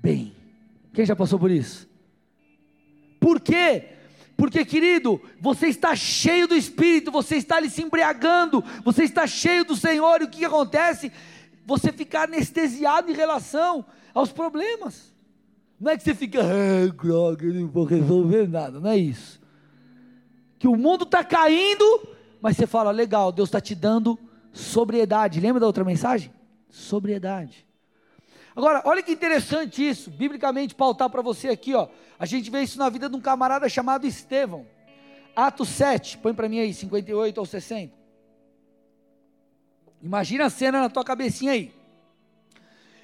bem. 0.00 0.34
Quem 0.92 1.04
já 1.04 1.16
passou 1.16 1.38
por 1.38 1.50
isso? 1.50 1.88
Por 3.18 3.40
quê? 3.40 3.88
Porque, 4.36 4.64
querido, 4.64 5.20
você 5.40 5.68
está 5.68 5.94
cheio 5.94 6.48
do 6.48 6.56
Espírito, 6.56 7.12
você 7.12 7.36
está 7.36 7.56
ali 7.56 7.70
se 7.70 7.82
embriagando, 7.82 8.62
você 8.84 9.04
está 9.04 9.26
cheio 9.26 9.64
do 9.64 9.76
Senhor, 9.76 10.20
e 10.20 10.24
o 10.24 10.28
que 10.28 10.44
acontece? 10.44 11.12
Você 11.64 11.92
fica 11.92 12.24
anestesiado 12.24 13.10
em 13.10 13.14
relação 13.14 13.84
aos 14.12 14.32
problemas. 14.32 15.11
Não 15.82 15.90
é 15.90 15.96
que 15.96 16.04
você 16.04 16.14
fica, 16.14 16.38
ah, 16.40 16.86
droga, 16.94 17.44
não 17.44 17.66
vou 17.66 17.82
resolver 17.82 18.46
nada, 18.46 18.78
não 18.78 18.88
é 18.88 18.96
isso. 18.96 19.42
Que 20.56 20.68
o 20.68 20.76
mundo 20.76 21.02
está 21.02 21.24
caindo, 21.24 22.08
mas 22.40 22.56
você 22.56 22.68
fala, 22.68 22.92
legal, 22.92 23.32
Deus 23.32 23.48
está 23.48 23.60
te 23.60 23.74
dando 23.74 24.16
sobriedade. 24.52 25.40
Lembra 25.40 25.58
da 25.58 25.66
outra 25.66 25.82
mensagem? 25.82 26.32
Sobriedade. 26.70 27.66
Agora, 28.54 28.80
olha 28.84 29.02
que 29.02 29.10
interessante 29.10 29.84
isso, 29.84 30.08
biblicamente 30.08 30.72
pautar 30.72 31.10
para 31.10 31.20
você 31.20 31.48
aqui, 31.48 31.74
ó. 31.74 31.88
A 32.16 32.26
gente 32.26 32.48
vê 32.48 32.62
isso 32.62 32.78
na 32.78 32.88
vida 32.88 33.08
de 33.08 33.16
um 33.16 33.20
camarada 33.20 33.68
chamado 33.68 34.06
Estevão. 34.06 34.64
Atos 35.34 35.68
7, 35.70 36.18
põe 36.18 36.32
para 36.32 36.48
mim 36.48 36.60
aí, 36.60 36.72
58 36.72 37.38
ou 37.38 37.44
60. 37.44 37.92
Imagina 40.00 40.44
a 40.44 40.50
cena 40.50 40.80
na 40.80 40.88
tua 40.88 41.02
cabecinha 41.02 41.50
aí. 41.50 41.74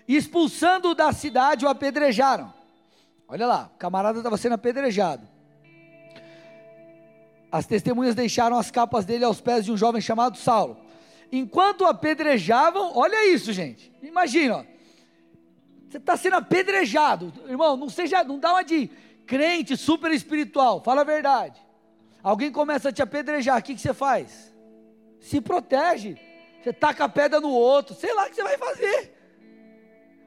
Expulsando 0.07 0.95
da 0.95 1.12
cidade, 1.12 1.67
o 1.67 1.69
apedrejaram. 1.69 2.57
Olha 3.29 3.47
lá, 3.47 3.71
o 3.75 3.79
camarada 3.79 4.19
estava 4.19 4.37
sendo 4.37 4.55
apedrejado. 4.55 5.29
As 7.53 7.67
testemunhas 7.67 8.14
deixaram 8.14 8.59
as 8.59 8.71
capas 8.71 9.05
dele 9.05 9.25
aos 9.25 9.41
pés 9.41 9.64
de 9.64 9.73
um 9.73 9.77
jovem 9.77 10.01
chamado 10.01 10.37
Saulo. 10.37 10.79
Enquanto 11.31 11.83
o 11.83 11.87
apedrejavam, 11.87 12.97
olha 12.97 13.33
isso, 13.33 13.53
gente. 13.53 13.93
Imagina, 14.03 14.57
ó 14.57 14.79
você 15.88 15.97
está 15.97 16.17
sendo 16.17 16.37
apedrejado. 16.37 17.33
Irmão, 17.49 17.77
não 17.77 17.88
seja, 17.88 18.23
não 18.23 18.38
dá 18.38 18.53
uma 18.53 18.62
de 18.62 18.88
crente 19.27 19.77
super 19.77 20.12
espiritual. 20.12 20.83
Fala 20.83 21.01
a 21.01 21.05
verdade. 21.05 21.61
Alguém 22.23 22.53
começa 22.53 22.91
a 22.91 22.93
te 22.93 23.01
apedrejar, 23.01 23.59
o 23.59 23.62
que, 23.62 23.75
que 23.75 23.81
você 23.81 23.95
faz? 23.95 24.55
Se 25.19 25.41
protege. 25.41 26.17
Você 26.62 26.73
taca 26.73 27.05
a 27.05 27.09
pedra 27.09 27.41
no 27.41 27.51
outro, 27.51 27.95
sei 27.95 28.12
lá 28.12 28.27
o 28.27 28.29
que 28.29 28.35
você 28.35 28.43
vai 28.43 28.59
fazer. 28.59 29.14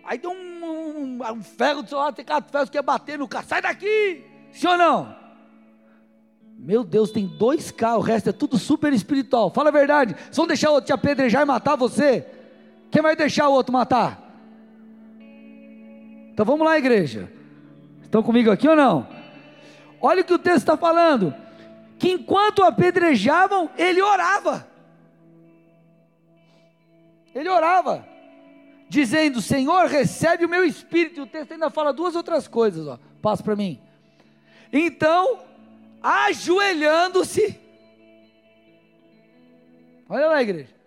Aí 0.03 0.17
dá 0.17 0.29
um, 0.29 0.33
um, 0.71 1.19
um 1.33 1.43
ferro 1.43 1.83
do 1.83 1.89
seu 1.89 1.97
lado, 1.97 2.15
tem 2.15 2.25
quatro 2.25 2.51
ferros 2.51 2.69
que 2.69 2.77
quer 2.77 2.83
bater 2.83 3.19
no 3.19 3.27
carro. 3.27 3.45
Sai 3.47 3.61
daqui! 3.61 4.23
Sim 4.51 4.67
ou 4.67 4.77
não? 4.77 5.15
Meu 6.57 6.83
Deus, 6.83 7.11
tem 7.11 7.25
dois 7.25 7.71
carros, 7.71 8.03
o 8.03 8.07
resto 8.07 8.29
é 8.29 8.31
tudo 8.33 8.57
super 8.57 8.93
espiritual. 8.93 9.49
Fala 9.49 9.69
a 9.69 9.71
verdade. 9.71 10.15
Se 10.29 10.37
vão 10.37 10.45
deixar 10.45 10.69
o 10.69 10.73
outro 10.73 10.87
te 10.87 10.93
apedrejar 10.93 11.41
e 11.41 11.45
matar 11.45 11.75
você, 11.75 12.25
quem 12.91 13.01
vai 13.01 13.15
deixar 13.15 13.49
o 13.49 13.53
outro 13.53 13.73
matar? 13.73 14.21
Então 16.33 16.45
vamos 16.45 16.65
lá, 16.65 16.77
igreja. 16.77 17.31
Estão 18.03 18.21
comigo 18.21 18.51
aqui 18.51 18.67
ou 18.67 18.75
não? 18.75 19.07
Olha 20.01 20.21
o 20.21 20.25
que 20.25 20.33
o 20.33 20.39
texto 20.39 20.57
está 20.57 20.77
falando: 20.77 21.33
que 21.97 22.11
enquanto 22.11 22.63
apedrejavam, 22.63 23.69
ele 23.77 24.01
orava. 24.01 24.67
Ele 27.33 27.47
orava, 27.47 28.05
dizendo: 28.91 29.41
Senhor, 29.41 29.87
recebe 29.87 30.45
o 30.45 30.49
meu 30.49 30.65
espírito. 30.65 31.21
E 31.21 31.23
o 31.23 31.25
texto 31.25 31.53
ainda 31.53 31.69
fala 31.69 31.93
duas 31.93 32.13
outras 32.13 32.45
coisas, 32.45 32.85
ó. 32.85 32.99
Passa 33.21 33.41
para 33.41 33.55
mim. 33.55 33.79
Então, 34.73 35.39
ajoelhando-se, 36.03 37.57
olha 40.09 40.27
lá, 40.27 40.41
igreja 40.41 40.81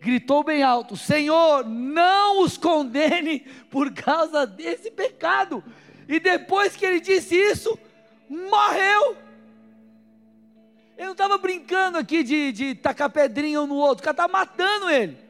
gritou 0.00 0.44
bem 0.44 0.62
alto: 0.62 0.96
Senhor, 0.96 1.66
não 1.66 2.42
os 2.42 2.56
condene 2.56 3.40
por 3.68 3.92
causa 3.92 4.46
desse 4.46 4.90
pecado. 4.90 5.62
E 6.08 6.20
depois 6.20 6.76
que 6.76 6.86
ele 6.86 7.00
disse 7.00 7.34
isso, 7.34 7.76
morreu. 8.28 9.16
Ele 10.96 11.06
não 11.06 11.12
estava 11.12 11.36
brincando 11.36 11.98
aqui 11.98 12.22
de, 12.22 12.52
de 12.52 12.74
tacar 12.76 13.10
pedrinha 13.10 13.60
um 13.60 13.66
no 13.66 13.74
outro, 13.74 14.02
o 14.02 14.04
cara 14.04 14.12
estava 14.12 14.32
matando 14.32 14.88
ele. 14.88 15.29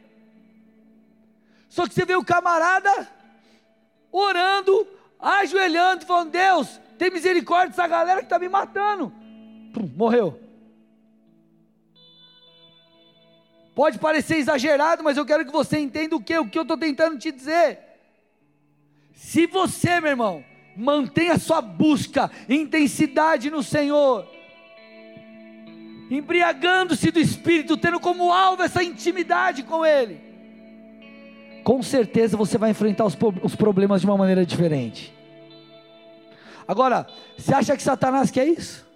Só 1.70 1.86
que 1.86 1.94
você 1.94 2.04
vê 2.04 2.16
o 2.16 2.24
camarada 2.24 3.08
orando, 4.12 4.86
ajoelhando, 5.18 6.04
falando: 6.04 6.32
Deus, 6.32 6.80
tem 6.98 7.10
misericórdia 7.10 7.70
dessa 7.70 7.86
galera 7.86 8.18
que 8.18 8.26
está 8.26 8.38
me 8.38 8.48
matando. 8.48 9.10
Pum, 9.72 9.88
morreu. 9.96 10.38
Pode 13.74 13.98
parecer 13.98 14.36
exagerado, 14.36 15.02
mas 15.02 15.16
eu 15.16 15.24
quero 15.24 15.46
que 15.46 15.52
você 15.52 15.78
entenda 15.78 16.16
o 16.16 16.22
que, 16.22 16.36
o 16.36 16.50
que 16.50 16.58
eu 16.58 16.62
estou 16.62 16.76
tentando 16.76 17.16
te 17.16 17.30
dizer. 17.30 17.78
Se 19.14 19.46
você, 19.46 20.00
meu 20.00 20.10
irmão, 20.10 20.44
mantém 20.76 21.30
a 21.30 21.38
sua 21.38 21.60
busca, 21.60 22.30
intensidade 22.48 23.48
no 23.48 23.62
Senhor, 23.62 24.26
embriagando-se 26.10 27.12
do 27.12 27.20
Espírito, 27.20 27.76
tendo 27.76 28.00
como 28.00 28.32
alvo 28.32 28.64
essa 28.64 28.82
intimidade 28.82 29.62
com 29.62 29.86
Ele, 29.86 30.29
com 31.64 31.82
certeza 31.82 32.36
você 32.36 32.58
vai 32.58 32.70
enfrentar 32.70 33.04
os, 33.04 33.16
os 33.42 33.54
problemas 33.54 34.00
de 34.00 34.06
uma 34.06 34.16
maneira 34.16 34.44
diferente. 34.44 35.14
Agora, 36.66 37.06
você 37.36 37.54
acha 37.54 37.76
que 37.76 37.82
Satanás 37.82 38.30
quer 38.30 38.46
isso? 38.46 38.88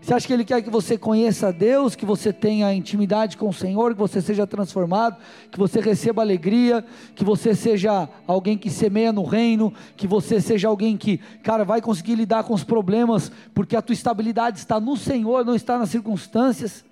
Você 0.00 0.14
acha 0.14 0.26
que 0.26 0.32
Ele 0.32 0.44
quer 0.44 0.62
que 0.62 0.70
você 0.70 0.96
conheça 0.96 1.48
a 1.48 1.50
Deus, 1.50 1.94
que 1.94 2.06
você 2.06 2.32
tenha 2.32 2.72
intimidade 2.72 3.36
com 3.36 3.48
o 3.48 3.52
Senhor, 3.52 3.92
que 3.92 3.98
você 4.00 4.22
seja 4.22 4.46
transformado, 4.46 5.16
que 5.50 5.58
você 5.58 5.78
receba 5.80 6.22
alegria, 6.22 6.84
que 7.14 7.22
você 7.22 7.54
seja 7.54 8.08
alguém 8.26 8.56
que 8.56 8.70
semeia 8.70 9.12
no 9.12 9.24
reino, 9.24 9.72
que 9.96 10.06
você 10.06 10.40
seja 10.40 10.68
alguém 10.68 10.96
que, 10.96 11.18
cara, 11.42 11.64
vai 11.64 11.82
conseguir 11.82 12.14
lidar 12.14 12.44
com 12.44 12.54
os 12.54 12.64
problemas, 12.64 13.30
porque 13.54 13.76
a 13.76 13.82
tua 13.82 13.92
estabilidade 13.92 14.58
está 14.58 14.80
no 14.80 14.96
Senhor, 14.96 15.44
não 15.44 15.54
está 15.54 15.78
nas 15.78 15.90
circunstâncias? 15.90 16.82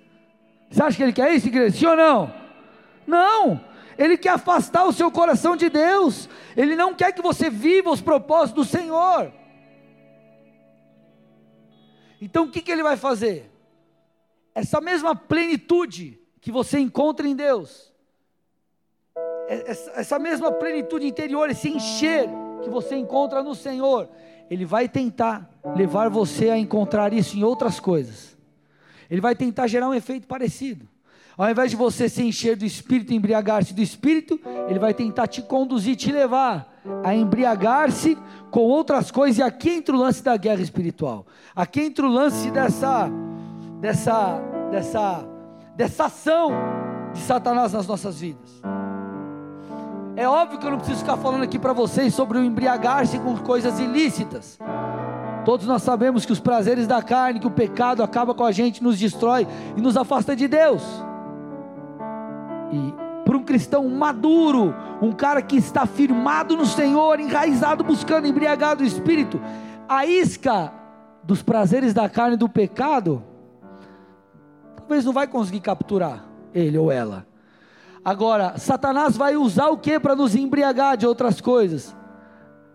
Você 0.69 0.83
acha 0.83 0.97
que 0.97 1.03
Ele 1.03 1.13
quer 1.13 1.33
isso, 1.33 1.47
igreja? 1.47 1.75
Sim 1.75 1.87
ou 1.87 1.95
não? 1.95 2.31
Não! 3.07 3.68
Ele 3.99 4.17
quer 4.17 4.29
afastar 4.29 4.85
o 4.85 4.93
seu 4.93 5.11
coração 5.11 5.57
de 5.57 5.69
Deus, 5.69 6.29
Ele 6.55 6.73
não 6.73 6.95
quer 6.95 7.11
que 7.11 7.21
você 7.21 7.49
viva 7.49 7.91
os 7.91 7.99
propósitos 7.99 8.65
do 8.65 8.71
Senhor. 8.71 9.33
Então 12.21 12.45
o 12.45 12.49
que, 12.49 12.61
que 12.61 12.71
ele 12.71 12.83
vai 12.83 12.97
fazer? 12.97 13.49
Essa 14.53 14.81
mesma 14.81 15.15
plenitude 15.15 16.19
que 16.41 16.51
você 16.51 16.79
encontra 16.79 17.27
em 17.27 17.35
Deus, 17.35 17.93
é, 19.47 19.71
essa, 19.71 19.91
essa 19.91 20.19
mesma 20.19 20.51
plenitude 20.51 21.05
interior, 21.05 21.49
esse 21.49 21.69
encher 21.69 22.29
que 22.61 22.69
você 22.69 22.95
encontra 22.95 23.41
no 23.41 23.55
Senhor, 23.55 24.09
ele 24.49 24.65
vai 24.65 24.89
tentar 24.89 25.49
levar 25.75 26.09
você 26.09 26.49
a 26.49 26.57
encontrar 26.57 27.13
isso 27.13 27.37
em 27.37 27.43
outras 27.43 27.79
coisas. 27.79 28.37
Ele 29.09 29.21
vai 29.21 29.35
tentar 29.35 29.67
gerar 29.67 29.89
um 29.89 29.93
efeito 29.93 30.27
parecido. 30.27 30.87
Ao 31.39 31.49
invés 31.49 31.71
de 31.71 31.77
você 31.77 32.09
se 32.09 32.21
encher 32.21 32.57
do 32.57 32.65
Espírito, 32.65 33.13
embriagar-se 33.13 33.73
do 33.73 33.81
Espírito, 33.81 34.37
ele 34.67 34.77
vai 34.77 34.93
tentar 34.93 35.25
te 35.25 35.41
conduzir, 35.41 35.95
te 35.95 36.11
levar 36.11 36.67
a 37.01 37.15
embriagar-se 37.15 38.17
com 38.51 38.59
outras 38.59 39.09
coisas. 39.09 39.37
E 39.37 39.41
aqui 39.41 39.69
entra 39.69 39.95
o 39.95 39.97
lance 39.97 40.21
da 40.21 40.35
guerra 40.35 40.61
espiritual. 40.61 41.25
Aqui 41.55 41.79
entra 41.79 42.05
o 42.05 42.09
lance 42.09 42.51
dessa, 42.51 43.09
dessa, 43.79 44.41
dessa, 44.69 45.25
dessa 45.77 46.05
ação 46.07 46.51
de 47.13 47.19
Satanás 47.19 47.71
nas 47.71 47.87
nossas 47.87 48.19
vidas. 48.19 48.61
É 50.17 50.27
óbvio 50.27 50.59
que 50.59 50.67
eu 50.67 50.71
não 50.71 50.77
preciso 50.77 50.99
ficar 50.99 51.15
falando 51.15 51.43
aqui 51.43 51.57
para 51.57 51.71
vocês 51.71 52.13
sobre 52.13 52.37
o 52.37 52.43
embriagar-se 52.43 53.17
com 53.17 53.37
coisas 53.37 53.79
ilícitas. 53.79 54.59
Todos 55.45 55.65
nós 55.65 55.83
sabemos 55.83 56.25
que 56.25 56.33
os 56.33 56.39
prazeres 56.41 56.85
da 56.85 57.01
carne, 57.01 57.39
que 57.39 57.47
o 57.47 57.51
pecado 57.51 58.03
acaba 58.03 58.33
com 58.33 58.43
a 58.43 58.51
gente, 58.51 58.83
nos 58.83 58.99
destrói 58.99 59.47
e 59.77 59.79
nos 59.79 59.95
afasta 59.95 60.35
de 60.35 60.45
Deus. 60.45 60.83
E 62.71 62.93
para 63.25 63.37
um 63.37 63.43
cristão 63.43 63.87
maduro, 63.87 64.73
um 65.01 65.11
cara 65.11 65.41
que 65.41 65.55
está 65.55 65.85
firmado 65.85 66.57
no 66.57 66.65
Senhor, 66.65 67.19
enraizado, 67.19 67.83
buscando, 67.83 68.27
embriagado 68.27 68.83
do 68.83 68.87
Espírito, 68.87 69.39
a 69.87 70.05
isca 70.05 70.73
dos 71.23 71.43
prazeres 71.43 71.93
da 71.93 72.09
carne 72.09 72.33
e 72.33 72.37
do 72.37 72.49
pecado, 72.49 73.23
talvez 74.75 75.05
não 75.05 75.13
vai 75.13 75.27
conseguir 75.27 75.59
capturar 75.59 76.25
ele 76.53 76.77
ou 76.77 76.91
ela. 76.91 77.27
Agora, 78.03 78.57
Satanás 78.57 79.15
vai 79.15 79.35
usar 79.35 79.69
o 79.69 79.77
que 79.77 79.99
para 79.99 80.15
nos 80.15 80.35
embriagar 80.35 80.97
de 80.97 81.05
outras 81.05 81.39
coisas? 81.39 81.95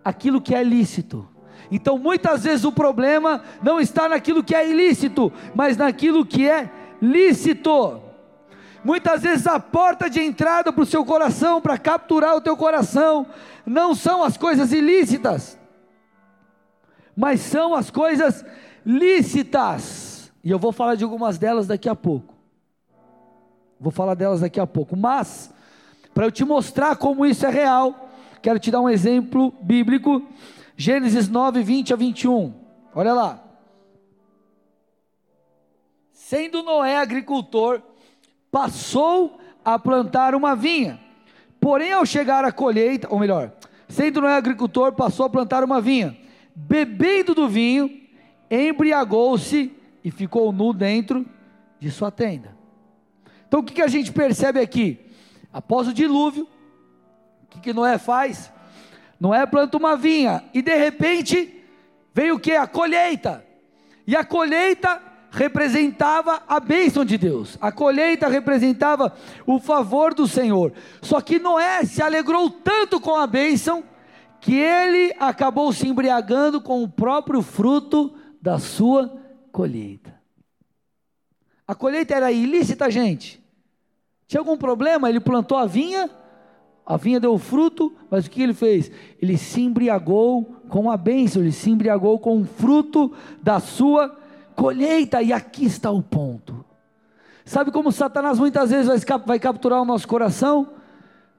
Aquilo 0.04 0.40
que 0.40 0.54
é 0.54 0.62
lícito. 0.62 1.26
Então, 1.70 1.98
muitas 1.98 2.44
vezes 2.44 2.64
o 2.64 2.70
problema 2.70 3.42
não 3.62 3.80
está 3.80 4.08
naquilo 4.08 4.44
que 4.44 4.54
é 4.54 4.68
ilícito, 4.68 5.32
mas 5.54 5.76
naquilo 5.76 6.24
que 6.24 6.48
é 6.48 6.70
lícito. 7.00 8.00
Muitas 8.84 9.22
vezes 9.22 9.46
a 9.46 9.58
porta 9.58 10.10
de 10.10 10.20
entrada 10.20 10.70
para 10.70 10.82
o 10.82 10.86
seu 10.86 11.04
coração, 11.06 11.60
para 11.60 11.78
capturar 11.78 12.36
o 12.36 12.40
teu 12.40 12.54
coração, 12.54 13.26
não 13.64 13.94
são 13.94 14.22
as 14.22 14.36
coisas 14.36 14.72
ilícitas, 14.72 15.58
mas 17.16 17.40
são 17.40 17.74
as 17.74 17.90
coisas 17.90 18.44
lícitas. 18.84 20.30
E 20.44 20.50
eu 20.50 20.58
vou 20.58 20.70
falar 20.70 20.96
de 20.96 21.04
algumas 21.04 21.38
delas 21.38 21.66
daqui 21.66 21.88
a 21.88 21.94
pouco. 21.94 22.34
Vou 23.80 23.90
falar 23.90 24.14
delas 24.14 24.40
daqui 24.40 24.60
a 24.60 24.66
pouco. 24.66 24.94
Mas, 24.94 25.52
para 26.12 26.26
eu 26.26 26.30
te 26.30 26.44
mostrar 26.44 26.96
como 26.96 27.24
isso 27.24 27.46
é 27.46 27.50
real, 27.50 28.10
quero 28.42 28.58
te 28.58 28.70
dar 28.70 28.82
um 28.82 28.88
exemplo 28.90 29.50
bíblico. 29.62 30.22
Gênesis 30.76 31.28
9, 31.28 31.62
20 31.62 31.94
a 31.94 31.96
21. 31.96 32.52
Olha 32.94 33.14
lá. 33.14 33.42
Sendo 36.12 36.62
Noé 36.62 36.98
agricultor, 36.98 37.80
passou 38.54 39.40
a 39.64 39.76
plantar 39.80 40.32
uma 40.32 40.54
vinha. 40.54 41.00
Porém, 41.58 41.90
ao 41.90 42.06
chegar 42.06 42.44
à 42.44 42.52
colheita, 42.52 43.08
ou 43.10 43.18
melhor, 43.18 43.50
sendo 43.88 44.20
Noé 44.20 44.36
agricultor, 44.36 44.92
passou 44.92 45.26
a 45.26 45.28
plantar 45.28 45.64
uma 45.64 45.80
vinha. 45.80 46.16
Bebendo 46.54 47.34
do 47.34 47.48
vinho, 47.48 47.90
embriagou-se 48.48 49.72
e 50.04 50.10
ficou 50.12 50.52
nu 50.52 50.72
dentro 50.72 51.26
de 51.80 51.90
sua 51.90 52.12
tenda. 52.12 52.56
Então, 53.48 53.58
o 53.58 53.64
que, 53.64 53.74
que 53.74 53.82
a 53.82 53.88
gente 53.88 54.12
percebe 54.12 54.60
aqui? 54.60 55.00
Após 55.52 55.88
o 55.88 55.92
dilúvio, 55.92 56.46
o 57.42 57.46
que, 57.48 57.58
que 57.58 57.72
Noé 57.72 57.98
faz? 57.98 58.52
Noé 59.18 59.44
planta 59.46 59.76
uma 59.76 59.96
vinha 59.96 60.44
e 60.54 60.62
de 60.62 60.76
repente 60.76 61.60
veio 62.14 62.36
o 62.36 62.40
que? 62.40 62.52
A 62.52 62.68
colheita. 62.68 63.44
E 64.06 64.14
a 64.14 64.22
colheita 64.24 65.02
representava 65.34 66.44
a 66.46 66.60
bênção 66.60 67.04
de 67.04 67.18
Deus, 67.18 67.58
a 67.60 67.72
colheita 67.72 68.28
representava 68.28 69.12
o 69.44 69.58
favor 69.58 70.14
do 70.14 70.28
Senhor. 70.28 70.72
Só 71.02 71.20
que 71.20 71.40
Noé 71.40 71.84
se 71.84 72.00
alegrou 72.00 72.48
tanto 72.48 73.00
com 73.00 73.16
a 73.16 73.26
bênção 73.26 73.82
que 74.40 74.54
ele 74.54 75.12
acabou 75.18 75.72
se 75.72 75.88
embriagando 75.88 76.60
com 76.60 76.84
o 76.84 76.88
próprio 76.88 77.42
fruto 77.42 78.14
da 78.40 78.60
sua 78.60 79.12
colheita. 79.50 80.14
A 81.66 81.74
colheita 81.74 82.14
era 82.14 82.30
ilícita, 82.30 82.88
gente. 82.88 83.42
Tinha 84.28 84.40
algum 84.40 84.56
problema? 84.56 85.08
Ele 85.08 85.18
plantou 85.18 85.58
a 85.58 85.66
vinha, 85.66 86.08
a 86.86 86.96
vinha 86.96 87.18
deu 87.18 87.36
fruto, 87.38 87.92
mas 88.08 88.26
o 88.26 88.30
que 88.30 88.40
ele 88.40 88.54
fez? 88.54 88.88
Ele 89.20 89.36
se 89.36 89.62
embriagou 89.62 90.44
com 90.68 90.90
a 90.90 90.96
bênção, 90.96 91.42
ele 91.42 91.50
se 91.50 91.70
embriagou 91.70 92.20
com 92.20 92.40
o 92.40 92.44
fruto 92.44 93.12
da 93.42 93.58
sua 93.58 94.08
colheita 94.08 94.23
colheita, 94.54 95.22
e 95.22 95.32
aqui 95.32 95.64
está 95.64 95.90
o 95.90 96.02
ponto. 96.02 96.64
Sabe 97.44 97.70
como 97.70 97.92
Satanás 97.92 98.38
muitas 98.38 98.70
vezes 98.70 99.04
vai, 99.04 99.18
vai 99.18 99.38
capturar 99.38 99.82
o 99.82 99.84
nosso 99.84 100.08
coração? 100.08 100.68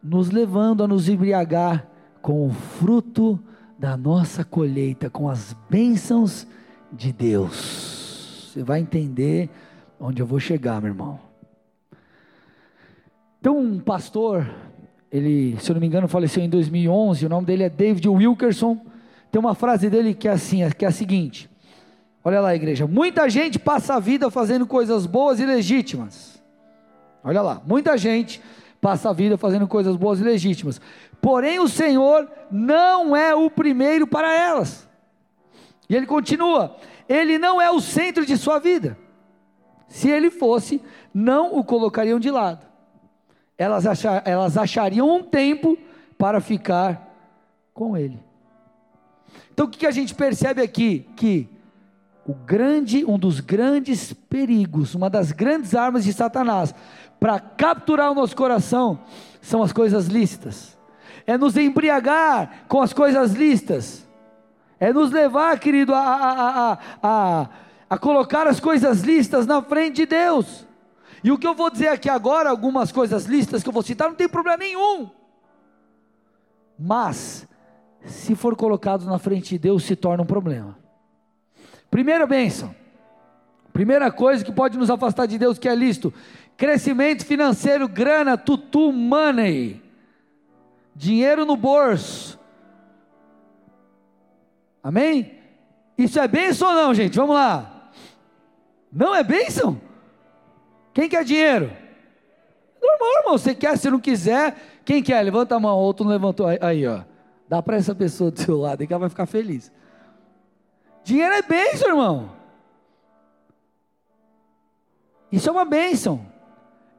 Nos 0.04 0.30
levando 0.30 0.84
a 0.84 0.88
nos 0.88 1.10
embriagar 1.10 1.88
com 2.22 2.48
o 2.48 2.52
fruto 2.52 3.40
da 3.78 3.98
nossa 3.98 4.44
colheita, 4.44 5.10
com 5.10 5.28
as 5.28 5.56
bênçãos 5.70 6.48
de 6.92 7.12
Deus. 7.12 8.52
Você 8.54 8.64
vai 8.64 8.80
entender 8.80 9.50
onde 10.00 10.22
eu 10.22 10.26
vou 10.26 10.40
chegar, 10.40 10.80
meu 10.82 10.92
irmão. 10.92 11.20
Então, 13.40 13.60
um 13.60 13.80
pastor, 13.80 14.50
ele, 15.12 15.58
se 15.60 15.70
eu 15.70 15.74
não 15.74 15.82
me 15.82 15.88
engano, 15.88 16.08
faleceu 16.08 16.44
em 16.44 16.50
2011. 16.50 17.26
O 17.26 17.30
nome 17.30 17.46
dele 17.46 17.64
é 17.64 17.70
David 17.70 18.08
Wilkerson. 18.08 18.80
Tem 19.32 19.40
uma 19.40 19.54
frase 19.54 19.90
dele 19.90 20.14
que 20.14 20.28
é 20.28 20.32
assim, 20.32 20.68
que 20.72 20.86
é 20.86 20.88
a 20.88 20.92
seguinte: 20.92 21.50
Olha 22.28 22.42
lá, 22.42 22.56
igreja. 22.56 22.88
Muita 22.88 23.30
gente 23.30 23.60
passa 23.60 23.94
a 23.94 24.00
vida 24.00 24.32
fazendo 24.32 24.66
coisas 24.66 25.06
boas 25.06 25.40
e 25.40 25.46
legítimas. 25.46 26.42
Olha 27.24 27.40
lá. 27.40 27.62
Muita 27.68 27.96
gente 28.00 28.42
passa 28.82 29.12
a 29.12 29.14
vida 29.14 29.38
fazendo 29.38 29.68
coisas 29.68 29.96
boas 29.96 30.20
e 30.20 30.24
legítimas. 30.24 30.82
Porém, 31.22 31.60
o 31.60 31.68
Senhor 31.68 32.28
não 32.50 33.16
é 33.16 33.36
o 33.36 33.48
primeiro 33.48 34.08
para 34.08 34.34
elas. 34.34 34.90
E 35.88 35.96
ele 35.96 36.08
continua: 36.08 36.76
Ele 37.08 37.38
não 37.38 37.62
é 37.62 37.70
o 37.70 37.80
centro 37.80 38.26
de 38.26 38.36
sua 38.36 38.58
vida. 38.58 38.98
Se 39.88 40.10
ele 40.10 40.32
fosse, 40.32 40.82
não 41.14 41.56
o 41.56 41.64
colocariam 41.64 42.20
de 42.20 42.32
lado. 42.32 42.66
Elas, 43.56 43.86
achar, 43.86 44.24
elas 44.26 44.58
achariam 44.58 45.16
um 45.16 45.22
tempo 45.22 45.78
para 46.18 46.42
ficar 46.42 47.08
com 47.72 47.96
ele. 47.96 48.20
Então 49.54 49.68
o 49.68 49.70
que 49.70 49.86
a 49.86 49.92
gente 49.92 50.16
percebe 50.16 50.60
aqui? 50.64 51.08
Que 51.16 51.55
o 52.26 52.34
grande, 52.34 53.06
um 53.06 53.20
dos 53.20 53.40
grandes 53.40 54.12
perigos, 54.12 54.96
uma 54.96 55.10
das 55.10 55.32
grandes 55.32 55.76
armas 55.76 56.04
de 56.04 56.12
Satanás 56.12 56.74
para 57.20 57.40
capturar 57.40 58.12
o 58.12 58.16
nosso 58.16 58.36
coração 58.36 59.00
são 59.40 59.62
as 59.62 59.72
coisas 59.72 60.08
lícitas. 60.08 60.76
É 61.28 61.38
nos 61.38 61.56
embriagar 61.56 62.66
com 62.68 62.82
as 62.82 62.94
coisas 62.94 63.34
lícitas. 63.34 64.06
É 64.80 64.92
nos 64.92 65.12
levar, 65.12 65.60
querido, 65.60 65.94
a, 65.94 66.00
a, 66.00 66.72
a, 66.72 66.80
a, 67.02 67.50
a 67.92 67.98
colocar 67.98 68.48
as 68.48 68.60
coisas 68.60 69.02
lícitas 69.02 69.46
na 69.46 69.62
frente 69.62 69.98
de 69.98 70.06
Deus. 70.08 70.68
E 71.24 71.32
o 71.32 71.38
que 71.38 71.48
eu 71.48 71.54
vou 71.54 71.70
dizer 71.70 71.88
aqui 71.88 72.10
agora, 72.10 72.50
algumas 72.50 72.92
coisas 72.92 73.26
listas 73.26 73.64
que 73.64 73.70
eu 73.70 73.74
vou 73.74 73.84
citar, 73.84 74.10
não 74.10 74.16
tem 74.16 74.28
problema 74.28 74.58
nenhum. 74.58 75.10
Mas, 76.78 77.48
se 78.04 78.36
for 78.36 78.56
colocado 78.56 79.06
na 79.06 79.18
frente 79.18 79.50
de 79.50 79.60
Deus, 79.60 79.84
se 79.84 79.96
torna 79.96 80.24
um 80.24 80.28
problema. 80.28 80.85
Primeira 81.96 82.28
bênção. 82.28 82.76
Primeira 83.72 84.12
coisa 84.12 84.44
que 84.44 84.52
pode 84.52 84.78
nos 84.78 84.90
afastar 84.90 85.28
de 85.28 85.38
Deus, 85.38 85.58
que 85.58 85.70
é 85.70 85.74
listo: 85.74 86.14
crescimento 86.58 87.26
financeiro, 87.26 87.88
grana, 87.88 88.38
tutu, 88.38 88.92
money, 88.92 89.82
dinheiro 90.94 91.46
no 91.46 91.56
bolso. 91.56 92.38
Amém? 94.84 95.40
Isso 95.98 96.20
é 96.20 96.28
bênção 96.28 96.68
ou 96.68 96.74
não, 96.74 96.94
gente? 96.94 97.16
Vamos 97.16 97.34
lá. 97.34 97.90
Não 98.92 99.16
é 99.16 99.24
bênção? 99.24 99.80
Quem 100.94 101.08
quer 101.08 101.24
dinheiro? 101.24 101.72
Normal, 102.82 103.20
irmão. 103.20 103.38
Você 103.38 103.56
quer, 103.56 103.78
se 103.78 103.90
não 103.90 104.02
quiser, 104.02 104.82
quem 104.84 105.02
quer? 105.02 105.22
Levanta 105.24 105.56
a 105.56 105.60
mão, 105.62 105.78
outro 105.78 106.04
não 106.04 106.12
levantou. 106.12 106.48
Aí, 106.60 106.86
ó. 106.86 107.04
Dá 107.48 107.64
para 107.64 107.78
essa 107.78 107.96
pessoa 107.96 108.32
do 108.32 108.42
seu 108.42 108.58
lado 108.58 108.82
aí 108.82 108.88
que 108.88 108.92
ela 108.92 109.00
vai 109.00 109.10
ficar 109.10 109.26
feliz. 109.26 109.72
Dinheiro 111.06 111.36
é 111.36 111.42
bênção, 111.44 111.88
irmão. 111.88 112.32
Isso 115.32 115.48
é 115.48 115.52
uma 115.52 115.64
bênção. 115.64 116.26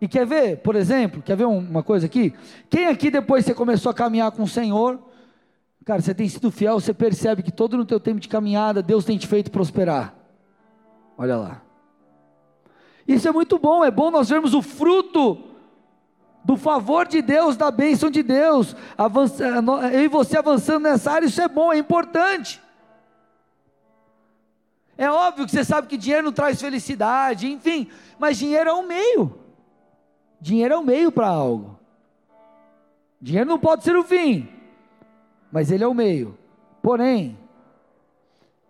E 0.00 0.06
quer 0.06 0.24
ver, 0.24 0.58
por 0.58 0.76
exemplo, 0.76 1.20
quer 1.20 1.36
ver 1.36 1.44
uma 1.44 1.82
coisa 1.82 2.06
aqui? 2.06 2.32
Quem 2.70 2.86
aqui 2.86 3.10
depois 3.10 3.44
você 3.44 3.52
começou 3.52 3.90
a 3.90 3.94
caminhar 3.94 4.30
com 4.30 4.44
o 4.44 4.48
Senhor, 4.48 5.00
cara, 5.84 6.00
você 6.00 6.14
tem 6.14 6.28
sido 6.28 6.52
fiel, 6.52 6.78
você 6.78 6.94
percebe 6.94 7.42
que 7.42 7.50
todo 7.50 7.76
no 7.76 7.84
teu 7.84 7.98
tempo 7.98 8.20
de 8.20 8.28
caminhada, 8.28 8.80
Deus 8.80 9.04
tem 9.04 9.18
te 9.18 9.26
feito 9.26 9.50
prosperar. 9.50 10.14
Olha 11.18 11.36
lá. 11.36 11.62
Isso 13.08 13.26
é 13.26 13.32
muito 13.32 13.58
bom, 13.58 13.84
é 13.84 13.90
bom 13.90 14.12
nós 14.12 14.28
vermos 14.28 14.54
o 14.54 14.62
fruto 14.62 15.36
do 16.44 16.56
favor 16.56 17.08
de 17.08 17.20
Deus, 17.20 17.56
da 17.56 17.72
bênção 17.72 18.08
de 18.08 18.22
Deus, 18.22 18.76
eu 19.92 20.00
e 20.00 20.06
você 20.06 20.38
avançando 20.38 20.84
nessa 20.84 21.10
área, 21.10 21.26
isso 21.26 21.42
é 21.42 21.48
bom, 21.48 21.72
é 21.72 21.78
importante. 21.78 22.64
É 24.98 25.10
óbvio 25.10 25.44
que 25.44 25.52
você 25.52 25.64
sabe 25.64 25.86
que 25.86 25.96
dinheiro 25.96 26.24
não 26.24 26.32
traz 26.32 26.60
felicidade, 26.60 27.50
enfim, 27.50 27.88
mas 28.18 28.38
dinheiro 28.38 28.70
é 28.70 28.72
um 28.72 28.86
meio. 28.86 29.38
Dinheiro 30.40 30.74
é 30.74 30.78
um 30.78 30.84
meio 30.84 31.12
para 31.12 31.28
algo. 31.28 31.78
Dinheiro 33.20 33.48
não 33.48 33.58
pode 33.58 33.84
ser 33.84 33.96
o 33.96 34.04
fim, 34.04 34.48
mas 35.50 35.70
ele 35.70 35.84
é 35.84 35.86
o 35.86 35.94
meio. 35.94 36.38
Porém, 36.82 37.38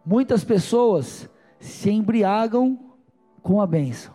muitas 0.05 0.43
pessoas 0.43 1.29
se 1.61 1.91
embriagam 1.91 2.79
com 3.43 3.61
a 3.61 3.67
bênção. 3.67 4.15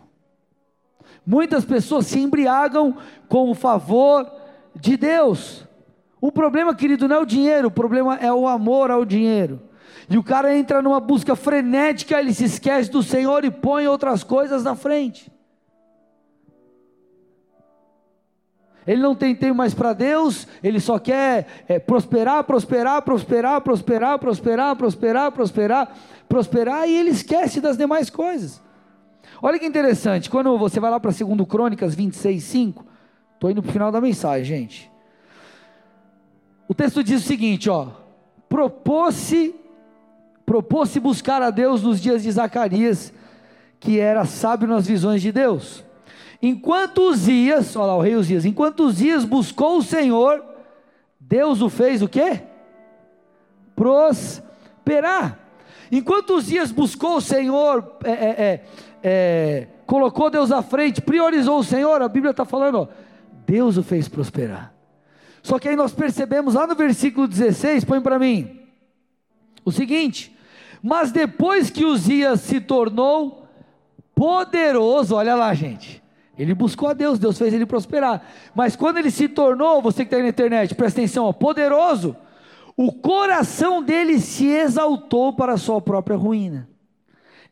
Muitas 1.24 1.64
pessoas 1.64 2.06
se 2.06 2.18
embriagam 2.18 2.96
com 3.28 3.50
o 3.50 3.54
favor 3.54 4.30
de 4.74 4.96
Deus. 4.96 5.66
O 6.20 6.32
problema, 6.32 6.74
querido, 6.74 7.06
não 7.08 7.16
é 7.16 7.20
o 7.20 7.26
dinheiro, 7.26 7.68
o 7.68 7.70
problema 7.70 8.16
é 8.16 8.32
o 8.32 8.46
amor 8.46 8.90
ao 8.90 9.04
dinheiro. 9.04 9.60
E 10.12 10.18
o 10.18 10.22
cara 10.22 10.54
entra 10.54 10.82
numa 10.82 11.00
busca 11.00 11.34
frenética, 11.34 12.20
ele 12.20 12.34
se 12.34 12.44
esquece 12.44 12.90
do 12.90 13.02
Senhor 13.02 13.46
e 13.46 13.50
põe 13.50 13.86
outras 13.86 14.22
coisas 14.22 14.62
na 14.62 14.76
frente. 14.76 15.32
Ele 18.86 19.00
não 19.00 19.14
tem 19.14 19.34
tempo 19.34 19.54
mais 19.54 19.72
para 19.72 19.94
Deus, 19.94 20.46
ele 20.62 20.80
só 20.80 20.98
quer 20.98 21.64
é, 21.66 21.78
prosperar, 21.78 22.44
prosperar, 22.44 23.00
prosperar, 23.00 23.62
prosperar, 23.62 24.18
prosperar, 24.18 24.76
prosperar, 24.76 25.32
prosperar, 25.32 25.96
prosperar, 26.28 26.86
e 26.86 26.94
ele 26.94 27.08
esquece 27.08 27.58
das 27.58 27.78
demais 27.78 28.10
coisas. 28.10 28.60
Olha 29.40 29.58
que 29.58 29.64
interessante, 29.64 30.28
quando 30.28 30.58
você 30.58 30.78
vai 30.78 30.90
lá 30.90 31.00
para 31.00 31.10
2 31.10 31.48
Crônicas 31.48 31.94
26, 31.94 32.42
5, 32.42 32.84
estou 33.32 33.50
indo 33.50 33.62
para 33.62 33.70
o 33.70 33.72
final 33.72 33.90
da 33.90 33.98
mensagem, 33.98 34.44
gente. 34.44 34.92
O 36.68 36.74
texto 36.74 37.02
diz 37.02 37.24
o 37.24 37.26
seguinte: 37.26 37.70
ó, 37.70 37.88
propôs-se 38.46 39.61
propôs-se 40.52 41.00
buscar 41.00 41.40
a 41.40 41.48
Deus 41.48 41.82
nos 41.82 41.98
dias 41.98 42.22
de 42.22 42.30
Zacarias, 42.30 43.10
que 43.80 43.98
era 43.98 44.26
sábio 44.26 44.68
nas 44.68 44.86
visões 44.86 45.22
de 45.22 45.32
Deus. 45.32 45.82
Enquanto 46.42 47.08
Uzias, 47.08 47.74
olha 47.74 47.86
lá 47.86 47.96
o 47.96 48.02
rei 48.02 48.16
Uzias, 48.16 48.44
enquanto 48.44 48.84
Uzias 48.84 49.24
buscou 49.24 49.78
o 49.78 49.82
Senhor, 49.82 50.44
Deus 51.18 51.62
o 51.62 51.70
fez 51.70 52.02
o 52.02 52.08
quê? 52.08 52.42
Prosperar. 53.74 55.38
Enquanto 55.90 56.34
Uzias 56.34 56.70
buscou 56.70 57.16
o 57.16 57.22
Senhor, 57.22 57.96
é, 58.04 58.10
é, 58.10 58.14
é, 58.14 58.64
é, 59.02 59.68
colocou 59.86 60.28
Deus 60.28 60.52
à 60.52 60.60
frente, 60.60 61.00
priorizou 61.00 61.60
o 61.60 61.64
Senhor, 61.64 62.02
a 62.02 62.08
Bíblia 62.08 62.32
está 62.32 62.44
falando, 62.44 62.80
ó, 62.80 62.88
Deus 63.46 63.78
o 63.78 63.82
fez 63.82 64.06
prosperar. 64.06 64.74
Só 65.42 65.58
que 65.58 65.66
aí 65.66 65.76
nós 65.76 65.94
percebemos 65.94 66.52
lá 66.52 66.66
no 66.66 66.74
versículo 66.74 67.26
16, 67.26 67.86
põe 67.86 68.02
para 68.02 68.18
mim, 68.18 68.60
o 69.64 69.72
seguinte: 69.72 70.31
mas 70.82 71.12
depois 71.12 71.70
que 71.70 71.84
Uzias 71.84 72.40
se 72.40 72.60
tornou 72.60 73.46
poderoso, 74.14 75.14
olha 75.14 75.34
lá, 75.34 75.54
gente. 75.54 76.02
Ele 76.36 76.54
buscou 76.54 76.88
a 76.88 76.92
Deus, 76.92 77.18
Deus 77.18 77.38
fez 77.38 77.52
ele 77.54 77.66
prosperar. 77.66 78.26
Mas 78.54 78.74
quando 78.74 78.96
ele 78.96 79.10
se 79.10 79.28
tornou, 79.28 79.80
você 79.80 79.98
que 79.98 80.08
está 80.08 80.16
aí 80.16 80.22
na 80.22 80.30
internet, 80.30 80.74
presta 80.74 81.00
atenção, 81.00 81.26
ó, 81.26 81.32
poderoso, 81.32 82.16
o 82.76 82.90
coração 82.90 83.82
dele 83.82 84.18
se 84.18 84.46
exaltou 84.46 85.32
para 85.32 85.52
a 85.52 85.58
sua 85.58 85.80
própria 85.80 86.16
ruína. 86.16 86.68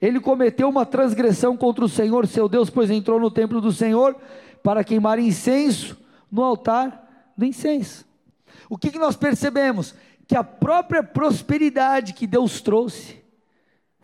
Ele 0.00 0.18
cometeu 0.18 0.68
uma 0.68 0.86
transgressão 0.86 1.56
contra 1.56 1.84
o 1.84 1.88
Senhor, 1.88 2.26
seu 2.26 2.48
Deus, 2.48 2.70
pois 2.70 2.90
entrou 2.90 3.20
no 3.20 3.30
templo 3.30 3.60
do 3.60 3.70
Senhor 3.70 4.16
para 4.62 4.82
queimar 4.82 5.18
incenso 5.18 5.96
no 6.32 6.42
altar 6.42 7.32
do 7.36 7.44
incenso. 7.44 8.06
O 8.68 8.78
que, 8.78 8.90
que 8.90 8.98
nós 8.98 9.14
percebemos? 9.14 9.94
que 10.30 10.36
a 10.36 10.44
própria 10.44 11.02
prosperidade 11.02 12.12
que 12.12 12.24
Deus 12.24 12.60
trouxe 12.60 13.19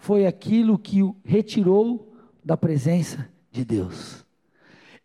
foi 0.06 0.24
aquilo 0.24 0.78
que 0.78 1.02
o 1.02 1.16
retirou 1.24 2.14
da 2.44 2.56
presença 2.56 3.28
de 3.50 3.64
Deus. 3.64 4.24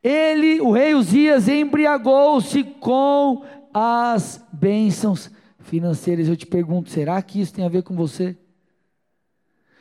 Ele, 0.04 0.62
o 0.62 0.70
rei 0.70 0.94
Uzias, 0.94 1.48
embriagou-se 1.48 2.64
com 2.64 3.42
as 3.74 4.46
bênçãos 4.54 5.32
financeiras. 5.58 6.28
Eu 6.28 6.38
te 6.38 6.46
pergunto, 6.46 6.92
será 6.92 7.20
que 7.20 7.42
isso 7.42 7.52
tem 7.52 7.66
a 7.66 7.70
ver 7.70 7.82
com 7.82 7.96
você? 7.96 8.38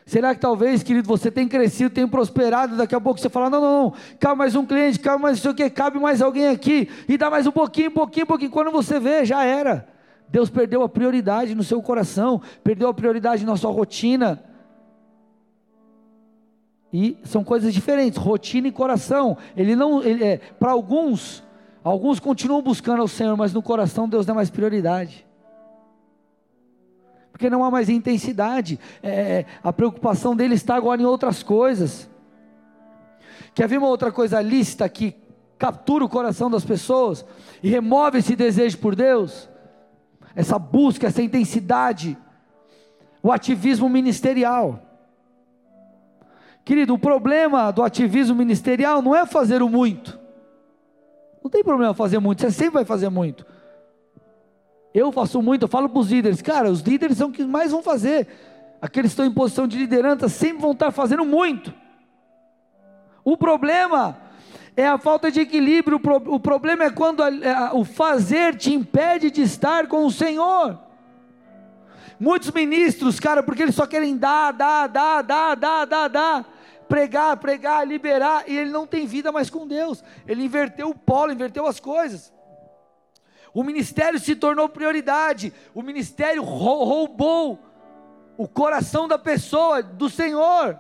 Será 0.07 0.35
que 0.35 0.41
talvez, 0.41 0.83
querido, 0.83 1.07
você 1.07 1.31
tem 1.31 1.47
crescido, 1.47 1.91
tem 1.91 2.09
prosperado, 2.09 2.79
daqui 2.79 2.95
a 2.95 3.01
pouco 3.01 3.21
você 3.21 3.29
fala, 3.29 3.51
não, 3.51 3.61
não, 3.61 3.83
não, 3.83 3.95
cabe 4.19 4.39
mais 4.39 4.57
um 4.57 4.65
cliente, 4.65 4.99
cabe 4.99 5.23
mais 5.23 5.37
isso 5.37 5.51
aqui, 5.51 5.69
cabe 5.69 5.99
mais 5.99 6.23
alguém 6.23 6.49
aqui, 6.49 6.89
e 7.07 7.19
dá 7.19 7.29
mais 7.29 7.47
um 7.47 7.53
pouquinho, 7.53 7.91
pouquinho, 7.91 8.27
pouquinho, 8.27 8.51
quando 8.51 8.71
você 8.71 8.99
vê, 8.99 9.23
já 9.27 9.45
era. 9.45 9.87
Deus 10.31 10.49
perdeu 10.49 10.83
a 10.83 10.89
prioridade 10.89 11.55
no 11.55 11.63
seu 11.63 11.83
coração, 11.83 12.41
perdeu 12.65 12.89
a 12.89 12.95
prioridade 12.95 13.45
na 13.45 13.55
sua 13.55 13.71
rotina. 13.71 14.43
E 16.93 17.17
são 17.25 17.45
coisas 17.45 17.73
diferentes, 17.73 18.19
rotina 18.19 18.69
e 18.69 18.73
coração. 18.73 19.37
Ele 19.57 19.77
não, 19.77 20.03
ele, 20.03 20.25
é, 20.25 20.37
para 20.39 20.73
alguns, 20.73 21.43
alguns 21.85 22.19
continuam 22.19 22.63
buscando 22.63 23.01
ao 23.01 23.09
Senhor, 23.09 23.37
mas 23.37 23.53
no 23.53 23.63
coração 23.63 24.09
Deus 24.09 24.27
dá 24.27 24.35
mais 24.35 24.51
prioridade. 24.51 25.27
Porque 27.31 27.49
não 27.49 27.65
há 27.65 27.71
mais 27.71 27.89
intensidade. 27.89 28.79
É, 29.03 29.11
é 29.11 29.47
a 29.63 29.73
preocupação 29.73 30.35
dele 30.35 30.55
está 30.55 30.75
agora 30.75 31.01
em 31.01 31.05
outras 31.07 31.43
coisas. 31.43 32.11
Quer 33.55 33.69
ver 33.69 33.79
uma 33.79 33.89
outra 33.89 34.11
coisa 34.11 34.41
lícita 34.41 34.89
que 34.89 35.15
captura 35.59 36.05
o 36.05 36.09
coração 36.09 36.51
das 36.51 36.65
pessoas 36.65 37.25
e 37.63 37.69
remove 37.69 38.19
esse 38.19 38.35
desejo 38.35 38.79
por 38.79 38.97
Deus? 38.97 39.51
essa 40.35 40.59
busca, 40.59 41.07
essa 41.07 41.23
intensidade, 41.23 42.17
o 43.23 43.33
ativismo 43.33 43.89
ministerial. 43.89 44.81
Querido, 46.71 46.95
o 46.95 46.99
problema 47.01 47.73
do 47.73 47.83
ativismo 47.83 48.33
ministerial 48.33 49.03
não 49.03 49.13
é 49.13 49.27
fazer 49.27 49.61
o 49.61 49.69
muito. 49.69 50.17
Não 51.43 51.51
tem 51.51 51.65
problema 51.65 51.93
fazer 51.93 52.21
muito, 52.21 52.43
você 52.43 52.51
sempre 52.53 52.75
vai 52.75 52.85
fazer 52.85 53.09
muito. 53.09 53.45
Eu 54.95 55.11
faço 55.11 55.43
muito, 55.43 55.63
eu 55.63 55.69
falo 55.69 55.89
para 55.89 55.99
os 55.99 56.09
líderes, 56.09 56.41
cara, 56.41 56.71
os 56.71 56.81
líderes 56.83 57.17
são 57.17 57.33
que 57.33 57.43
mais 57.43 57.73
vão 57.73 57.83
fazer. 57.83 58.29
Aqueles 58.81 59.11
que 59.11 59.15
estão 59.15 59.27
em 59.27 59.35
posição 59.35 59.67
de 59.67 59.77
liderança 59.77 60.29
sempre 60.29 60.63
vão 60.63 60.71
estar 60.71 60.93
fazendo 60.93 61.25
muito. 61.25 61.75
O 63.25 63.37
problema 63.37 64.17
é 64.77 64.87
a 64.87 64.97
falta 64.97 65.29
de 65.29 65.41
equilíbrio. 65.41 66.01
O 66.29 66.39
problema 66.39 66.85
é 66.85 66.91
quando 66.91 67.21
a, 67.21 67.27
a, 67.27 67.75
o 67.75 67.85
fazer 67.85 68.55
te 68.55 68.73
impede 68.73 69.29
de 69.33 69.43
estar 69.43 69.89
com 69.89 70.07
o 70.07 70.11
Senhor. 70.13 70.79
Muitos 72.21 72.53
ministros, 72.53 73.19
cara, 73.19 73.43
porque 73.43 73.61
eles 73.61 73.75
só 73.75 73.89
querem 73.89 74.17
dar, 74.17 74.53
dar, 74.53 74.87
dar, 74.87 75.23
dar, 75.23 75.57
dar, 75.57 75.85
dar, 75.85 76.09
dar. 76.09 76.60
Pregar, 76.91 77.37
pregar, 77.37 77.87
liberar, 77.87 78.49
e 78.49 78.59
ele 78.59 78.71
não 78.71 78.85
tem 78.85 79.07
vida 79.07 79.31
mais 79.31 79.49
com 79.49 79.65
Deus. 79.65 80.03
Ele 80.27 80.43
inverteu 80.43 80.91
o 80.91 80.95
polo, 80.95 81.33
inverteu 81.33 81.65
as 81.65 81.79
coisas. 81.79 82.33
O 83.55 83.63
ministério 83.63 84.19
se 84.19 84.35
tornou 84.35 84.69
prioridade. 84.69 85.53
O 85.73 85.83
ministério 85.83 86.43
roubou 86.43 87.61
o 88.37 88.49
coração 88.49 89.07
da 89.07 89.17
pessoa, 89.17 89.81
do 89.85 90.11
Senhor. 90.11 90.77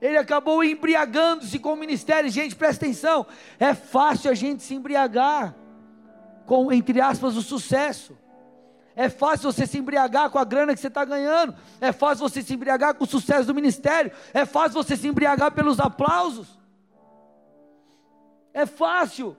Ele 0.00 0.16
acabou 0.16 0.64
embriagando-se 0.64 1.58
com 1.58 1.74
o 1.74 1.76
ministério. 1.76 2.30
Gente, 2.30 2.56
presta 2.56 2.86
atenção. 2.86 3.26
É 3.58 3.74
fácil 3.74 4.30
a 4.30 4.34
gente 4.34 4.62
se 4.62 4.74
embriagar 4.74 5.54
com, 6.46 6.72
entre 6.72 6.98
aspas, 6.98 7.36
o 7.36 7.42
sucesso. 7.42 8.16
É 9.00 9.08
fácil 9.08 9.50
você 9.50 9.66
se 9.66 9.78
embriagar 9.78 10.28
com 10.28 10.38
a 10.38 10.44
grana 10.44 10.74
que 10.74 10.80
você 10.80 10.88
está 10.88 11.06
ganhando. 11.06 11.54
É 11.80 11.90
fácil 11.90 12.28
você 12.28 12.42
se 12.42 12.52
embriagar 12.52 12.94
com 12.94 13.04
o 13.04 13.06
sucesso 13.06 13.46
do 13.46 13.54
ministério. 13.54 14.12
É 14.34 14.44
fácil 14.44 14.74
você 14.74 14.94
se 14.94 15.08
embriagar 15.08 15.52
pelos 15.52 15.80
aplausos. 15.80 16.60
É 18.52 18.66
fácil. 18.66 19.34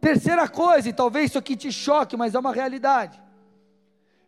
Terceira 0.00 0.48
coisa, 0.48 0.88
e 0.90 0.92
talvez 0.92 1.30
isso 1.30 1.38
aqui 1.38 1.56
te 1.56 1.72
choque, 1.72 2.16
mas 2.16 2.36
é 2.36 2.38
uma 2.38 2.52
realidade. 2.52 3.20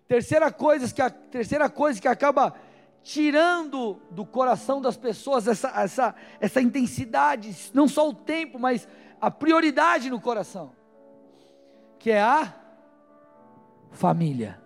Terceira 0.08 0.50
coisa 0.50 0.92
que 0.92 1.00
a 1.00 1.10
terceira 1.10 1.70
coisa 1.70 2.00
que 2.00 2.08
acaba 2.08 2.56
tirando 3.04 4.02
do 4.10 4.26
coração 4.26 4.82
das 4.82 4.96
pessoas 4.96 5.46
essa, 5.46 5.68
essa, 5.80 6.12
essa 6.40 6.60
intensidade, 6.60 7.54
não 7.72 7.86
só 7.86 8.08
o 8.08 8.12
tempo, 8.12 8.58
mas 8.58 8.88
a 9.20 9.30
prioridade 9.30 10.10
no 10.10 10.20
coração, 10.20 10.72
que 12.00 12.10
é 12.10 12.20
a 12.20 12.63
família. 13.94 14.60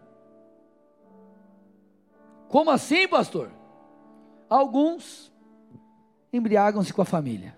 Como 2.49 2.71
assim, 2.71 3.07
pastor? 3.07 3.51
Alguns 4.49 5.31
embriagam-se 6.33 6.93
com 6.93 7.03
a 7.03 7.05
família, 7.05 7.57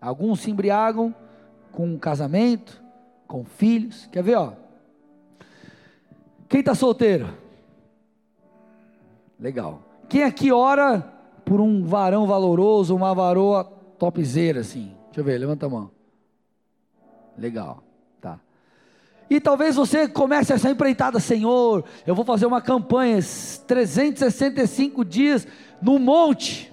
alguns 0.00 0.40
se 0.40 0.50
embriagam 0.50 1.14
com 1.70 1.86
um 1.86 1.98
casamento, 1.98 2.82
com 3.26 3.44
filhos. 3.44 4.06
Quer 4.12 4.22
ver, 4.22 4.36
ó? 4.36 4.52
Quem 6.48 6.60
está 6.60 6.74
solteiro? 6.74 7.28
Legal. 9.38 9.80
Quem 10.08 10.24
aqui 10.24 10.52
ora 10.52 11.00
por 11.44 11.60
um 11.60 11.84
varão 11.84 12.26
valoroso, 12.26 12.94
uma 12.94 13.14
varoa 13.14 13.64
topzeira 13.98 14.60
assim? 14.60 14.96
Deixa 15.06 15.20
eu 15.20 15.24
ver, 15.24 15.38
levanta 15.38 15.66
a 15.66 15.68
mão. 15.68 15.90
Legal. 17.36 17.83
E 19.28 19.40
talvez 19.40 19.76
você 19.76 20.06
comece 20.06 20.52
essa 20.52 20.70
empreitada, 20.70 21.18
Senhor, 21.18 21.84
eu 22.06 22.14
vou 22.14 22.24
fazer 22.24 22.46
uma 22.46 22.60
campanha, 22.60 23.18
365 23.66 25.04
dias 25.04 25.46
no 25.80 25.98
monte, 25.98 26.72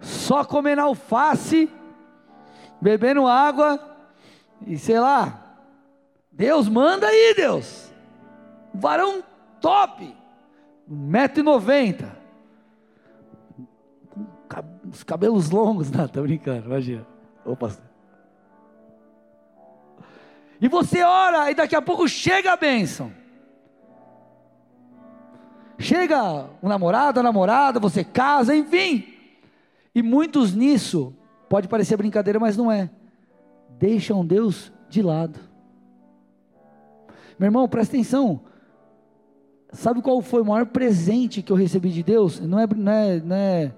só 0.00 0.44
comendo 0.44 0.82
alface, 0.82 1.70
bebendo 2.80 3.26
água 3.26 3.80
e 4.66 4.76
sei 4.78 4.98
lá, 4.98 5.58
Deus 6.30 6.68
manda 6.68 7.06
aí, 7.06 7.34
Deus. 7.36 7.92
Varão 8.72 9.22
top, 9.60 10.14
1,90m. 10.90 12.10
Com 14.48 14.90
os 14.90 15.02
cabelos 15.02 15.50
longos, 15.50 15.90
não, 15.92 16.08
tô 16.08 16.22
brincando, 16.22 16.66
imagina. 16.66 17.06
Ô 17.44 17.56
pastor. 17.56 17.93
E 20.64 20.68
você 20.68 21.02
ora, 21.02 21.50
e 21.50 21.54
daqui 21.54 21.76
a 21.76 21.82
pouco 21.82 22.08
chega 22.08 22.54
a 22.54 22.56
bênção. 22.56 23.12
Chega 25.78 26.48
o 26.62 26.68
namorado, 26.70 27.20
a 27.20 27.22
namorada, 27.22 27.78
você 27.78 28.02
casa, 28.02 28.56
enfim. 28.56 29.06
E 29.94 30.02
muitos 30.02 30.54
nisso, 30.54 31.14
pode 31.50 31.68
parecer 31.68 31.98
brincadeira, 31.98 32.40
mas 32.40 32.56
não 32.56 32.72
é 32.72 32.88
deixam 33.78 34.24
Deus 34.24 34.72
de 34.88 35.02
lado. 35.02 35.38
Meu 37.38 37.48
irmão, 37.48 37.68
presta 37.68 37.94
atenção. 37.94 38.40
Sabe 39.70 40.00
qual 40.00 40.22
foi 40.22 40.40
o 40.40 40.46
maior 40.46 40.64
presente 40.64 41.42
que 41.42 41.52
eu 41.52 41.56
recebi 41.56 41.90
de 41.90 42.02
Deus? 42.02 42.40
Não 42.40 42.58
é, 42.58 42.66
não 42.74 42.92
é, 42.92 43.20
não 43.20 43.36
é, 43.36 43.74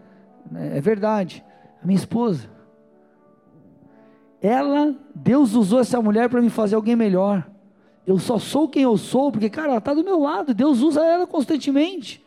é 0.55 0.80
verdade. 0.80 1.45
A 1.82 1.84
minha 1.84 1.99
esposa. 1.99 2.49
Ela, 4.41 4.95
Deus 5.14 5.55
usou 5.55 5.80
essa 5.80 6.01
mulher 6.01 6.28
para 6.28 6.41
me 6.41 6.51
fazer 6.51 6.74
alguém 6.74 6.95
melhor. 6.95 7.47
Eu 8.07 8.18
só 8.18 8.39
sou 8.39 8.68
quem 8.68 8.82
eu 8.82 8.97
sou, 8.97 9.32
porque, 9.32 9.51
cara, 9.51 9.68
ela 9.68 9.78
está 9.78 9.93
do 9.93 10.05
meu 10.05 10.20
lado. 10.20 10.55
Deus 10.55 10.80
usa 10.80 11.05
ela 11.05 11.26
constantemente. 11.26 12.24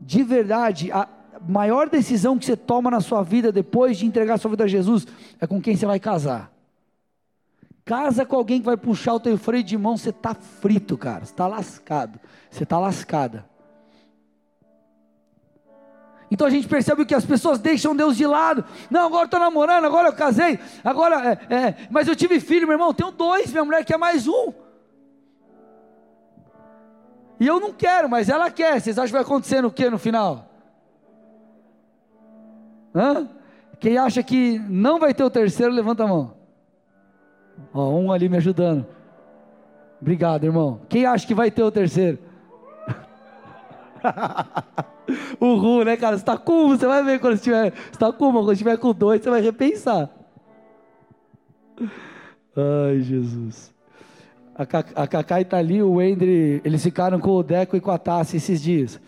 De 0.00 0.22
verdade, 0.22 0.92
a, 0.92 1.08
maior 1.46 1.88
decisão 1.88 2.38
que 2.38 2.44
você 2.44 2.56
toma 2.56 2.90
na 2.90 3.00
sua 3.00 3.22
vida 3.22 3.52
depois 3.52 3.98
de 3.98 4.06
entregar 4.06 4.38
sua 4.38 4.50
vida 4.50 4.64
a 4.64 4.68
Jesus 4.68 5.06
é 5.40 5.46
com 5.46 5.60
quem 5.60 5.76
você 5.76 5.86
vai 5.86 5.98
casar. 5.98 6.52
Casa 7.84 8.24
com 8.24 8.36
alguém 8.36 8.60
que 8.60 8.66
vai 8.66 8.76
puxar 8.76 9.14
o 9.14 9.20
teu 9.20 9.36
freio 9.38 9.64
de 9.64 9.76
mão, 9.76 9.96
você 9.96 10.10
está 10.10 10.34
frito, 10.34 10.96
cara. 10.96 11.24
Você 11.24 11.32
está 11.32 11.46
lascado. 11.46 12.20
Você 12.50 12.62
está 12.64 12.78
lascada. 12.78 13.46
Então 16.30 16.46
a 16.46 16.50
gente 16.50 16.68
percebe 16.68 17.04
que 17.04 17.14
as 17.14 17.24
pessoas 17.24 17.58
deixam 17.58 17.96
Deus 17.96 18.16
de 18.16 18.26
lado. 18.26 18.64
Não, 18.90 19.06
agora 19.06 19.24
estou 19.24 19.40
namorando, 19.40 19.84
agora 19.84 20.08
eu 20.08 20.12
casei, 20.12 20.58
agora, 20.84 21.38
é, 21.48 21.54
é, 21.54 21.74
mas 21.90 22.06
eu 22.06 22.14
tive 22.14 22.38
filho, 22.38 22.66
meu 22.66 22.74
irmão, 22.74 22.92
tenho 22.92 23.10
dois, 23.10 23.50
minha 23.50 23.64
mulher 23.64 23.84
quer 23.84 23.96
mais 23.96 24.28
um. 24.28 24.52
E 27.40 27.46
eu 27.46 27.60
não 27.60 27.72
quero, 27.72 28.08
mas 28.08 28.28
ela 28.28 28.50
quer. 28.50 28.80
Vocês 28.80 28.98
acham 28.98 29.06
que 29.06 29.12
vai 29.12 29.22
acontecer 29.22 29.62
no 29.62 29.70
que 29.70 29.88
no 29.88 29.98
final? 29.98 30.46
Hã? 32.94 33.28
Quem 33.78 33.96
acha 33.96 34.22
que 34.22 34.58
não 34.68 34.98
vai 34.98 35.14
ter 35.14 35.22
o 35.22 35.30
terceiro, 35.30 35.72
levanta 35.72 36.02
a 36.02 36.06
mão. 36.08 36.34
Ó, 37.72 37.90
um 37.90 38.10
ali 38.10 38.28
me 38.28 38.36
ajudando. 38.36 38.84
Obrigado, 40.00 40.44
irmão. 40.44 40.80
Quem 40.88 41.06
acha 41.06 41.26
que 41.26 41.34
vai 41.34 41.50
ter 41.50 41.62
o 41.62 41.70
terceiro? 41.70 42.18
o 45.40 45.56
Ru, 45.56 45.84
né, 45.84 45.96
cara? 45.96 46.16
Você 46.16 46.22
está 46.22 46.36
com 46.36 46.68
você 46.68 46.86
vai 46.86 47.02
ver 47.04 47.20
quando 47.20 47.34
estiver. 47.34 47.72
Você 47.72 47.90
está 47.92 48.12
com 48.12 48.28
uma, 48.28 48.40
quando 48.40 48.52
estiver 48.52 48.76
com 48.78 48.92
dois, 48.92 49.22
você 49.22 49.30
vai 49.30 49.40
repensar. 49.40 50.10
Ai, 52.56 53.00
Jesus. 53.00 53.72
A, 54.54 54.62
a 55.02 55.06
Cacai 55.06 55.44
tá 55.44 55.58
ali, 55.58 55.82
o 55.82 56.02
Endre, 56.02 56.60
eles 56.64 56.82
ficaram 56.82 57.20
com 57.20 57.30
o 57.30 57.42
Deco 57.42 57.76
e 57.76 57.80
com 57.80 57.90
a 57.90 57.98
Tassi 57.98 58.36
esses 58.36 58.60
dias. 58.60 59.00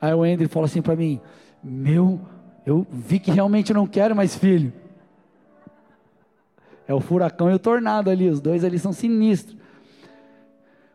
Aí 0.00 0.12
o 0.12 0.26
Endre 0.26 0.48
falou 0.48 0.66
assim 0.66 0.82
para 0.82 0.96
mim: 0.96 1.20
Meu 1.62 2.20
eu 2.66 2.84
vi 2.90 3.20
que 3.20 3.30
realmente 3.30 3.72
não 3.72 3.86
quero 3.86 4.16
mais 4.16 4.34
filho. 4.34 4.72
É 6.88 6.92
o 6.92 7.00
furacão 7.00 7.48
e 7.48 7.54
o 7.54 7.58
tornado 7.58 8.10
ali, 8.10 8.28
os 8.28 8.40
dois 8.40 8.64
ali 8.64 8.76
são 8.76 8.92
sinistros. 8.92 9.56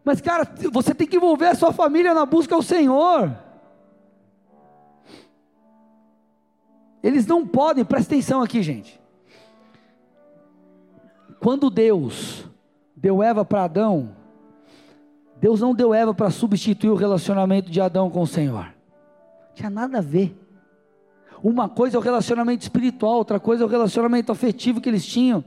Mas, 0.03 0.19
cara, 0.19 0.47
você 0.71 0.95
tem 0.95 1.07
que 1.07 1.17
envolver 1.17 1.47
a 1.47 1.55
sua 1.55 1.71
família 1.71 2.13
na 2.13 2.25
busca 2.25 2.55
ao 2.55 2.63
Senhor. 2.63 3.35
Eles 7.03 7.25
não 7.25 7.47
podem, 7.47 7.85
presta 7.85 8.13
atenção 8.13 8.41
aqui, 8.41 8.61
gente. 8.61 8.99
Quando 11.39 11.69
Deus 11.69 12.45
deu 12.95 13.23
Eva 13.23 13.43
para 13.43 13.63
Adão, 13.63 14.15
Deus 15.37 15.59
não 15.59 15.73
deu 15.73 15.93
Eva 15.93 16.13
para 16.13 16.29
substituir 16.29 16.91
o 16.91 16.95
relacionamento 16.95 17.71
de 17.71 17.81
Adão 17.81 18.09
com 18.09 18.21
o 18.21 18.27
Senhor. 18.27 18.71
Tinha 19.55 19.69
nada 19.69 19.97
a 19.97 20.01
ver. 20.01 20.37
Uma 21.43 21.67
coisa 21.67 21.97
é 21.97 21.99
o 21.99 22.03
relacionamento 22.03 22.61
espiritual, 22.61 23.15
outra 23.15 23.39
coisa 23.39 23.63
é 23.63 23.65
o 23.65 23.69
relacionamento 23.69 24.31
afetivo 24.31 24.79
que 24.79 24.87
eles 24.87 25.05
tinham. 25.05 25.43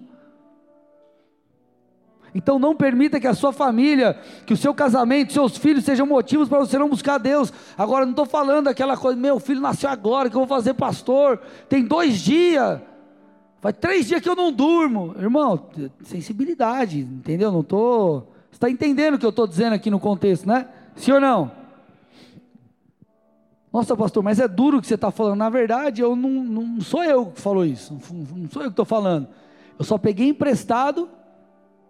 Então 2.35 2.59
não 2.59 2.75
permita 2.75 3.21
que 3.21 3.29
a 3.29 3.35
sua 3.35 3.53
família, 3.53 4.19
que 4.45 4.53
o 4.53 4.57
seu 4.57 4.75
casamento, 4.75 5.33
seus 5.33 5.57
filhos 5.57 5.85
sejam 5.85 6.05
motivos 6.05 6.49
para 6.49 6.59
você 6.59 6.77
não 6.77 6.89
buscar 6.89 7.19
Deus. 7.19 7.53
Agora 7.79 8.05
não 8.05 8.11
estou 8.11 8.27
falando 8.27 8.67
aquela 8.67 8.97
coisa, 8.97 9.17
meu 9.17 9.39
filho 9.39 9.61
nasceu 9.61 9.89
agora, 9.89 10.29
que 10.29 10.35
eu 10.35 10.41
vou 10.41 10.49
fazer 10.49 10.75
pastor, 10.75 11.41
tem 11.69 11.85
dois 11.85 12.19
dias, 12.19 12.81
faz 13.61 13.77
três 13.81 14.09
dias 14.09 14.21
que 14.21 14.29
eu 14.29 14.35
não 14.35 14.51
durmo. 14.51 15.15
Irmão, 15.17 15.71
sensibilidade, 16.03 16.99
entendeu? 16.99 17.53
Não 17.53 17.61
estou. 17.61 18.33
Você 18.51 18.57
está 18.57 18.69
entendendo 18.69 19.15
o 19.15 19.19
que 19.19 19.27
eu 19.27 19.31
estou 19.31 19.47
dizendo 19.47 19.75
aqui 19.75 19.89
no 19.89 20.01
contexto, 20.01 20.49
né? 20.49 20.67
Sim 20.97 21.13
ou 21.13 21.21
não? 21.21 21.53
Nossa, 23.73 23.97
pastor, 23.97 24.23
mas 24.23 24.41
é 24.41 24.47
duro 24.47 24.79
o 24.79 24.81
que 24.81 24.87
você 24.87 24.95
está 24.95 25.11
falando. 25.11 25.39
Na 25.39 25.51
verdade, 25.51 26.01
eu 26.01 26.15
não, 26.15 26.31
não 26.31 26.81
sou 26.81 27.03
eu 27.03 27.27
que 27.27 27.41
falou 27.41 27.65
isso. 27.65 27.97
Não 28.13 28.49
sou 28.49 28.63
eu 28.63 28.69
que 28.69 28.73
estou 28.73 28.85
falando. 28.85 29.29
Eu 29.77 29.85
só 29.85 29.99
peguei 29.99 30.29
emprestado 30.29 31.09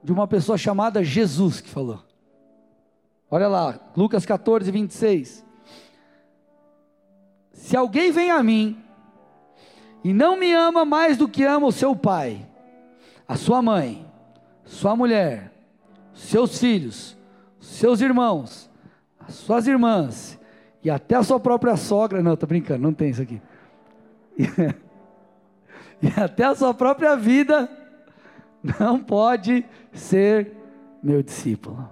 de 0.05 0.13
uma 0.13 0.29
pessoa 0.29 0.59
chamada 0.59 1.03
Jesus 1.03 1.63
que 1.63 1.69
falou. 1.69 2.05
Olha 3.31 3.49
lá, 3.49 3.81
Lucas 3.97 4.27
14, 4.27 4.71
26. 4.71 5.45
Se 7.55 7.75
alguém 7.75 8.13
vem 8.13 8.31
a 8.31 8.43
mim 8.43 8.79
e 10.05 10.13
não 10.13 10.37
me 10.37 10.53
ama 10.53 10.85
mais 10.85 11.17
do 11.17 11.27
que 11.27 11.43
ama 11.43 11.67
o 11.67 11.73
seu 11.73 11.97
pai, 11.97 12.47
a 13.27 13.35
sua 13.35 13.63
mãe, 13.63 14.07
sua 14.67 14.95
mulher, 14.95 15.51
seus 16.13 16.59
filhos, 16.59 17.17
seus 17.59 18.03
irmãos, 18.03 18.71
as 19.19 19.35
suas 19.35 19.67
irmãs 19.67 20.39
e 20.83 20.91
até 20.91 21.17
a 21.17 21.23
sua 21.23 21.41
própria 21.41 21.77
sogra, 21.77 22.23
não, 22.23 22.37
tô 22.37 22.47
brincando, 22.47 22.83
não 22.83 22.93
tem 22.93 23.09
isso 23.09 23.23
aqui. 23.23 23.41
E 26.03 26.21
até 26.21 26.45
a 26.45 26.55
sua 26.55 26.75
própria 26.75 27.17
vida 27.17 27.67
não 28.81 28.99
pode 28.99 29.67
ser 29.93 30.57
meu 31.03 31.23
discípulo. 31.23 31.87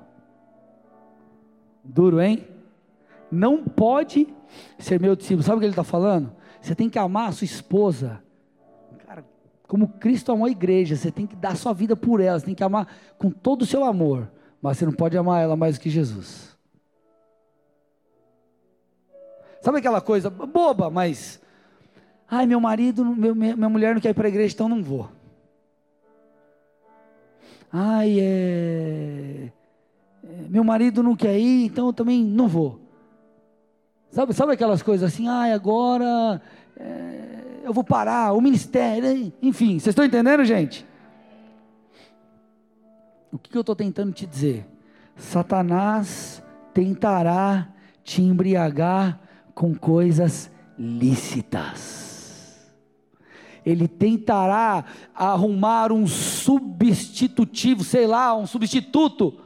Duro, 1.85 2.21
hein? 2.21 2.49
Não 3.31 3.63
pode 3.63 4.27
ser 4.79 4.99
meu 4.99 5.15
discípulo. 5.15 5.43
Sabe 5.43 5.57
o 5.57 5.61
que 5.61 5.67
ele 5.67 5.73
está 5.73 5.85
falando? 5.85 6.33
Você 6.61 6.75
tem 6.75 6.89
que 6.89 6.99
amar 6.99 7.29
a 7.29 7.33
sua 7.33 7.45
esposa. 7.45 8.23
Cara, 9.07 9.23
como 9.69 9.89
Cristo 9.89 10.33
amou 10.33 10.47
a 10.47 10.51
igreja, 10.51 10.97
você 10.97 11.11
tem 11.11 11.27
que 11.27 11.37
dar 11.37 11.57
sua 11.57 11.75
vida 11.75 11.95
por 11.95 12.21
ela, 12.21 12.39
você 12.39 12.47
tem 12.47 12.55
que 12.55 12.65
amar 12.65 12.89
com 13.19 13.31
todo 13.31 13.63
o 13.63 13.67
seu 13.67 13.85
amor. 13.85 14.31
Mas 14.63 14.79
você 14.79 14.87
não 14.87 14.93
pode 14.93 15.19
amar 15.19 15.43
ela 15.43 15.57
mais 15.57 15.77
do 15.77 15.83
que 15.83 15.91
Jesus. 15.91 16.57
Sabe 19.61 19.79
aquela 19.79 20.01
coisa 20.01 20.31
boba, 20.31 20.89
mas. 20.89 21.41
Ai, 22.29 22.47
meu 22.47 22.61
marido, 22.61 23.05
meu, 23.05 23.35
minha 23.35 23.69
mulher 23.69 23.95
não 23.95 24.01
quer 24.01 24.11
ir 24.11 24.15
para 24.15 24.27
a 24.27 24.31
igreja, 24.31 24.55
então 24.55 24.69
não 24.69 24.83
vou. 24.83 25.11
Ai, 27.73 28.21
é, 28.21 29.51
é, 30.23 30.49
Meu 30.49 30.63
marido 30.63 31.03
não 31.03 31.17
quer 31.17 31.39
ir, 31.39 31.65
então 31.65 31.87
eu 31.87 31.93
também 31.93 32.23
não 32.23 32.47
vou. 32.47 32.81
Sabe, 34.11 34.35
sabe 34.35 34.53
aquelas 34.53 34.83
coisas 34.83 35.11
assim, 35.11 35.27
ai, 35.27 35.53
agora 35.53 36.43
é, 36.77 37.63
eu 37.65 37.73
vou 37.73 37.83
parar, 37.83 38.35
o 38.35 38.41
ministério, 38.43 39.33
enfim, 39.41 39.79
vocês 39.79 39.89
estão 39.89 40.05
entendendo, 40.05 40.45
gente? 40.45 40.87
O 43.33 43.39
que, 43.39 43.49
que 43.49 43.57
eu 43.57 43.63
estou 43.63 43.75
tentando 43.75 44.13
te 44.13 44.27
dizer? 44.27 44.67
Satanás 45.17 46.43
tentará 46.75 47.69
te 48.05 48.21
embriagar 48.21 49.19
com 49.55 49.75
coisas 49.75 50.51
lícitas 50.79 52.02
ele 53.65 53.87
tentará 53.87 54.85
arrumar 55.15 55.93
um 55.93 56.07
substitutivo, 56.07 57.85
sei 57.85 58.07
lá, 58.07 58.37
um 58.37 58.47
substituto. 58.47 59.41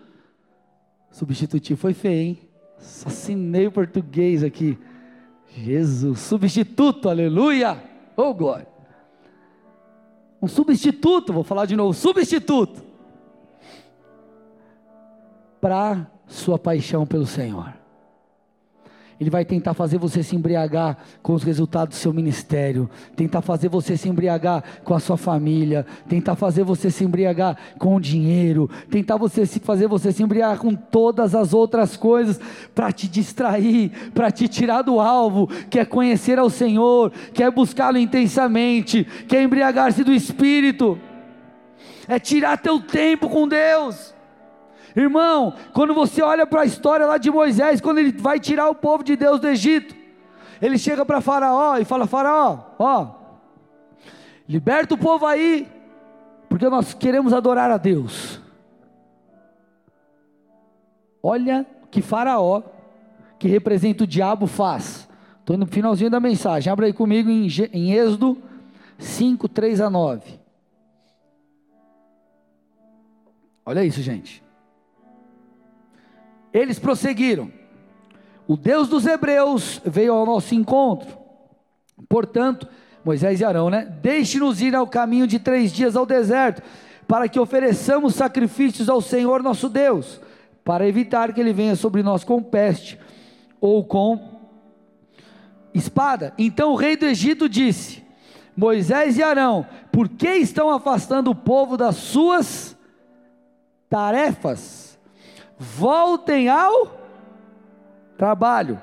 Substitutivo 1.11 1.79
foi 1.79 1.95
feio, 1.95 2.21
hein? 2.21 2.39
Assassinei 2.79 3.67
o 3.67 3.73
português 3.73 4.43
aqui. 4.43 4.79
Jesus, 5.55 6.21
substituto, 6.21 7.09
aleluia! 7.09 7.83
Oh 8.17 8.35
glória! 8.35 8.69
Um 10.41 10.49
substituto, 10.49 11.33
vou 11.33 11.43
falar 11.43 11.67
de 11.67 11.75
novo, 11.75 11.95
substituto 11.95 12.85
para 15.61 16.07
sua 16.27 16.59
paixão 16.59 17.07
pelo 17.07 17.27
Senhor. 17.27 17.73
Ele 19.19 19.31
vai 19.31 19.45
tentar 19.45 19.73
fazer 19.73 19.97
você 19.97 20.23
se 20.23 20.37
embriagar 20.37 20.99
com 21.23 21.33
os 21.33 21.43
resultados 21.43 21.97
do 21.97 22.01
seu 22.01 22.13
ministério, 22.13 22.91
tentar 23.15 23.41
fazer 23.41 23.71
você 23.71 23.97
se 23.97 24.09
embriagar 24.09 24.63
com 24.85 24.93
a 24.93 25.01
sua 25.01 25.17
família, 25.17 25.87
tentar 26.07 26.37
fazer 26.37 26.65
você 26.65 26.91
se 26.91 27.03
embriagar 27.03 27.57
com 27.79 27.97
o 27.97 28.01
dinheiro, 28.01 28.69
tentar 28.91 29.17
você 29.17 29.47
se 29.47 29.59
fazer 29.59 29.89
você 29.89 30.13
se 30.13 30.23
embriagar 30.23 30.59
com 30.59 30.75
todas 30.75 31.35
as 31.35 31.55
outras 31.55 31.97
coisas 31.97 32.39
para 32.75 32.93
te 32.93 33.09
distrair, 33.09 33.91
para 34.13 34.31
te 34.31 34.49
tirar 34.49 34.83
do 34.83 35.01
alvo, 35.01 35.47
quer 35.71 35.87
conhecer 35.87 36.39
ao 36.39 36.51
Senhor, 36.51 37.11
quer 37.33 37.51
buscá-lo 37.51 37.97
intensamente, 37.97 39.05
quer 39.27 39.43
embriagar-se 39.43 40.05
do 40.05 40.13
espírito. 40.13 40.99
É 42.07 42.19
tirar 42.19 42.59
teu 42.59 42.81
tempo 42.81 43.29
com 43.29 43.49
Deus. 43.49 44.16
Irmão, 44.97 45.53
quando 45.75 45.93
você 45.93 46.23
olha 46.23 46.47
para 46.47 46.63
a 46.63 46.65
história 46.65 47.05
lá 47.05 47.19
de 47.19 47.31
Moisés, 47.31 47.83
quando 47.83 47.99
ele 47.99 48.13
vai 48.13 48.41
tirar 48.41 48.71
o 48.71 48.75
povo 48.75 49.05
de 49.05 49.15
Deus 49.15 49.39
do 49.39 49.47
Egito, 49.47 49.95
ele 50.61 50.79
chega 50.79 51.05
para 51.05 51.21
Faraó 51.21 51.77
e 51.77 51.85
fala: 51.85 52.07
Faraó, 52.07 52.61
ó, 52.79 53.09
liberta 54.49 54.95
o 54.95 54.99
povo 54.99 55.27
aí, 55.27 55.69
porque 56.49 56.67
nós 56.71 56.95
queremos 56.95 57.35
adorar 57.35 57.71
a 57.71 57.77
Deus. 57.77 58.41
Olha 61.23 61.67
que 61.91 62.01
Faraó, 62.01 62.63
que 63.39 63.49
representa 63.49 64.05
o 64.05 64.07
diabo, 64.07 64.47
faz. 64.47 65.07
Estou 65.41 65.59
no 65.59 65.67
finalzinho 65.67 66.09
da 66.09 66.19
mensagem, 66.19 66.73
abra 66.73 66.87
aí 66.87 66.93
comigo 66.95 67.29
em, 67.29 67.47
em 67.73 67.93
Êxodo 67.93 68.39
5, 68.99 69.47
3 69.47 69.83
a 69.83 69.91
9. 69.91 70.41
Olha 73.67 73.85
isso, 73.85 74.01
gente. 74.01 74.46
Eles 76.57 76.79
prosseguiram. 76.79 77.53
O 78.49 78.57
Deus 78.57 78.89
dos 78.89 79.05
Hebreus 79.05 79.79
veio 79.85 80.15
ao 80.15 80.25
nosso 80.25 80.55
encontro. 80.55 81.19
Portanto, 82.09 82.67
Moisés 83.05 83.41
e 83.41 83.45
Arão, 83.45 83.69
né? 83.69 83.85
Deixe-nos 84.01 84.63
ir 84.63 84.75
ao 84.75 84.87
caminho 84.87 85.27
de 85.27 85.39
três 85.39 85.71
dias 85.71 85.95
ao 85.95 86.07
deserto, 86.07 86.63
para 87.07 87.29
que 87.29 87.39
ofereçamos 87.39 88.15
sacrifícios 88.15 88.89
ao 88.89 89.03
Senhor 89.03 89.43
nosso 89.43 89.69
Deus, 89.69 90.19
para 90.65 90.89
evitar 90.89 91.35
que 91.35 91.41
ele 91.41 91.53
venha 91.53 91.77
sobre 91.77 92.03
nós 92.03 92.25
com 92.25 92.43
peste 92.43 92.99
ou 93.61 93.85
com 93.85 94.41
espada. 95.75 96.33
Então 96.39 96.73
o 96.73 96.77
rei 96.77 96.97
do 96.97 97.05
Egito 97.05 97.51
disse: 97.51 98.03
Moisés 98.57 99.19
e 99.19 99.23
Arão, 99.23 99.67
por 99.93 100.09
que 100.09 100.31
estão 100.37 100.71
afastando 100.71 101.31
o 101.31 101.35
povo 101.35 101.77
das 101.77 101.97
suas 101.97 102.75
tarefas? 103.91 104.86
Voltem 105.59 106.49
ao 106.49 106.89
trabalho. 108.17 108.81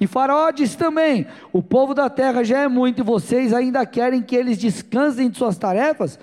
E 0.00 0.06
Faraó 0.06 0.50
disse 0.50 0.76
também: 0.76 1.26
O 1.52 1.62
povo 1.62 1.94
da 1.94 2.10
terra 2.10 2.44
já 2.44 2.60
é 2.60 2.68
muito, 2.68 3.00
e 3.00 3.04
vocês 3.04 3.52
ainda 3.52 3.84
querem 3.86 4.22
que 4.22 4.36
eles 4.36 4.58
descansem 4.58 5.30
de 5.30 5.38
suas 5.38 5.56
tarefas? 5.56 6.18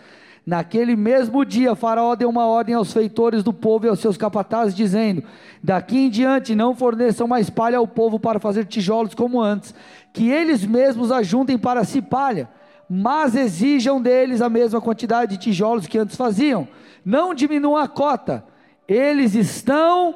Naquele 0.45 0.93
mesmo 0.95 1.45
dia, 1.45 1.73
Faraó 1.73 2.15
deu 2.15 2.29
uma 2.29 2.45
ordem 2.45 2.75
aos 2.75 2.91
feitores 2.91 3.43
do 3.43 3.53
povo 3.53 3.85
e 3.85 3.89
aos 3.89 3.99
seus 3.99 4.17
capatazes, 4.17 4.75
dizendo: 4.75 5.23
Daqui 5.63 5.97
em 5.97 6.09
diante 6.09 6.53
não 6.53 6.75
forneçam 6.75 7.27
mais 7.27 7.49
palha 7.49 7.77
ao 7.77 7.87
povo 7.87 8.19
para 8.19 8.39
fazer 8.39 8.65
tijolos 8.65 9.15
como 9.15 9.41
antes, 9.41 9.73
que 10.11 10.29
eles 10.29 10.65
mesmos 10.65 11.11
ajuntem 11.11 11.57
para 11.57 11.85
si 11.85 12.01
palha, 12.01 12.49
mas 12.89 13.35
exijam 13.35 14.01
deles 14.01 14.41
a 14.41 14.49
mesma 14.49 14.81
quantidade 14.81 15.31
de 15.31 15.43
tijolos 15.43 15.87
que 15.87 15.97
antes 15.97 16.17
faziam. 16.17 16.67
Não 17.05 17.33
diminuam 17.33 17.77
a 17.77 17.87
cota 17.87 18.43
eles 18.88 19.36
estão 19.36 20.15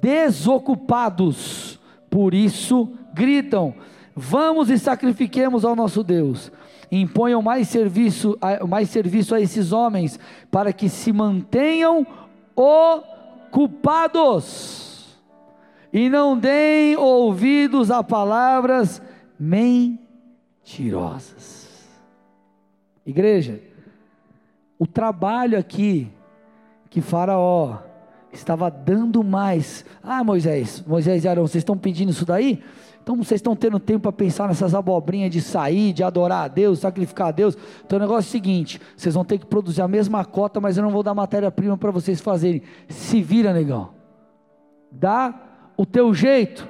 desocupados, 0.00 1.78
por 2.10 2.34
isso 2.34 2.90
gritam: 3.12 3.74
Vamos 4.14 4.70
e 4.70 4.78
sacrifiquemos 4.78 5.64
ao 5.64 5.74
nosso 5.74 6.04
Deus. 6.04 6.52
Imponham 6.90 7.40
mais 7.42 7.68
serviço, 7.68 8.38
mais 8.68 8.90
serviço 8.90 9.34
a 9.34 9.40
esses 9.40 9.72
homens, 9.72 10.20
para 10.50 10.70
que 10.72 10.88
se 10.88 11.12
mantenham 11.12 12.06
ocupados 13.54 15.18
e 15.92 16.08
não 16.08 16.38
deem 16.38 16.96
ouvidos 16.96 17.90
a 17.90 18.02
palavras 18.02 19.02
mentirosas. 19.38 21.62
Igreja, 23.06 23.60
o 24.78 24.86
trabalho 24.86 25.58
aqui 25.58 26.10
que 26.94 27.00
Faraó 27.00 27.78
estava 28.32 28.70
dando 28.70 29.24
mais. 29.24 29.84
Ah, 30.00 30.22
Moisés, 30.22 30.80
Moisés 30.86 31.24
e 31.24 31.28
Arão, 31.28 31.44
vocês 31.44 31.62
estão 31.62 31.76
pedindo 31.76 32.12
isso 32.12 32.24
daí? 32.24 32.62
Então 33.02 33.16
vocês 33.16 33.40
estão 33.40 33.56
tendo 33.56 33.80
tempo 33.80 34.02
para 34.02 34.12
pensar 34.12 34.46
nessas 34.46 34.76
abobrinhas 34.76 35.32
de 35.32 35.40
sair, 35.40 35.92
de 35.92 36.04
adorar 36.04 36.44
a 36.44 36.48
Deus, 36.48 36.78
sacrificar 36.78 37.26
a 37.26 37.30
Deus. 37.32 37.58
Então 37.84 37.98
o 37.98 38.00
negócio 38.00 38.28
é 38.28 38.30
o 38.30 38.30
seguinte: 38.30 38.80
vocês 38.96 39.12
vão 39.12 39.24
ter 39.24 39.38
que 39.38 39.46
produzir 39.46 39.82
a 39.82 39.88
mesma 39.88 40.24
cota, 40.24 40.60
mas 40.60 40.76
eu 40.76 40.84
não 40.84 40.90
vou 40.90 41.02
dar 41.02 41.14
matéria-prima 41.14 41.76
para 41.76 41.90
vocês 41.90 42.20
fazerem. 42.20 42.62
Se 42.88 43.20
vira, 43.20 43.52
negão. 43.52 43.90
Dá 44.88 45.34
o 45.76 45.84
teu 45.84 46.14
jeito. 46.14 46.68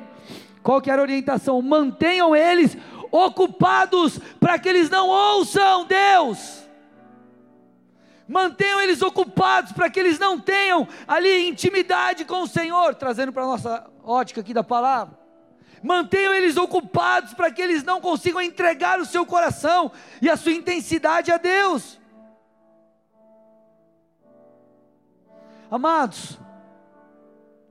Qual 0.62 0.80
que 0.80 0.90
era 0.90 1.02
a 1.02 1.04
orientação? 1.04 1.60
Mantenham 1.60 2.34
eles 2.34 2.78
ocupados 3.12 4.18
para 4.40 4.58
que 4.58 4.70
eles 4.70 4.88
não 4.88 5.06
ouçam 5.06 5.86
Deus. 5.86 6.63
Mantenham 8.26 8.80
eles 8.80 9.02
ocupados 9.02 9.72
para 9.72 9.90
que 9.90 10.00
eles 10.00 10.18
não 10.18 10.40
tenham 10.40 10.88
ali 11.06 11.48
intimidade 11.48 12.24
com 12.24 12.42
o 12.42 12.46
Senhor, 12.46 12.94
trazendo 12.94 13.32
para 13.32 13.42
a 13.42 13.46
nossa 13.46 13.90
ótica 14.02 14.40
aqui 14.40 14.54
da 14.54 14.64
palavra. 14.64 15.18
Mantenham 15.82 16.32
eles 16.32 16.56
ocupados 16.56 17.34
para 17.34 17.50
que 17.50 17.60
eles 17.60 17.84
não 17.84 18.00
consigam 18.00 18.40
entregar 18.40 18.98
o 18.98 19.04
seu 19.04 19.26
coração 19.26 19.92
e 20.22 20.30
a 20.30 20.36
sua 20.36 20.52
intensidade 20.52 21.30
a 21.30 21.36
Deus. 21.36 22.00
Amados, 25.70 26.38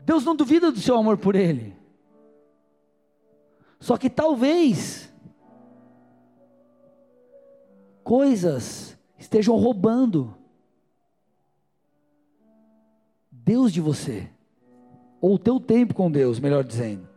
Deus 0.01 0.23
não 0.23 0.35
duvida 0.35 0.71
do 0.71 0.79
seu 0.79 0.95
amor 0.95 1.17
por 1.17 1.35
Ele. 1.35 1.75
Só 3.79 3.97
que 3.97 4.09
talvez 4.09 5.11
coisas 8.03 8.97
estejam 9.17 9.55
roubando 9.55 10.37
Deus 13.43 13.73
de 13.73 13.81
você, 13.81 14.29
ou 15.19 15.35
o 15.35 15.39
teu 15.39 15.59
tempo 15.59 15.93
com 15.93 16.09
Deus, 16.09 16.39
melhor 16.39 16.63
dizendo. 16.63 17.07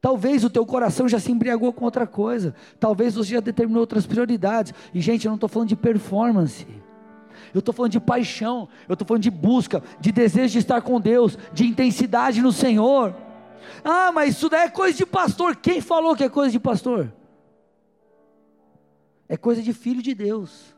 Talvez 0.00 0.44
o 0.44 0.50
teu 0.50 0.64
coração 0.64 1.08
já 1.08 1.18
se 1.18 1.32
embriagou 1.32 1.72
com 1.72 1.84
outra 1.84 2.06
coisa. 2.06 2.54
Talvez 2.78 3.14
você 3.14 3.34
já 3.34 3.40
determinou 3.40 3.80
outras 3.80 4.06
prioridades. 4.06 4.72
E, 4.94 5.00
gente, 5.00 5.26
eu 5.26 5.30
não 5.30 5.34
estou 5.34 5.48
falando 5.48 5.68
de 5.68 5.76
performance. 5.76 6.66
Eu 7.52 7.58
estou 7.58 7.74
falando 7.74 7.92
de 7.92 8.00
paixão. 8.00 8.68
Eu 8.88 8.92
estou 8.92 9.06
falando 9.06 9.24
de 9.24 9.30
busca, 9.30 9.82
de 10.00 10.12
desejo 10.12 10.52
de 10.52 10.58
estar 10.60 10.80
com 10.82 11.00
Deus, 11.00 11.36
de 11.52 11.66
intensidade 11.66 12.40
no 12.40 12.52
Senhor. 12.52 13.14
Ah, 13.84 14.12
mas 14.12 14.36
isso 14.36 14.48
daí 14.48 14.66
é 14.66 14.70
coisa 14.70 14.96
de 14.96 15.04
pastor. 15.04 15.56
Quem 15.56 15.80
falou 15.80 16.14
que 16.14 16.22
é 16.22 16.28
coisa 16.28 16.52
de 16.52 16.60
pastor? 16.60 17.12
É 19.28 19.36
coisa 19.36 19.60
de 19.60 19.72
filho 19.72 20.00
de 20.00 20.14
Deus. 20.14 20.77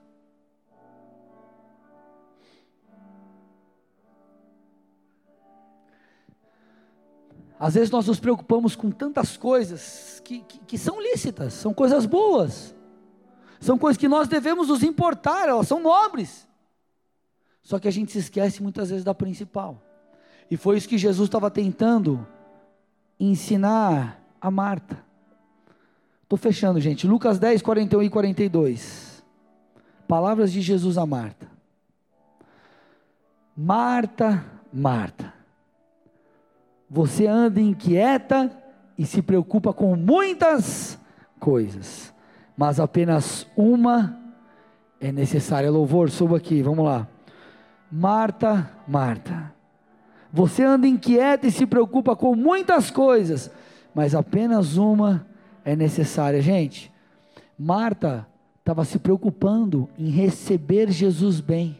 Às 7.60 7.74
vezes 7.74 7.90
nós 7.90 8.06
nos 8.06 8.18
preocupamos 8.18 8.74
com 8.74 8.90
tantas 8.90 9.36
coisas 9.36 10.22
que, 10.24 10.40
que, 10.40 10.58
que, 10.60 10.78
são 10.78 10.98
lícitas, 10.98 11.52
são 11.52 11.74
coisas 11.74 12.06
boas, 12.06 12.74
são 13.60 13.76
coisas 13.76 13.98
que 13.98 14.08
nós 14.08 14.28
devemos 14.28 14.68
nos 14.68 14.82
importar, 14.82 15.46
elas 15.46 15.68
são 15.68 15.78
nobres. 15.78 16.48
Só 17.62 17.78
que 17.78 17.86
a 17.86 17.90
gente 17.90 18.12
se 18.12 18.18
esquece 18.18 18.62
muitas 18.62 18.88
vezes 18.88 19.04
da 19.04 19.14
principal. 19.14 19.78
E 20.50 20.56
foi 20.56 20.78
isso 20.78 20.88
que 20.88 20.96
Jesus 20.96 21.28
estava 21.28 21.50
tentando 21.50 22.26
ensinar 23.20 24.24
a 24.40 24.50
Marta. 24.50 25.04
Estou 26.22 26.38
fechando, 26.38 26.80
gente. 26.80 27.06
Lucas 27.06 27.38
10, 27.38 27.60
41 27.60 28.02
e 28.04 28.08
42. 28.08 29.22
Palavras 30.08 30.50
de 30.50 30.62
Jesus 30.62 30.96
a 30.96 31.04
Marta. 31.04 31.46
Marta, 33.54 34.42
Marta 34.72 35.39
você 36.90 37.28
anda 37.28 37.60
inquieta 37.60 38.50
e 38.98 39.06
se 39.06 39.22
preocupa 39.22 39.72
com 39.72 39.94
muitas 39.94 40.98
coisas, 41.38 42.12
mas 42.56 42.80
apenas 42.80 43.46
uma 43.56 44.18
é 45.00 45.12
necessária. 45.12 45.70
Louvor, 45.70 46.10
suba 46.10 46.36
aqui, 46.36 46.60
vamos 46.62 46.84
lá. 46.84 47.06
Marta, 47.90 48.68
Marta, 48.88 49.52
você 50.32 50.64
anda 50.64 50.86
inquieta 50.86 51.46
e 51.46 51.52
se 51.52 51.64
preocupa 51.64 52.16
com 52.16 52.34
muitas 52.34 52.90
coisas, 52.90 53.50
mas 53.94 54.14
apenas 54.14 54.76
uma 54.76 55.26
é 55.64 55.76
necessária. 55.76 56.42
Gente, 56.42 56.92
Marta 57.56 58.26
estava 58.58 58.84
se 58.84 58.98
preocupando 58.98 59.88
em 59.96 60.10
receber 60.10 60.90
Jesus 60.90 61.40
bem, 61.40 61.78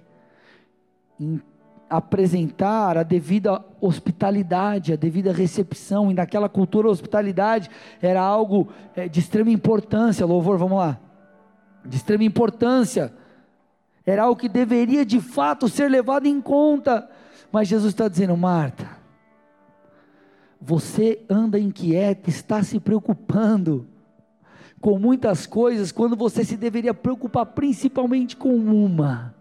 em 1.18 1.40
apresentar 1.90 2.96
a 2.96 3.02
devida 3.02 3.60
hospitalidade, 3.80 4.92
a 4.92 4.96
devida 4.96 5.32
recepção, 5.32 6.10
e 6.10 6.14
naquela 6.14 6.48
cultura 6.48 6.86
a 6.86 6.92
hospitalidade 6.92 7.68
era 8.00 8.22
algo 8.22 8.68
é, 8.94 9.08
de 9.08 9.18
extrema 9.18 9.50
importância, 9.50 10.24
louvor, 10.24 10.56
vamos 10.56 10.78
lá, 10.78 10.98
de 11.84 11.96
extrema 11.96 12.22
importância, 12.22 13.12
era 14.06 14.22
algo 14.22 14.40
que 14.40 14.48
deveria 14.48 15.04
de 15.04 15.20
fato 15.20 15.68
ser 15.68 15.90
levado 15.90 16.26
em 16.26 16.40
conta, 16.40 17.10
mas 17.50 17.66
Jesus 17.66 17.92
está 17.92 18.06
dizendo, 18.06 18.36
Marta, 18.36 18.88
você 20.60 21.24
anda 21.28 21.58
inquieta, 21.58 22.30
está 22.30 22.62
se 22.62 22.78
preocupando 22.78 23.88
com 24.80 24.98
muitas 24.98 25.46
coisas, 25.46 25.92
quando 25.92 26.16
você 26.16 26.44
se 26.44 26.56
deveria 26.56 26.94
preocupar 26.94 27.46
principalmente 27.46 28.36
com 28.36 28.54
uma, 28.54 29.34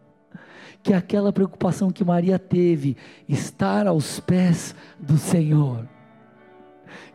que 0.81 0.93
aquela 0.93 1.31
preocupação 1.31 1.91
que 1.91 2.03
Maria 2.03 2.39
teve, 2.39 2.95
estar 3.27 3.87
aos 3.87 4.19
pés 4.19 4.73
do 4.97 5.17
Senhor. 5.17 5.87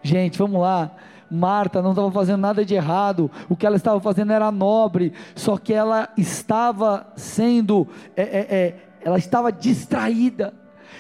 Gente, 0.02 0.38
vamos 0.38 0.60
lá. 0.60 0.94
Marta 1.30 1.82
não 1.82 1.90
estava 1.90 2.12
fazendo 2.12 2.40
nada 2.40 2.64
de 2.64 2.74
errado, 2.74 3.30
o 3.48 3.56
que 3.56 3.66
ela 3.66 3.76
estava 3.76 3.98
fazendo 4.00 4.32
era 4.32 4.52
nobre, 4.52 5.12
só 5.34 5.56
que 5.56 5.72
ela 5.72 6.08
estava 6.16 7.12
sendo, 7.16 7.88
é, 8.14 8.22
é, 8.22 8.46
é, 8.56 8.76
ela 9.00 9.18
estava 9.18 9.50
distraída, 9.50 10.54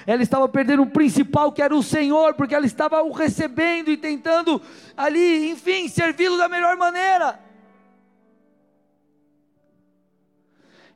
ela 0.06 0.22
estava 0.22 0.48
perdendo 0.48 0.82
o 0.82 0.90
principal 0.90 1.52
que 1.52 1.62
era 1.62 1.74
o 1.76 1.82
Senhor, 1.82 2.34
porque 2.34 2.54
ela 2.54 2.66
estava 2.66 3.02
o 3.02 3.12
recebendo 3.12 3.90
e 3.90 3.96
tentando 3.96 4.60
ali, 4.96 5.50
enfim, 5.50 5.88
servi-lo 5.88 6.36
da 6.36 6.48
melhor 6.48 6.76
maneira. 6.76 7.38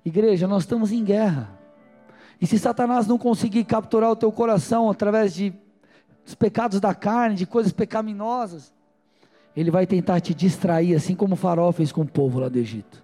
Igreja, 0.05 0.49
nós 0.49 0.63
estamos 0.63 0.91
em 0.91 1.05
guerra. 1.05 1.58
E 2.41 2.47
se 2.47 2.59
Satanás 2.59 3.07
não 3.07 3.19
conseguir 3.19 3.65
capturar 3.65 4.11
o 4.11 4.17
teu 4.17 4.31
coração 4.31 4.91
através 4.91 5.35
de 5.35 5.53
dos 6.25 6.35
pecados 6.35 6.79
da 6.79 6.95
carne, 6.95 7.37
de 7.37 7.47
coisas 7.47 7.73
pecaminosas, 7.73 8.71
ele 9.57 9.71
vai 9.71 9.87
tentar 9.87 10.21
te 10.21 10.35
distrair, 10.35 10.95
assim 10.95 11.15
como 11.15 11.33
o 11.33 11.37
farol 11.37 11.73
fez 11.73 11.91
com 11.91 12.03
o 12.03 12.07
povo 12.07 12.39
lá 12.39 12.51
do 12.51 12.59
Egito. 12.59 13.03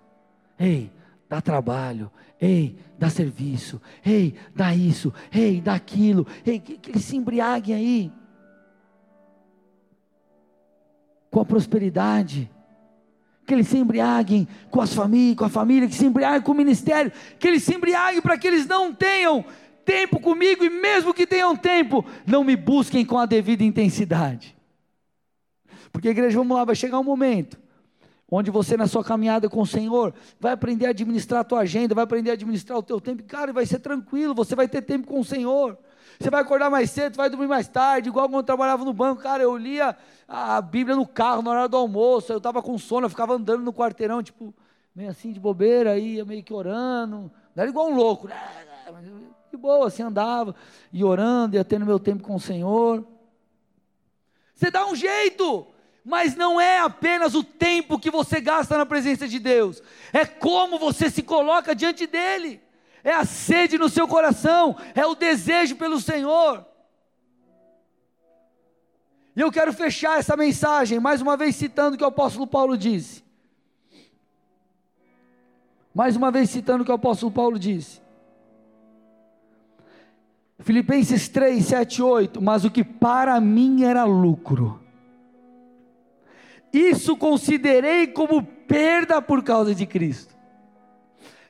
Ei, 0.59 0.93
dá 1.27 1.41
trabalho, 1.41 2.11
ei, 2.39 2.77
dá 2.99 3.09
serviço, 3.09 3.81
ei, 4.05 4.35
dá 4.55 4.75
isso, 4.75 5.11
ei, 5.33 5.59
dá 5.61 5.75
aquilo, 5.75 6.27
ei, 6.45 6.61
que, 6.61 6.77
que 6.77 6.91
eles 6.91 7.03
se 7.03 7.17
embriaguem 7.17 7.75
aí. 7.75 8.13
Com 11.31 11.41
a 11.41 11.45
prosperidade, 11.47 12.51
que 13.47 13.55
eles 13.55 13.69
se 13.69 13.77
embriaguem 13.77 14.49
com 14.71 14.81
as 14.81 14.95
famílias, 14.95 15.37
com 15.37 15.45
a 15.45 15.49
família, 15.49 15.89
que 15.89 15.95
se 15.95 16.07
embriaguem 16.07 16.43
com 16.43 16.53
o 16.53 16.55
ministério, 16.55 17.13
que 17.39 17.47
eles 17.47 17.63
se 17.63 17.75
embriaguem 17.75 18.21
para 18.21 18.39
que 18.39 18.47
eles 18.47 18.67
não 18.67 18.93
tenham 18.93 19.45
tempo 19.85 20.19
comigo 20.19 20.65
e 20.65 20.71
mesmo 20.71 21.13
que 21.13 21.27
tenham 21.27 21.55
tempo, 21.55 22.05
não 22.27 22.43
me 22.43 22.57
busquem 22.57 23.05
com 23.05 23.19
a 23.19 23.27
devida 23.27 23.63
intensidade. 23.63 24.57
Porque 25.93 26.09
igreja, 26.09 26.39
vamos 26.39 26.57
lá, 26.57 26.65
vai 26.65 26.75
chegar 26.75 26.99
um 26.99 27.05
momento 27.05 27.63
onde 28.31 28.51
você 28.51 28.77
na 28.77 28.89
sua 28.89 29.05
caminhada 29.05 29.49
com 29.49 29.61
o 29.61 29.67
Senhor 29.67 30.13
vai 30.41 30.53
aprender 30.53 30.87
a 30.87 30.91
administrar 30.91 31.41
a 31.41 31.45
tua 31.45 31.61
agenda, 31.61 31.95
vai 31.95 32.05
aprender 32.05 32.31
a 32.31 32.33
administrar 32.33 32.79
o 32.79 32.83
teu 32.83 33.01
tempo, 33.01 33.23
cara, 33.23 33.53
vai 33.53 33.65
ser 33.65 33.79
tranquilo, 33.79 34.35
você 34.35 34.57
vai 34.57 34.67
ter 34.67 34.83
tempo 34.83 35.07
com 35.07 35.21
o 35.21 35.25
Senhor. 35.25 35.79
Você 36.19 36.31
vai 36.31 36.43
acordar 36.43 36.71
mais 36.71 36.91
cedo, 36.91 37.17
vai 37.17 37.29
dormir 37.29 37.47
mais 37.47 37.69
tarde, 37.69 38.09
igual 38.09 38.29
quando 38.29 38.39
eu 38.39 38.43
trabalhava 38.45 38.85
no 38.85 38.93
banco, 38.93 39.23
cara, 39.23 39.43
eu 39.43 39.57
lia 39.57 39.97
a 40.29 40.61
Bíblia 40.61 40.97
no 40.97 41.07
carro 41.07 41.43
na 41.43 41.51
hora 41.51 41.69
do 41.69 41.77
almoço, 41.77 42.33
eu 42.33 42.39
estava 42.39 42.63
com 42.63 42.79
sono, 42.79 43.07
eu 43.07 43.11
ficava 43.11 43.35
andando 43.35 43.63
no 43.63 43.73
quarteirão, 43.73 44.23
tipo, 44.23 44.55
meio 44.95 45.11
assim 45.11 45.33
de 45.33 45.41
bobeira, 45.41 45.99
ia 45.99 46.25
meio 46.25 46.43
que 46.43 46.53
orando, 46.53 47.31
não 47.55 47.63
era 47.63 47.69
igual 47.69 47.89
um 47.89 47.97
louco, 47.97 48.29
né? 48.29 48.37
de 49.51 49.57
boa, 49.57 49.87
assim 49.87 50.03
andava, 50.03 50.55
e 50.93 51.05
orando, 51.05 51.57
ia 51.57 51.65
tendo 51.65 51.87
meu 51.87 51.99
tempo 51.99 52.23
com 52.23 52.35
o 52.35 52.41
Senhor. 52.41 53.07
Você 54.55 54.71
dá 54.71 54.87
um 54.87 54.97
jeito, 54.97 55.67
mas 56.05 56.35
não 56.37 56.61
é 56.61 56.81
apenas 56.81 57.35
o 57.35 57.45
tempo 57.45 57.99
que 57.99 58.11
você 58.11 58.41
gasta 58.41 58.77
na 58.77 58.87
presença 58.87 59.29
de 59.29 59.39
Deus, 59.39 59.83
é 60.13 60.25
como 60.25 60.79
você 60.79 61.09
se 61.11 61.23
coloca 61.23 61.75
diante 61.75 62.07
dEle 62.07 62.64
é 63.05 63.13
a 63.13 63.27
sede 63.27 63.77
no 63.77 63.91
seu 63.91 64.09
coração, 64.09 64.77
é 64.95 65.07
o 65.07 65.15
desejo 65.15 65.77
pelo 65.77 66.01
Senhor. 66.01 66.67
E 69.37 69.41
eu 69.41 69.53
quero 69.53 69.73
fechar 69.73 70.19
essa 70.19 70.37
mensagem, 70.37 70.99
mais 70.99 71.21
uma 71.21 71.37
vez 71.37 71.55
citando 71.55 71.95
o 71.95 71.99
que 71.99 72.05
o 72.05 72.09
apóstolo 72.09 72.47
Paulo 72.47 72.79
disse. 72.79 73.23
Mais 75.95 76.17
uma 76.17 76.31
vez 76.31 76.51
citando 76.51 76.83
o 76.83 76.85
que 76.85 76.91
o 76.91 76.95
apóstolo 76.95 77.31
Paulo 77.31 77.59
disse. 77.59 78.01
Filipenses 80.61 81.29
3, 81.29 81.65
7, 81.65 82.03
8. 82.03 82.43
Mas 82.43 82.65
o 82.65 82.71
que 82.71 82.83
para 82.83 83.41
mim 83.41 83.85
era 83.85 84.05
lucro, 84.05 84.81
isso 86.73 87.17
considerei 87.17 88.07
como 88.07 88.43
perda 88.43 89.21
por 89.21 89.43
causa 89.43 89.75
de 89.75 89.87
Cristo. 89.87 90.34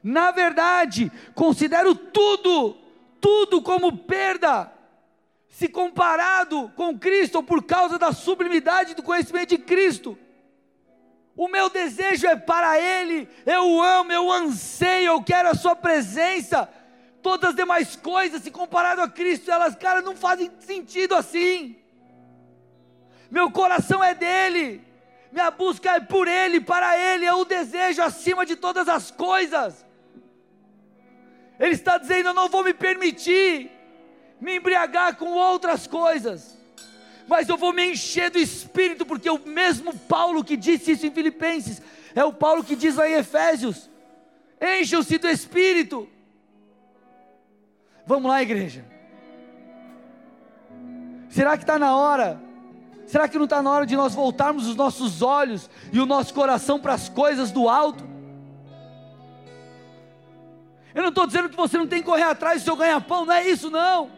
Na 0.05 0.31
verdade, 0.31 1.11
considero 1.35 1.95
tudo, 1.95 2.77
tudo 3.19 3.63
como 3.63 3.97
perda, 3.97 4.71
se 5.49 5.67
comparado 5.67 6.71
com 6.77 6.99
Cristo, 6.99 7.37
ou 7.37 7.43
por 7.43 7.63
causa 7.63 7.99
da 7.99 8.13
sublimidade 8.13 8.95
do 8.95 9.03
conhecimento 9.03 9.49
de 9.49 9.59
Cristo. 9.59 10.19
O 11.35 11.49
meu 11.49 11.71
desejo 11.71 12.27
é 12.27 12.37
para 12.37 12.79
Ele, 12.79 13.27
eu 13.47 13.83
amo, 13.83 14.13
eu 14.13 14.31
anseio, 14.31 15.07
eu 15.07 15.23
quero 15.23 15.49
a 15.49 15.55
Sua 15.55 15.75
presença. 15.75 16.69
Todas 17.23 17.51
as 17.51 17.57
demais 17.57 17.97
coisas, 17.97 18.43
se 18.43 18.51
comparado 18.51 19.01
a 19.01 19.09
Cristo, 19.09 19.51
elas, 19.51 19.75
cara, 19.75 20.03
não 20.03 20.15
fazem 20.15 20.51
sentido 20.61 21.15
assim. 21.15 21.79
Meu 23.31 23.51
coração 23.51 24.05
é 24.05 24.15
dele, 24.15 24.87
minha 25.33 25.51
busca 25.51 25.93
é 25.93 26.01
por 26.01 26.29
Ele, 26.29 26.61
para 26.61 26.95
Ele, 26.99 27.25
é 27.25 27.33
o 27.33 27.47
desejo 27.47 28.03
acima 28.03 28.45
de 28.45 28.55
todas 28.55 28.87
as 28.87 29.11
coisas. 29.11 29.83
Ele 31.59 31.75
está 31.75 31.99
dizendo: 31.99 32.29
Eu 32.29 32.35
não 32.35 32.49
vou 32.49 32.65
me 32.65 32.75
permitir 32.75 33.71
me 34.41 34.57
embriagar 34.57 35.17
com 35.17 35.33
outras 35.33 35.87
coisas, 35.87 36.57
mas 37.27 37.49
eu 37.49 37.57
vou 37.57 37.73
me 37.73 37.93
encher 37.93 38.31
do 38.31 38.39
Espírito, 38.39 39.07
porque 39.07 39.31
o 39.31 39.39
mesmo 39.39 39.97
Paulo 39.97 40.45
que 40.45 40.57
disse 40.57 40.93
isso 40.93 41.07
em 41.07 41.11
Filipenses, 41.11 41.81
é 42.15 42.25
o 42.25 42.33
Paulo 42.33 42.63
que 42.63 42.77
diz 42.77 42.97
lá 42.97 43.09
em 43.09 43.15
Efésios: 43.15 43.89
Encham-se 44.61 45.19
do 45.19 45.29
Espírito. 45.29 46.09
Vamos 48.07 48.31
lá, 48.31 48.43
igreja. 48.43 48.85
Será 51.31 51.57
que 51.57 51.63
está 51.63 51.79
na 51.79 51.97
hora? 51.97 52.41
Será 53.07 53.29
que 53.29 53.37
não 53.37 53.45
está 53.45 53.63
na 53.63 53.71
hora 53.71 53.87
de 53.87 53.97
nós 53.97 54.15
voltarmos 54.15 54.67
os 54.67 54.77
nossos 54.77 55.23
olhos 55.23 55.69
e 55.93 56.01
o 56.01 56.07
nosso 56.07 56.33
coração 56.33 56.79
para 56.79 56.95
as 56.95 57.09
coisas 57.09 57.51
do 57.51 57.69
alto? 57.69 58.14
Eu 60.95 61.03
não 61.03 61.09
estou 61.09 61.27
dizendo 61.27 61.49
que 61.49 61.57
você 61.57 61.77
não 61.77 61.89
tem 61.89 62.01
que 62.01 62.07
correr 62.07 62.23
atrás 62.23 62.63
do 62.63 62.65
seu 62.65 62.77
ganha-pão, 62.77 63.27
não 63.27 63.35
é 63.35 63.49
isso 63.49 63.69
não. 63.69 64.11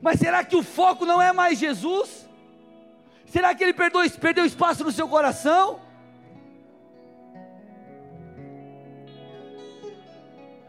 Mas 0.00 0.18
será 0.18 0.44
que 0.44 0.56
o 0.56 0.64
foco 0.64 1.06
não 1.06 1.22
é 1.22 1.32
mais 1.32 1.58
Jesus? 1.58 2.28
Será 3.26 3.54
que 3.54 3.62
ele 3.62 3.72
perdeu, 3.72 4.02
perdeu 4.20 4.44
espaço 4.44 4.82
no 4.82 4.90
seu 4.90 5.08
coração? 5.08 5.80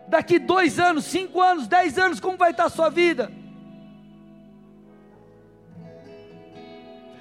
Daqui 0.08 0.38
dois 0.38 0.80
anos, 0.80 1.06
cinco 1.06 1.42
anos, 1.42 1.68
dez 1.68 1.98
anos, 1.98 2.20
como 2.20 2.38
vai 2.38 2.52
estar 2.52 2.66
a 2.66 2.70
sua 2.70 2.90
vida? 2.90 3.32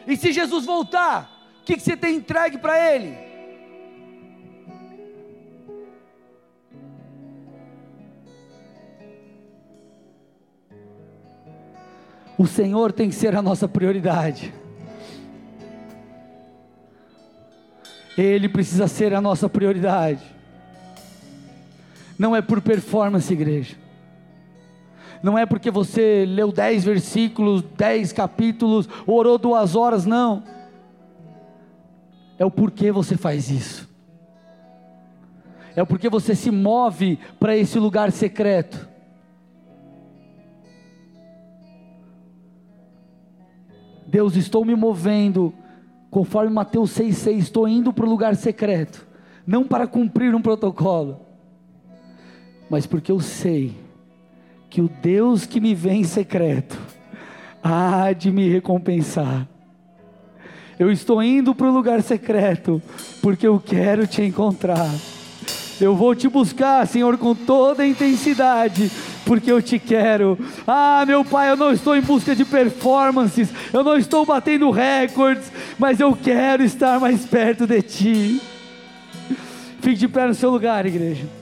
E 0.06 0.16
se 0.18 0.32
Jesus 0.32 0.66
voltar, 0.66 1.30
o 1.60 1.64
que, 1.64 1.76
que 1.76 1.82
você 1.82 1.96
tem 1.96 2.16
entregue 2.16 2.58
para 2.58 2.78
Ele? 2.94 3.31
O 12.42 12.46
Senhor 12.48 12.90
tem 12.90 13.08
que 13.08 13.14
ser 13.14 13.36
a 13.36 13.40
nossa 13.40 13.68
prioridade. 13.68 14.52
Ele 18.18 18.48
precisa 18.48 18.88
ser 18.88 19.14
a 19.14 19.20
nossa 19.20 19.48
prioridade. 19.48 20.24
Não 22.18 22.34
é 22.34 22.42
por 22.42 22.60
performance, 22.60 23.32
igreja. 23.32 23.76
Não 25.22 25.38
é 25.38 25.46
porque 25.46 25.70
você 25.70 26.24
leu 26.26 26.50
dez 26.50 26.82
versículos, 26.82 27.62
dez 27.78 28.12
capítulos, 28.12 28.88
orou 29.06 29.38
duas 29.38 29.76
horas, 29.76 30.04
não. 30.04 30.42
É 32.36 32.44
o 32.44 32.50
porquê 32.50 32.90
você 32.90 33.16
faz 33.16 33.50
isso. 33.50 33.88
É 35.76 35.82
o 35.82 35.86
porquê 35.86 36.08
você 36.08 36.34
se 36.34 36.50
move 36.50 37.20
para 37.38 37.56
esse 37.56 37.78
lugar 37.78 38.10
secreto. 38.10 38.91
Deus, 44.12 44.36
estou 44.36 44.62
me 44.62 44.76
movendo, 44.76 45.54
conforme 46.10 46.52
Mateus 46.52 46.90
6,6, 46.90 47.38
estou 47.38 47.66
indo 47.66 47.94
para 47.94 48.04
o 48.04 48.08
lugar 48.10 48.36
secreto, 48.36 49.06
não 49.46 49.64
para 49.64 49.86
cumprir 49.86 50.34
um 50.34 50.42
protocolo, 50.42 51.18
mas 52.68 52.84
porque 52.84 53.10
eu 53.10 53.20
sei 53.20 53.74
que 54.68 54.82
o 54.82 54.90
Deus 55.00 55.46
que 55.46 55.62
me 55.62 55.74
vê 55.74 55.92
em 55.92 56.04
secreto 56.04 56.78
há 57.62 58.12
de 58.12 58.30
me 58.30 58.50
recompensar. 58.50 59.48
Eu 60.78 60.92
estou 60.92 61.22
indo 61.22 61.54
para 61.54 61.68
o 61.68 61.72
lugar 61.72 62.02
secreto, 62.02 62.82
porque 63.22 63.46
eu 63.46 63.58
quero 63.58 64.06
te 64.06 64.20
encontrar. 64.20 64.90
Eu 65.80 65.96
vou 65.96 66.14
te 66.14 66.28
buscar, 66.28 66.86
Senhor, 66.86 67.16
com 67.16 67.34
toda 67.34 67.82
a 67.82 67.86
intensidade, 67.86 68.90
porque 69.24 69.50
eu 69.50 69.62
te 69.62 69.78
quero. 69.78 70.38
Ah, 70.66 71.04
meu 71.06 71.24
Pai, 71.24 71.50
eu 71.50 71.56
não 71.56 71.72
estou 71.72 71.96
em 71.96 72.00
busca 72.00 72.34
de 72.34 72.44
performances, 72.44 73.48
eu 73.72 73.82
não 73.82 73.96
estou 73.96 74.24
batendo 74.24 74.70
recordes, 74.70 75.50
mas 75.78 76.00
eu 76.00 76.16
quero 76.16 76.62
estar 76.62 77.00
mais 77.00 77.24
perto 77.24 77.66
de 77.66 77.82
Ti. 77.82 78.42
Fique 79.80 79.96
de 79.96 80.08
pé 80.08 80.26
no 80.26 80.34
seu 80.34 80.50
lugar, 80.50 80.86
igreja. 80.86 81.41